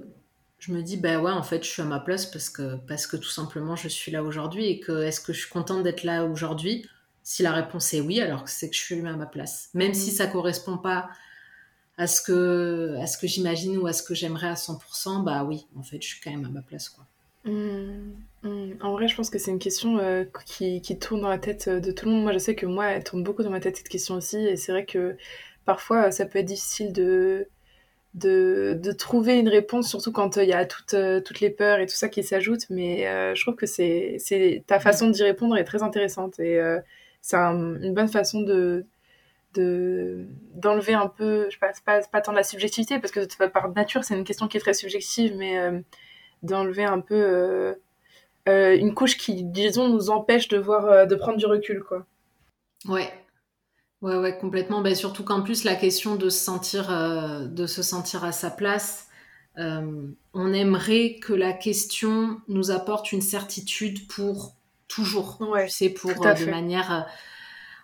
je 0.58 0.74
me 0.74 0.82
dis 0.82 0.98
bah 0.98 1.20
ouais 1.20 1.32
en 1.32 1.44
fait 1.44 1.64
je 1.64 1.70
suis 1.70 1.82
à 1.82 1.86
ma 1.86 2.02
place 2.02 2.26
parce 2.26 2.50
que 2.50 2.76
parce 2.88 3.08
que 3.08 3.16
tout 3.16 3.30
simplement 3.30 3.78
je 3.78 3.88
suis 3.88 4.12
là 4.12 4.22
aujourd'hui 4.22 4.66
et 4.66 4.80
que 4.82 5.04
est-ce 5.04 5.22
que 5.22 5.32
je 5.32 5.42
suis 5.42 5.50
contente 5.50 5.84
d'être 5.84 6.04
là 6.04 6.26
aujourd'hui? 6.26 6.86
Si 7.24 7.44
la 7.44 7.54
réponse 7.54 7.94
est 7.94 8.02
oui 8.02 8.20
alors 8.20 8.50
c'est 8.50 8.70
que 8.70 8.76
je 8.76 8.82
suis 8.82 9.00
à 9.08 9.16
ma 9.16 9.28
place. 9.28 9.70
Même 9.76 9.94
si 9.94 10.10
ça 10.12 10.28
correspond 10.28 10.78
pas 10.78 11.08
à 12.00 12.08
ce 12.08 12.22
que 12.22 12.96
à 13.00 13.06
ce 13.06 13.18
que 13.18 13.28
j'imagine 13.28 13.78
ou 13.78 13.86
à 13.86 13.94
ce 13.94 14.02
que 14.02 14.16
j'aimerais 14.16 14.48
à 14.48 14.54
100% 14.54 15.24
bah 15.24 15.44
oui 15.44 15.68
en 15.78 15.84
fait 15.84 16.02
je 16.02 16.08
suis 16.08 16.22
quand 16.22 16.32
même 16.32 16.46
à 16.46 16.50
ma 16.50 16.62
place 16.62 16.88
quoi 16.88 17.06
mmh, 17.44 18.14
mmh. 18.44 18.72
En 18.82 18.94
vrai, 18.94 19.10
je 19.10 19.16
pense 19.16 19.30
que 19.30 19.38
c'est 19.38 19.52
une 19.52 19.60
question 19.60 20.00
euh, 20.00 20.24
qui, 20.46 20.82
qui, 20.82 20.98
tourne 20.98 21.22
dans 21.22 21.30
la 21.30 21.38
tête 21.38 21.68
de 21.68 21.92
tout 21.92 22.06
le 22.06 22.12
monde. 22.12 22.24
Moi, 22.24 22.34
je 22.34 22.38
sais 22.38 22.56
que 22.56 22.66
moi, 22.66 22.88
elle 22.88 23.04
tourne 23.04 23.24
beaucoup 23.24 23.44
dans 23.44 23.50
ma 23.50 23.60
tête 23.60 23.76
cette 23.76 23.90
question 23.90 24.16
aussi. 24.16 24.38
Et 24.38 24.56
c'est 24.56 24.72
vrai 24.72 24.86
que 24.86 25.18
parfois, 25.66 26.12
ça 26.12 26.26
peut 26.26 26.40
être 26.40 26.46
difficile 26.46 26.94
de, 26.94 27.48
de, 28.14 28.80
de, 28.82 28.92
trouver 28.92 29.38
une 29.38 29.50
réponse, 29.50 29.90
surtout 29.90 30.12
quand 30.12 30.38
euh, 30.38 30.44
il 30.44 30.50
y 30.50 30.54
a 30.54 30.66
toutes, 30.66 30.94
euh, 30.94 31.22
toutes 31.22 31.42
les 31.42 31.50
peurs 31.50 31.80
et 31.80 31.86
tout 31.86 31.96
ça 31.96 32.10
qui 32.10 32.24
s'ajoutent. 32.24 32.70
Mais 32.70 33.08
euh, 33.08 33.36
je 33.36 33.42
trouve 33.42 33.56
que 33.56 33.66
c'est 33.66 34.64
ta 34.68 34.80
façon 34.80 35.10
d'y 35.10 35.24
répondre 35.24 35.58
est 35.58 35.66
très 35.66 35.84
intéressante 35.84 36.40
et 36.40 36.60
c'est 37.22 37.38
une 37.38 37.94
bonne 37.94 38.08
façon 38.08 38.42
de, 38.42 38.86
de 39.54 40.28
d'enlever 40.54 40.94
un 40.94 41.08
peu, 41.08 41.46
je 41.50 41.52
sais 41.52 41.60
pas, 41.60 41.72
pas, 41.86 42.02
pas 42.08 42.22
tant 42.22 42.32
de 42.32 42.38
la 42.38 42.44
subjectivité 42.44 43.00
parce 43.00 43.12
que 43.12 43.48
par 43.48 43.70
nature 43.74 44.04
c'est 44.04 44.16
une 44.16 44.24
question 44.24 44.48
qui 44.48 44.58
est 44.58 44.60
très 44.60 44.74
subjective, 44.74 45.36
mais 45.36 45.84
d'enlever 46.44 46.86
un 46.86 47.00
peu 47.00 47.76
une 48.46 48.94
couche 48.94 49.18
qui, 49.18 49.44
disons, 49.44 49.90
nous 49.90 50.10
empêche 50.10 50.48
de 50.48 50.58
voir, 50.58 51.08
de 51.08 51.16
prendre 51.16 51.38
du 51.38 51.46
recul, 51.46 51.84
quoi. 51.84 52.06
Ouais, 52.86 53.12
Ouais, 54.02 54.16
ouais, 54.16 54.38
complètement. 54.38 54.82
Ben, 54.82 54.96
surtout 54.96 55.24
qu'en 55.24 55.42
plus, 55.42 55.64
la 55.64 55.76
question 55.76 56.16
de 56.16 56.30
se 56.30 56.40
sentir, 56.40 56.90
euh, 56.90 57.46
de 57.46 57.66
se 57.66 57.84
sentir 57.84 58.24
à 58.24 58.32
sa 58.32 58.50
place, 58.50 59.08
euh, 59.58 60.08
on 60.34 60.54
aimerait 60.54 61.16
que 61.16 61.34
la 61.34 61.52
question 61.52 62.40
nous 62.48 62.72
apporte 62.72 63.12
une 63.12 63.22
certitude 63.22 64.08
pour 64.08 64.56
toujours. 64.88 65.38
Ouais, 65.42 65.68
c'est 65.68 65.90
pour 65.90 66.26
euh, 66.26 66.34
de 66.34 66.46
manière. 66.46 67.08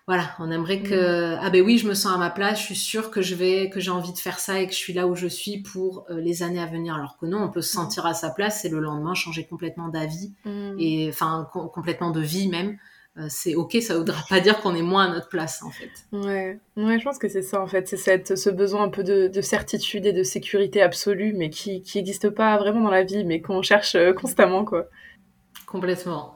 Voilà, 0.06 0.30
on 0.38 0.50
aimerait 0.50 0.82
que 0.82 1.34
mm. 1.34 1.38
ah 1.42 1.50
ben 1.50 1.62
oui, 1.62 1.78
je 1.78 1.88
me 1.88 1.94
sens 1.94 2.14
à 2.14 2.18
ma 2.18 2.30
place, 2.30 2.60
je 2.60 2.64
suis 2.64 2.76
sûre 2.76 3.10
que 3.10 3.22
je 3.22 3.34
vais, 3.34 3.70
que 3.70 3.80
j'ai 3.80 3.90
envie 3.90 4.12
de 4.12 4.18
faire 4.18 4.38
ça 4.38 4.60
et 4.60 4.66
que 4.66 4.72
je 4.72 4.78
suis 4.78 4.92
là 4.92 5.06
où 5.06 5.14
je 5.14 5.26
suis 5.26 5.62
pour 5.62 6.06
les 6.10 6.42
années 6.42 6.60
à 6.60 6.66
venir. 6.66 6.94
Alors 6.94 7.18
que 7.18 7.26
non, 7.26 7.42
on 7.42 7.48
peut 7.48 7.62
se 7.62 7.76
mm. 7.76 7.80
sentir 7.82 8.06
à 8.06 8.14
sa 8.14 8.30
place 8.30 8.64
et 8.64 8.68
le 8.68 8.80
lendemain 8.80 9.14
changer 9.14 9.44
complètement 9.46 9.88
d'avis 9.88 10.32
mm. 10.44 10.76
et 10.78 11.08
enfin 11.08 11.48
complètement 11.52 12.10
de 12.10 12.20
vie 12.20 12.48
même. 12.48 12.78
Euh, 13.18 13.26
c'est 13.30 13.54
ok, 13.54 13.78
ça 13.80 13.96
voudra 13.96 14.22
pas 14.28 14.40
dire 14.40 14.60
qu'on 14.60 14.74
est 14.74 14.82
moins 14.82 15.06
à 15.06 15.08
notre 15.08 15.28
place 15.28 15.62
en 15.62 15.70
fait. 15.70 15.90
Ouais, 16.12 16.58
ouais 16.76 16.98
je 16.98 17.04
pense 17.04 17.18
que 17.18 17.28
c'est 17.28 17.42
ça 17.42 17.62
en 17.62 17.66
fait, 17.66 17.88
c'est 17.88 17.96
cette, 17.96 18.36
ce 18.36 18.50
besoin 18.50 18.82
un 18.84 18.88
peu 18.90 19.02
de, 19.02 19.40
certitude 19.40 20.04
et 20.04 20.12
de 20.12 20.22
sécurité 20.22 20.82
absolue, 20.82 21.32
mais 21.34 21.48
qui 21.48 21.82
n'existe 21.94 22.28
pas 22.28 22.58
vraiment 22.58 22.82
dans 22.82 22.90
la 22.90 23.04
vie, 23.04 23.24
mais 23.24 23.40
qu'on 23.40 23.62
cherche 23.62 23.94
euh, 23.94 24.12
constamment 24.12 24.66
quoi. 24.66 24.88
Complètement. 25.66 26.35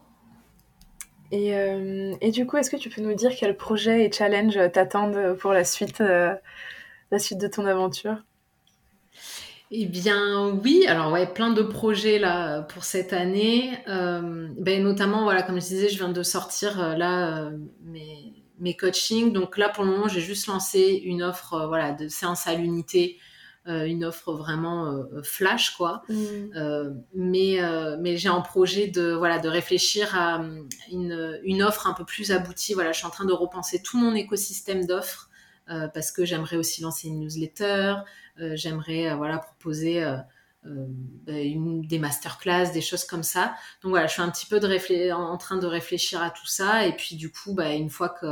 Et, 1.32 1.54
euh, 1.54 2.14
et 2.20 2.30
du 2.30 2.46
coup, 2.46 2.56
est-ce 2.56 2.70
que 2.70 2.76
tu 2.76 2.90
peux 2.90 3.02
nous 3.02 3.14
dire 3.14 3.34
quels 3.36 3.56
projets 3.56 4.04
et 4.04 4.12
challenges 4.12 4.58
t'attendent 4.72 5.34
pour 5.38 5.52
la 5.52 5.64
suite, 5.64 6.00
la 6.00 7.18
suite 7.18 7.38
de 7.38 7.48
ton 7.48 7.66
aventure? 7.66 8.16
Eh 9.72 9.86
bien 9.86 10.48
oui, 10.64 10.84
alors 10.88 11.12
ouais, 11.12 11.32
plein 11.32 11.52
de 11.52 11.62
projets 11.62 12.18
là 12.18 12.62
pour 12.62 12.82
cette 12.82 13.12
année. 13.12 13.78
Euh, 13.88 14.48
ben, 14.58 14.82
notamment, 14.82 15.22
voilà, 15.22 15.42
comme 15.42 15.60
je 15.60 15.66
disais, 15.66 15.88
je 15.88 15.96
viens 15.96 16.08
de 16.08 16.22
sortir 16.24 16.82
euh, 16.82 16.96
là 16.96 17.38
euh, 17.38 17.50
mes, 17.84 18.34
mes 18.58 18.76
coachings. 18.76 19.32
Donc 19.32 19.56
là, 19.56 19.68
pour 19.68 19.84
le 19.84 19.90
moment, 19.90 20.08
j'ai 20.08 20.20
juste 20.20 20.48
lancé 20.48 21.00
une 21.04 21.22
offre 21.22 21.66
voilà, 21.68 21.92
de 21.92 22.08
séance 22.08 22.48
à 22.48 22.54
l'unité, 22.54 23.18
une 23.66 24.04
offre 24.04 24.32
vraiment 24.32 25.02
flash, 25.22 25.76
quoi. 25.76 26.02
Mm. 26.08 27.02
mais 27.14 27.58
mais 28.00 28.16
j'ai 28.16 28.28
en 28.28 28.42
projet 28.42 28.88
de, 28.88 29.12
voilà, 29.12 29.38
de 29.38 29.48
réfléchir 29.48 30.16
à 30.16 30.42
une, 30.90 31.38
une 31.44 31.62
offre 31.62 31.86
un 31.86 31.92
peu 31.92 32.04
plus 32.04 32.32
aboutie. 32.32 32.74
Voilà, 32.74 32.92
je 32.92 32.98
suis 32.98 33.06
en 33.06 33.11
train 33.11 33.26
de 33.26 33.32
repenser 33.32 33.82
tout 33.82 33.98
mon 33.98 34.14
écosystème 34.14 34.86
d'offres. 34.86 35.28
parce 35.66 36.11
que 36.11 36.24
j'aimerais 36.24 36.56
aussi 36.56 36.82
lancer 36.82 37.08
une 37.08 37.20
newsletter, 37.20 37.96
euh, 38.40 38.56
j'aimerais 38.56 39.11
euh, 39.11 39.16
voilà 39.16 39.38
proposer 39.38 40.02
euh, 40.02 40.16
bah, 40.64 41.32
une, 41.32 41.82
des 41.82 41.98
masterclass, 41.98 42.72
des 42.72 42.80
choses 42.80 43.04
comme 43.04 43.22
ça. 43.22 43.54
Donc 43.82 43.90
voilà, 43.90 44.06
je 44.06 44.12
suis 44.12 44.22
un 44.22 44.30
petit 44.30 44.46
peu 44.46 44.61
de 44.61 45.12
en 45.12 45.36
train 45.36 45.56
de 45.56 45.66
réfléchir 45.66 46.22
à 46.22 46.30
tout 46.30 46.46
ça. 46.46 46.86
Et 46.86 46.94
puis 46.94 47.16
du 47.16 47.30
coup, 47.30 47.54
bah, 47.54 47.72
une 47.72 47.90
fois 47.90 48.08
que 48.08 48.26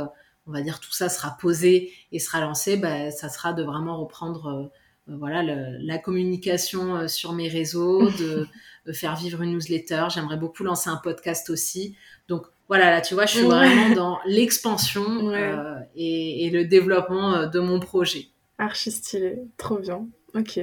on 0.47 0.51
va 0.51 0.61
dire 0.61 0.79
tout 0.79 0.91
ça 0.91 1.09
sera 1.09 1.37
posé 1.39 1.93
et 2.11 2.19
sera 2.19 2.41
lancé, 2.41 2.77
bah, 2.77 3.11
ça 3.11 3.29
sera 3.29 3.53
de 3.53 3.63
vraiment 3.63 3.99
reprendre 3.99 4.71
voilà 5.17 5.43
la 5.43 5.97
communication 5.97 7.07
sur 7.07 7.33
mes 7.33 7.47
réseaux, 7.47 8.09
de, 8.19 8.47
faire 8.93 9.15
vivre 9.15 9.41
une 9.41 9.51
newsletter. 9.51 10.05
J'aimerais 10.09 10.37
beaucoup 10.37 10.63
lancer 10.63 10.89
un 10.89 10.97
podcast 10.97 11.49
aussi. 11.49 11.95
Donc 12.27 12.45
voilà, 12.67 12.89
là 12.91 13.01
tu 13.01 13.13
vois, 13.13 13.25
je 13.25 13.37
suis 13.37 13.45
vraiment 13.45 13.95
dans 13.95 14.19
l'expansion 14.25 15.31
et, 15.95 16.45
et, 16.45 16.49
le 16.49 16.65
développement 16.65 17.47
de 17.47 17.59
mon 17.59 17.79
projet. 17.79 18.27
Archi 18.57 18.91
stylé, 18.91 19.39
trop 19.57 19.77
bien. 19.77 20.07
Ok. 20.35 20.59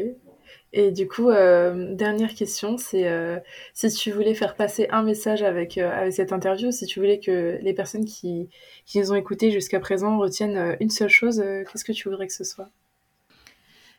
Et 0.73 0.91
du 0.91 1.09
coup, 1.09 1.31
euh, 1.31 1.95
dernière 1.95 2.35
question, 2.35 2.77
c'est 2.77 3.09
euh, 3.09 3.39
si 3.73 3.89
tu 3.89 4.11
voulais 4.11 4.35
faire 4.35 4.57
passer 4.57 4.89
un 4.91 5.03
message 5.03 5.43
avec, 5.43 5.79
euh, 5.79 5.91
avec 5.91 6.13
cette 6.13 6.33
interview, 6.33 6.71
si 6.71 6.85
tu 6.85 7.01
voulais 7.01 7.19
que 7.19 7.59
les 7.63 7.73
personnes 7.73 8.05
qui, 8.05 8.51
qui 8.85 8.99
nous 8.99 9.11
ont 9.11 9.15
écoutés 9.15 9.51
jusqu'à 9.51 9.81
présent 9.81 10.19
retiennent 10.19 10.77
une 10.81 10.91
seule 10.91 11.09
chose, 11.09 11.39
qu'est-ce 11.41 11.85
que 11.85 11.93
tu 11.93 12.09
voudrais 12.11 12.27
que 12.27 12.33
ce 12.35 12.45
soit? 12.45 12.69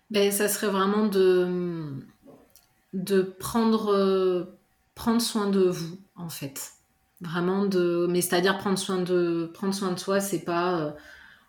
Ben, 0.10 0.32
Ça 0.32 0.48
serait 0.48 0.68
vraiment 0.68 1.08
de, 1.08 1.94
de 2.94 3.22
prendre, 3.22 4.48
prendre 4.96 5.22
soin 5.22 5.50
de 5.50 5.68
vous, 5.68 5.98
en 6.16 6.30
fait. 6.30 6.72
Vraiment 7.22 7.66
de. 7.66 8.08
Mais 8.10 8.22
c'est-à-dire 8.22 8.58
prendre 8.58 8.78
soin 8.78 9.02
de, 9.02 9.50
prendre 9.54 9.74
soin 9.74 9.92
de 9.92 10.00
soi, 10.00 10.20
c'est 10.20 10.44
pas 10.44 10.96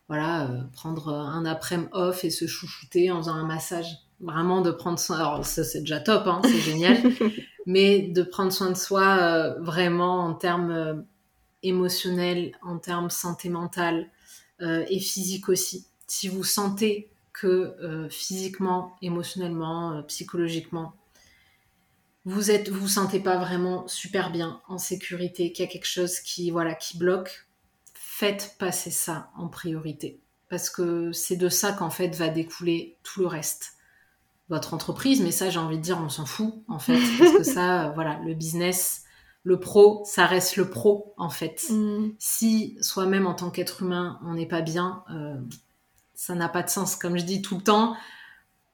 voilà, 0.09 0.49
euh, 0.49 0.63
prendre 0.73 1.11
un 1.11 1.45
après-midi 1.45 1.91
off 1.93 2.25
et 2.25 2.31
se 2.31 2.47
chouchouter 2.47 3.11
en 3.11 3.19
faisant 3.19 3.35
un 3.35 3.47
massage. 3.47 3.87
Vraiment 4.21 4.63
de 4.63 4.71
prendre 4.71 4.99
soin. 4.99 5.19
Alors, 5.19 5.47
ça, 5.47 5.63
c'est 5.63 5.81
déjà 5.81 6.01
top, 6.01 6.27
hein, 6.27 6.41
c'est 6.43 6.59
génial. 6.59 6.99
mais 7.67 8.01
de 8.01 8.23
prendre 8.23 8.51
soin 8.51 8.71
de 8.71 8.77
soi 8.77 9.19
euh, 9.21 9.61
vraiment 9.61 10.25
en 10.25 10.35
termes 10.35 10.71
euh, 10.71 10.95
émotionnels, 11.63 12.53
en 12.63 12.79
termes 12.79 13.11
santé 13.11 13.49
mentale 13.49 14.11
et 14.61 14.99
physique 14.99 15.49
aussi. 15.49 15.87
Si 16.09 16.27
vous 16.27 16.43
sentez 16.43 17.13
que 17.41 17.77
euh, 17.83 18.09
physiquement, 18.09 18.97
émotionnellement, 19.01 19.93
euh, 19.93 20.03
psychologiquement, 20.03 20.95
vous 22.25 22.51
êtes, 22.51 22.69
vous, 22.69 22.81
vous 22.81 22.89
sentez 22.89 23.21
pas 23.21 23.39
vraiment 23.39 23.87
super 23.87 24.33
bien 24.33 24.61
en 24.69 24.79
sécurité, 24.79 25.53
qu'il 25.53 25.65
y 25.65 25.69
a 25.69 25.71
quelque 25.71 25.87
chose 25.87 26.19
qui, 26.21 26.51
voilà, 26.51 26.75
qui 26.75 26.99
bloque, 26.99 27.47
faites 27.95 28.57
passer 28.59 28.91
ça 28.91 29.31
en 29.37 29.49
priorité. 29.49 30.21
Parce 30.49 30.69
que 30.69 31.13
c'est 31.13 31.37
de 31.37 31.49
ça 31.49 31.73
qu'en 31.73 31.91
fait 31.91 32.09
va 32.17 32.29
découler 32.29 32.97
tout 33.03 33.21
le 33.21 33.27
reste. 33.29 33.75
Votre 34.49 34.75
entreprise, 34.75 35.21
mais 35.21 35.31
ça, 35.31 35.51
j'ai 35.51 35.59
envie 35.59 35.77
de 35.77 35.83
dire, 35.83 36.01
on 36.03 36.09
s'en 36.09 36.27
fout, 36.27 36.55
en 36.69 36.79
fait. 36.79 36.99
Parce 37.19 37.33
que 37.37 37.43
ça, 37.45 37.93
voilà, 37.95 38.19
le 38.25 38.35
business, 38.35 39.05
le 39.45 39.61
pro, 39.61 40.03
ça 40.07 40.27
reste 40.27 40.57
le 40.57 40.69
pro, 40.69 41.15
en 41.19 41.31
fait. 41.31 41.63
Mm. 41.71 42.13
Si 42.19 42.79
soi-même, 42.81 43.27
en 43.27 43.35
tant 43.35 43.51
qu'être 43.51 43.83
humain, 43.83 44.19
on 44.25 44.35
n'est 44.35 44.49
pas 44.49 44.63
bien, 44.63 45.05
euh, 45.11 45.37
ça 46.21 46.35
n'a 46.35 46.49
pas 46.49 46.65
de 46.65 46.69
sens. 46.69 46.97
Comme 46.97 47.17
je 47.17 47.25
dis 47.25 47.43
tout 47.43 47.57
le 47.59 47.63
temps, 47.63 47.97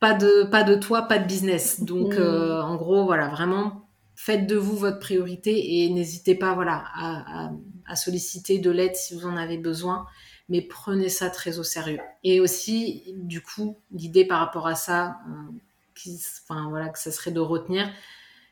pas 0.00 0.14
de, 0.14 0.44
pas 0.44 0.62
de 0.64 0.74
toi, 0.76 1.02
pas 1.02 1.18
de 1.18 1.26
business. 1.26 1.80
Donc, 1.82 2.14
Mm. 2.14 2.18
euh, 2.18 2.62
en 2.62 2.76
gros, 2.76 3.04
voilà, 3.04 3.28
vraiment, 3.28 3.86
faites 4.16 4.46
de 4.46 4.56
vous 4.56 4.76
votre 4.76 4.98
priorité 4.98 5.82
et 5.84 5.90
n'hésitez 5.90 6.34
pas, 6.34 6.54
voilà, 6.54 6.82
à, 6.94 7.46
à- 7.46 7.52
à 7.86 7.96
solliciter 7.96 8.58
de 8.58 8.70
l'aide 8.70 8.96
si 8.96 9.14
vous 9.14 9.26
en 9.26 9.36
avez 9.36 9.58
besoin. 9.58 10.06
Mais 10.48 10.62
prenez 10.62 11.10
ça 11.10 11.28
très 11.28 11.58
au 11.58 11.62
sérieux. 11.62 12.00
Et 12.22 12.40
aussi, 12.40 13.04
du 13.16 13.42
coup, 13.42 13.78
l'idée 13.90 14.24
par 14.24 14.40
rapport 14.40 14.66
à 14.66 14.74
ça, 14.74 15.18
euh, 15.28 15.52
qui, 15.94 16.18
enfin, 16.48 16.68
voilà, 16.70 16.88
que 16.88 16.98
ça 16.98 17.12
serait 17.12 17.30
de 17.30 17.40
retenir, 17.40 17.90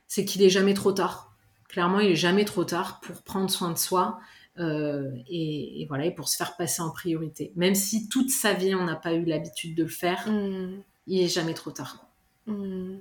c'est 0.07 0.25
qu'il 0.27 0.43
est 0.43 0.51
jamais 0.51 0.75
trop 0.75 0.93
tard. 0.93 1.35
Clairement, 1.71 2.01
il 2.01 2.11
est 2.11 2.17
jamais 2.17 2.45
trop 2.45 2.65
tard 2.65 3.01
pour 3.01 3.23
prendre 3.23 3.51
soin 3.51 3.71
de 3.71 3.79
soi 3.79 4.21
et, 4.59 5.83
et 5.83 5.87
voilà, 5.87 6.05
et 6.07 6.11
pour 6.11 6.29
se 6.29 6.37
faire 6.37 6.57
passer 6.57 6.83
en 6.83 6.91
priorité. 6.91 7.53
Même 7.57 7.75
si 7.75 8.09
toute 8.09 8.31
sa 8.31 8.53
vie 8.53 8.75
on 8.75 8.85
n'a 8.85 8.97
pas 8.97 9.15
eu 9.15 9.25
l'habitude 9.25 9.75
de 9.77 9.85
le 9.85 9.89
faire, 9.89 10.29
Mm. 10.29 10.83
il 11.07 11.23
est 11.23 11.29
jamais 11.29 11.55
trop 11.55 11.71
tard. 11.71 12.07
Mm. 12.47 12.97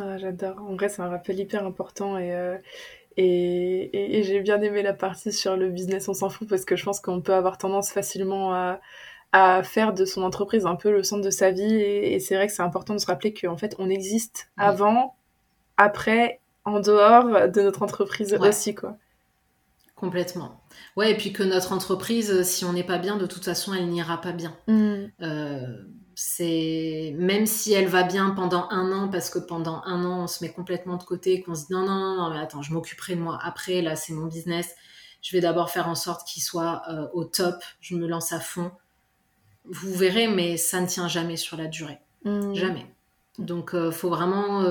Ah, 0.00 0.18
j'adore. 0.18 0.56
En 0.60 0.74
vrai, 0.74 0.88
c'est 0.88 1.02
un 1.02 1.08
rappel 1.08 1.38
hyper 1.38 1.64
important 1.64 2.18
et, 2.18 2.34
euh, 2.34 2.56
et, 3.16 3.24
et- 3.96 4.18
et 4.18 4.22
j'ai 4.24 4.40
bien 4.40 4.60
aimé 4.60 4.82
la 4.82 4.92
partie 4.94 5.32
sur 5.32 5.56
le 5.56 5.68
business, 5.70 6.08
on 6.08 6.14
s'en 6.14 6.30
fout, 6.30 6.48
parce 6.48 6.64
que 6.64 6.74
je 6.76 6.84
pense 6.84 7.00
qu'on 7.00 7.20
peut 7.20 7.34
avoir 7.34 7.58
tendance 7.58 7.90
facilement 7.92 8.52
à, 8.54 8.80
à 9.32 9.62
faire 9.62 9.92
de 9.94 10.04
son 10.04 10.22
entreprise 10.22 10.66
un 10.66 10.74
peu 10.76 10.90
le 10.90 11.02
centre 11.04 11.22
de 11.24 11.30
sa 11.30 11.50
vie. 11.52 11.62
Et, 11.74 12.14
et 12.14 12.20
c'est 12.20 12.34
vrai 12.36 12.46
que 12.48 12.52
c'est 12.52 12.62
important 12.62 12.94
de 12.94 12.98
se 12.98 13.06
rappeler 13.06 13.32
qu'en 13.34 13.56
fait, 13.56 13.76
on 13.78 13.88
existe 13.90 14.48
Oui. 14.58 14.64
avant, 14.64 15.14
après, 15.76 16.40
en 16.64 16.80
dehors 16.80 17.48
de 17.48 17.60
notre 17.62 17.82
entreprise 17.82 18.32
Ouais. 18.34 18.48
aussi, 18.48 18.74
quoi. 18.74 18.96
Complètement. 19.96 20.60
Ouais, 20.96 21.12
et 21.12 21.16
puis 21.16 21.32
que 21.32 21.42
notre 21.42 21.72
entreprise, 21.72 22.30
euh, 22.30 22.44
si 22.44 22.64
on 22.64 22.72
n'est 22.72 22.84
pas 22.84 22.98
bien, 22.98 23.16
de 23.16 23.26
toute 23.26 23.44
façon, 23.44 23.74
elle 23.74 23.88
n'ira 23.88 24.20
pas 24.20 24.32
bien. 24.32 24.56
Mm. 24.68 25.06
Euh, 25.22 25.84
c'est 26.14 27.14
même 27.18 27.46
si 27.46 27.72
elle 27.72 27.88
va 27.88 28.04
bien 28.04 28.30
pendant 28.30 28.68
un 28.70 28.92
an, 28.92 29.08
parce 29.08 29.30
que 29.30 29.38
pendant 29.38 29.82
un 29.84 30.04
an, 30.04 30.24
on 30.24 30.26
se 30.26 30.44
met 30.44 30.52
complètement 30.52 30.96
de 30.96 31.02
côté, 31.02 31.42
qu'on 31.42 31.54
se 31.54 31.66
dit 31.66 31.72
non, 31.72 31.84
non, 31.84 31.98
non, 31.98 32.16
non, 32.16 32.30
mais 32.30 32.38
attends, 32.38 32.62
je 32.62 32.72
m'occuperai 32.72 33.16
de 33.16 33.20
moi 33.20 33.38
après, 33.42 33.82
là, 33.82 33.96
c'est 33.96 34.12
mon 34.12 34.26
business. 34.26 34.74
Je 35.22 35.36
vais 35.36 35.40
d'abord 35.40 35.70
faire 35.70 35.88
en 35.88 35.94
sorte 35.94 36.26
qu'il 36.28 36.42
soit 36.42 36.82
euh, 36.90 37.08
au 37.14 37.24
top, 37.24 37.56
je 37.80 37.96
me 37.96 38.06
lance 38.06 38.32
à 38.32 38.40
fond. 38.40 38.70
Vous 39.64 39.94
verrez, 39.94 40.28
mais 40.28 40.56
ça 40.56 40.80
ne 40.80 40.86
tient 40.86 41.08
jamais 41.08 41.36
sur 41.36 41.56
la 41.56 41.66
durée. 41.66 41.98
Mm. 42.24 42.54
Jamais. 42.54 42.86
Donc, 43.38 43.74
euh, 43.74 43.90
faut 43.90 44.10
vraiment 44.10 44.62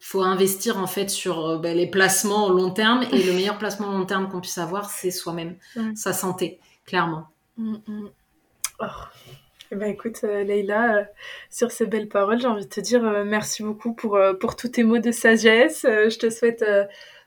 faut 0.00 0.22
investir 0.22 0.78
en 0.78 0.86
fait 0.86 1.10
sur 1.10 1.46
euh, 1.46 1.58
ben, 1.58 1.76
les 1.76 1.86
placements 1.86 2.48
long 2.48 2.70
terme. 2.70 3.04
Et 3.12 3.22
le 3.22 3.32
meilleur 3.32 3.58
placement 3.58 3.92
long 3.92 4.06
terme 4.06 4.28
qu'on 4.28 4.40
puisse 4.40 4.58
avoir, 4.58 4.90
c'est 4.90 5.10
soi-même, 5.10 5.56
sa 5.94 6.12
santé, 6.12 6.58
clairement. 6.86 7.28
Mm, 7.56 7.76
mm. 7.86 8.10
Oh. 8.80 8.86
Eh 9.72 9.76
ben, 9.76 9.86
écoute, 9.86 10.24
euh, 10.24 10.42
Leïla, 10.42 10.96
euh, 10.96 11.04
sur 11.48 11.70
ces 11.70 11.86
belles 11.86 12.08
paroles, 12.08 12.40
j'ai 12.40 12.48
envie 12.48 12.64
de 12.64 12.68
te 12.70 12.80
dire 12.80 13.04
euh, 13.04 13.24
merci 13.24 13.62
beaucoup 13.62 13.92
pour, 13.94 14.18
pour 14.40 14.56
tous 14.56 14.68
tes 14.68 14.82
mots 14.82 14.98
de 14.98 15.12
sagesse. 15.12 15.82
Je 15.84 16.18
te 16.18 16.28
souhaite 16.28 16.64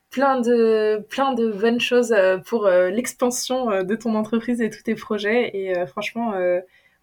plein, 0.09 0.41
de, 0.41 1.01
plein 1.09 1.33
de 1.33 1.51
bonnes 1.51 1.79
choses 1.79 2.13
pour 2.45 2.67
l'expansion 2.67 3.83
de 3.83 3.95
ton 3.95 4.15
entreprise 4.15 4.61
et 4.61 4.69
tous 4.69 4.83
tes 4.83 4.95
projets. 4.95 5.51
Et 5.55 5.73
franchement, 5.87 6.33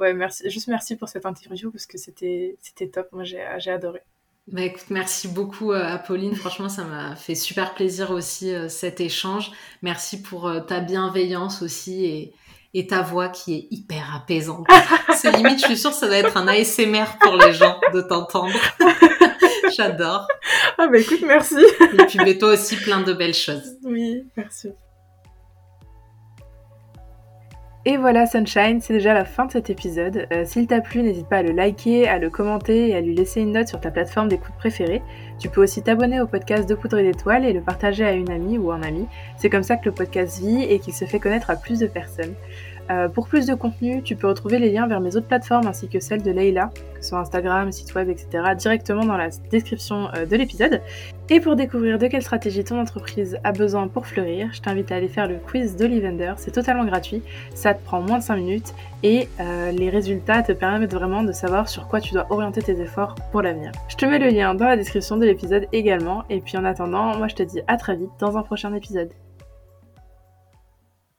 ouais, 0.01 0.13
merci, 0.15 0.51
juste 0.51 0.69
merci 0.69 0.97
pour 0.97 1.09
cette 1.09 1.27
interview 1.27 1.71
parce 1.71 1.87
que 1.87 1.97
c'était 1.99 2.57
top. 2.93 3.09
Moi, 3.13 3.25
j'ai 3.25 3.71
adoré. 3.71 4.01
Bah, 4.47 4.63
écoute, 4.63 4.87
merci 4.91 5.29
beaucoup 5.29 5.73
euh, 5.73 5.85
Apolline. 5.85 6.35
Franchement, 6.35 6.69
ça 6.69 6.85
m'a 6.85 7.15
fait 7.15 7.35
super 7.35 7.75
plaisir 7.75 8.11
aussi 8.11 8.53
euh, 8.53 8.69
cet 8.69 9.01
échange. 9.01 9.53
Merci 9.83 10.23
pour 10.23 10.49
euh, 10.49 10.61
ta 10.61 10.81
bienveillance 10.81 11.63
aussi 11.63 12.05
et, 12.05 12.35
et 12.75 12.87
ta 12.87 13.03
voix 13.03 13.29
qui 13.29 13.55
est 13.55 13.69
hyper 13.71 14.13
apaisante. 14.15 14.67
C'est 15.15 15.31
limite, 15.37 15.61
je 15.61 15.67
suis 15.67 15.77
sûre 15.77 15.93
ça 15.93 16.07
doit 16.09 16.17
être 16.17 16.37
un 16.37 16.49
ASMR 16.49 17.19
pour 17.21 17.37
les 17.37 17.53
gens 17.53 17.79
de 17.95 18.01
t'entendre. 18.01 18.59
J'adore. 19.77 20.27
Ah 20.79 20.89
bah 20.89 20.99
écoute, 20.99 21.23
merci. 21.23 21.63
Et 21.93 22.05
puis 22.07 22.19
mais 22.19 22.37
toi 22.37 22.55
aussi 22.55 22.75
plein 22.77 23.03
de 23.03 23.13
belles 23.13 23.35
choses. 23.35 23.77
Oui, 23.85 24.25
merci. 24.37 24.71
Et 27.87 27.97
voilà 27.97 28.27
Sunshine, 28.27 28.83
c'est 28.83 28.93
déjà 28.93 29.15
la 29.15 29.25
fin 29.25 29.47
de 29.47 29.53
cet 29.53 29.71
épisode. 29.71 30.27
Euh, 30.33 30.45
S'il 30.45 30.67
t'a 30.67 30.83
plu, 30.83 31.03
n'hésite 31.03 31.27
pas 31.27 31.39
à 31.39 31.43
le 31.43 31.53
liker, 31.53 32.07
à 32.07 32.19
le 32.19 32.29
commenter 32.29 32.91
et 32.91 32.95
à 32.95 33.01
lui 33.01 33.15
laisser 33.15 33.41
une 33.41 33.53
note 33.53 33.69
sur 33.69 33.81
ta 33.81 33.91
plateforme 33.91 34.29
d'écoute 34.29 34.53
préférée. 34.59 35.01
Tu 35.39 35.49
peux 35.49 35.63
aussi 35.63 35.83
t'abonner 35.83 36.21
au 36.21 36.27
podcast 36.27 36.69
de 36.69 36.75
Poudre 36.75 36.99
et 36.99 37.05
d'étoiles 37.05 37.47
et 37.47 37.55
le 37.55 37.63
partager 37.63 38.05
à 38.05 38.13
une 38.13 38.31
amie 38.31 38.59
ou 38.59 38.71
un 38.71 38.83
ami. 38.83 39.07
C'est 39.39 39.49
comme 39.49 39.63
ça 39.63 39.79
que 39.79 39.87
le 39.87 39.93
podcast 39.93 40.41
vit 40.41 40.63
et 40.65 40.79
qu'il 40.79 40.93
se 40.93 41.07
fait 41.07 41.21
connaître 41.21 41.49
à 41.49 41.57
plus 41.57 41.79
de 41.79 41.87
personnes. 41.87 42.35
Euh, 42.91 43.09
pour 43.09 43.29
plus 43.29 43.47
de 43.47 43.55
contenu, 43.55 44.03
tu 44.03 44.17
peux 44.17 44.27
retrouver 44.27 44.59
les 44.59 44.71
liens 44.71 44.89
vers 44.89 45.01
mes 45.01 45.15
autres 45.15 45.29
plateformes 45.29 45.67
ainsi 45.67 45.89
que 45.89 46.01
celle 46.01 46.23
de 46.23 46.31
Leïla, 46.31 46.71
que 46.95 47.03
ce 47.03 47.11
soit 47.11 47.19
Instagram, 47.19 47.71
site 47.71 47.95
web, 47.95 48.09
etc., 48.09 48.29
directement 48.59 49.05
dans 49.05 49.17
la 49.17 49.29
description 49.51 50.09
euh, 50.15 50.27
de 50.27 50.37
l'épisode. 50.37 50.81
Et 51.29 51.39
pour 51.39 51.55
découvrir 51.55 51.99
de 51.99 52.09
quelle 52.09 52.23
stratégie 52.23 52.65
ton 52.65 52.81
entreprise 52.81 53.39
a 53.45 53.53
besoin 53.53 53.87
pour 53.87 54.07
fleurir, 54.07 54.49
je 54.53 54.61
t'invite 54.61 54.91
à 54.91 54.97
aller 54.97 55.09
faire 55.09 55.29
le 55.29 55.37
quiz 55.37 55.77
d'Olivender, 55.77 56.33
c'est 56.39 56.51
totalement 56.51 56.85
gratuit, 56.85 57.23
ça 57.55 57.75
te 57.75 57.85
prend 57.85 58.01
moins 58.01 58.19
de 58.19 58.25
5 58.25 58.37
minutes 58.37 58.75
et 59.05 59.29
euh, 59.39 59.71
les 59.71 59.91
résultats 59.91 60.43
te 60.43 60.51
permettent 60.51 60.93
vraiment 60.93 61.23
de 61.23 61.31
savoir 61.31 61.69
sur 61.69 61.87
quoi 61.87 62.01
tu 62.01 62.13
dois 62.15 62.27
orienter 62.31 62.61
tes 62.61 62.81
efforts 62.81 63.15
pour 63.31 63.43
l'avenir. 63.43 63.71
Je 63.89 63.95
te 63.95 64.05
mets 64.05 64.19
le 64.19 64.29
lien 64.29 64.55
dans 64.55 64.67
la 64.67 64.77
description 64.77 65.17
de 65.17 65.25
l'épisode 65.25 65.67
également 65.73 66.25
et 66.29 66.41
puis 66.41 66.57
en 66.57 66.65
attendant, 66.65 67.17
moi 67.17 67.29
je 67.29 67.37
te 67.37 67.45
dis 67.45 67.61
à 67.69 67.77
très 67.77 67.95
vite 67.95 68.11
dans 68.19 68.37
un 68.37 68.43
prochain 68.43 68.75
épisode. 68.75 69.11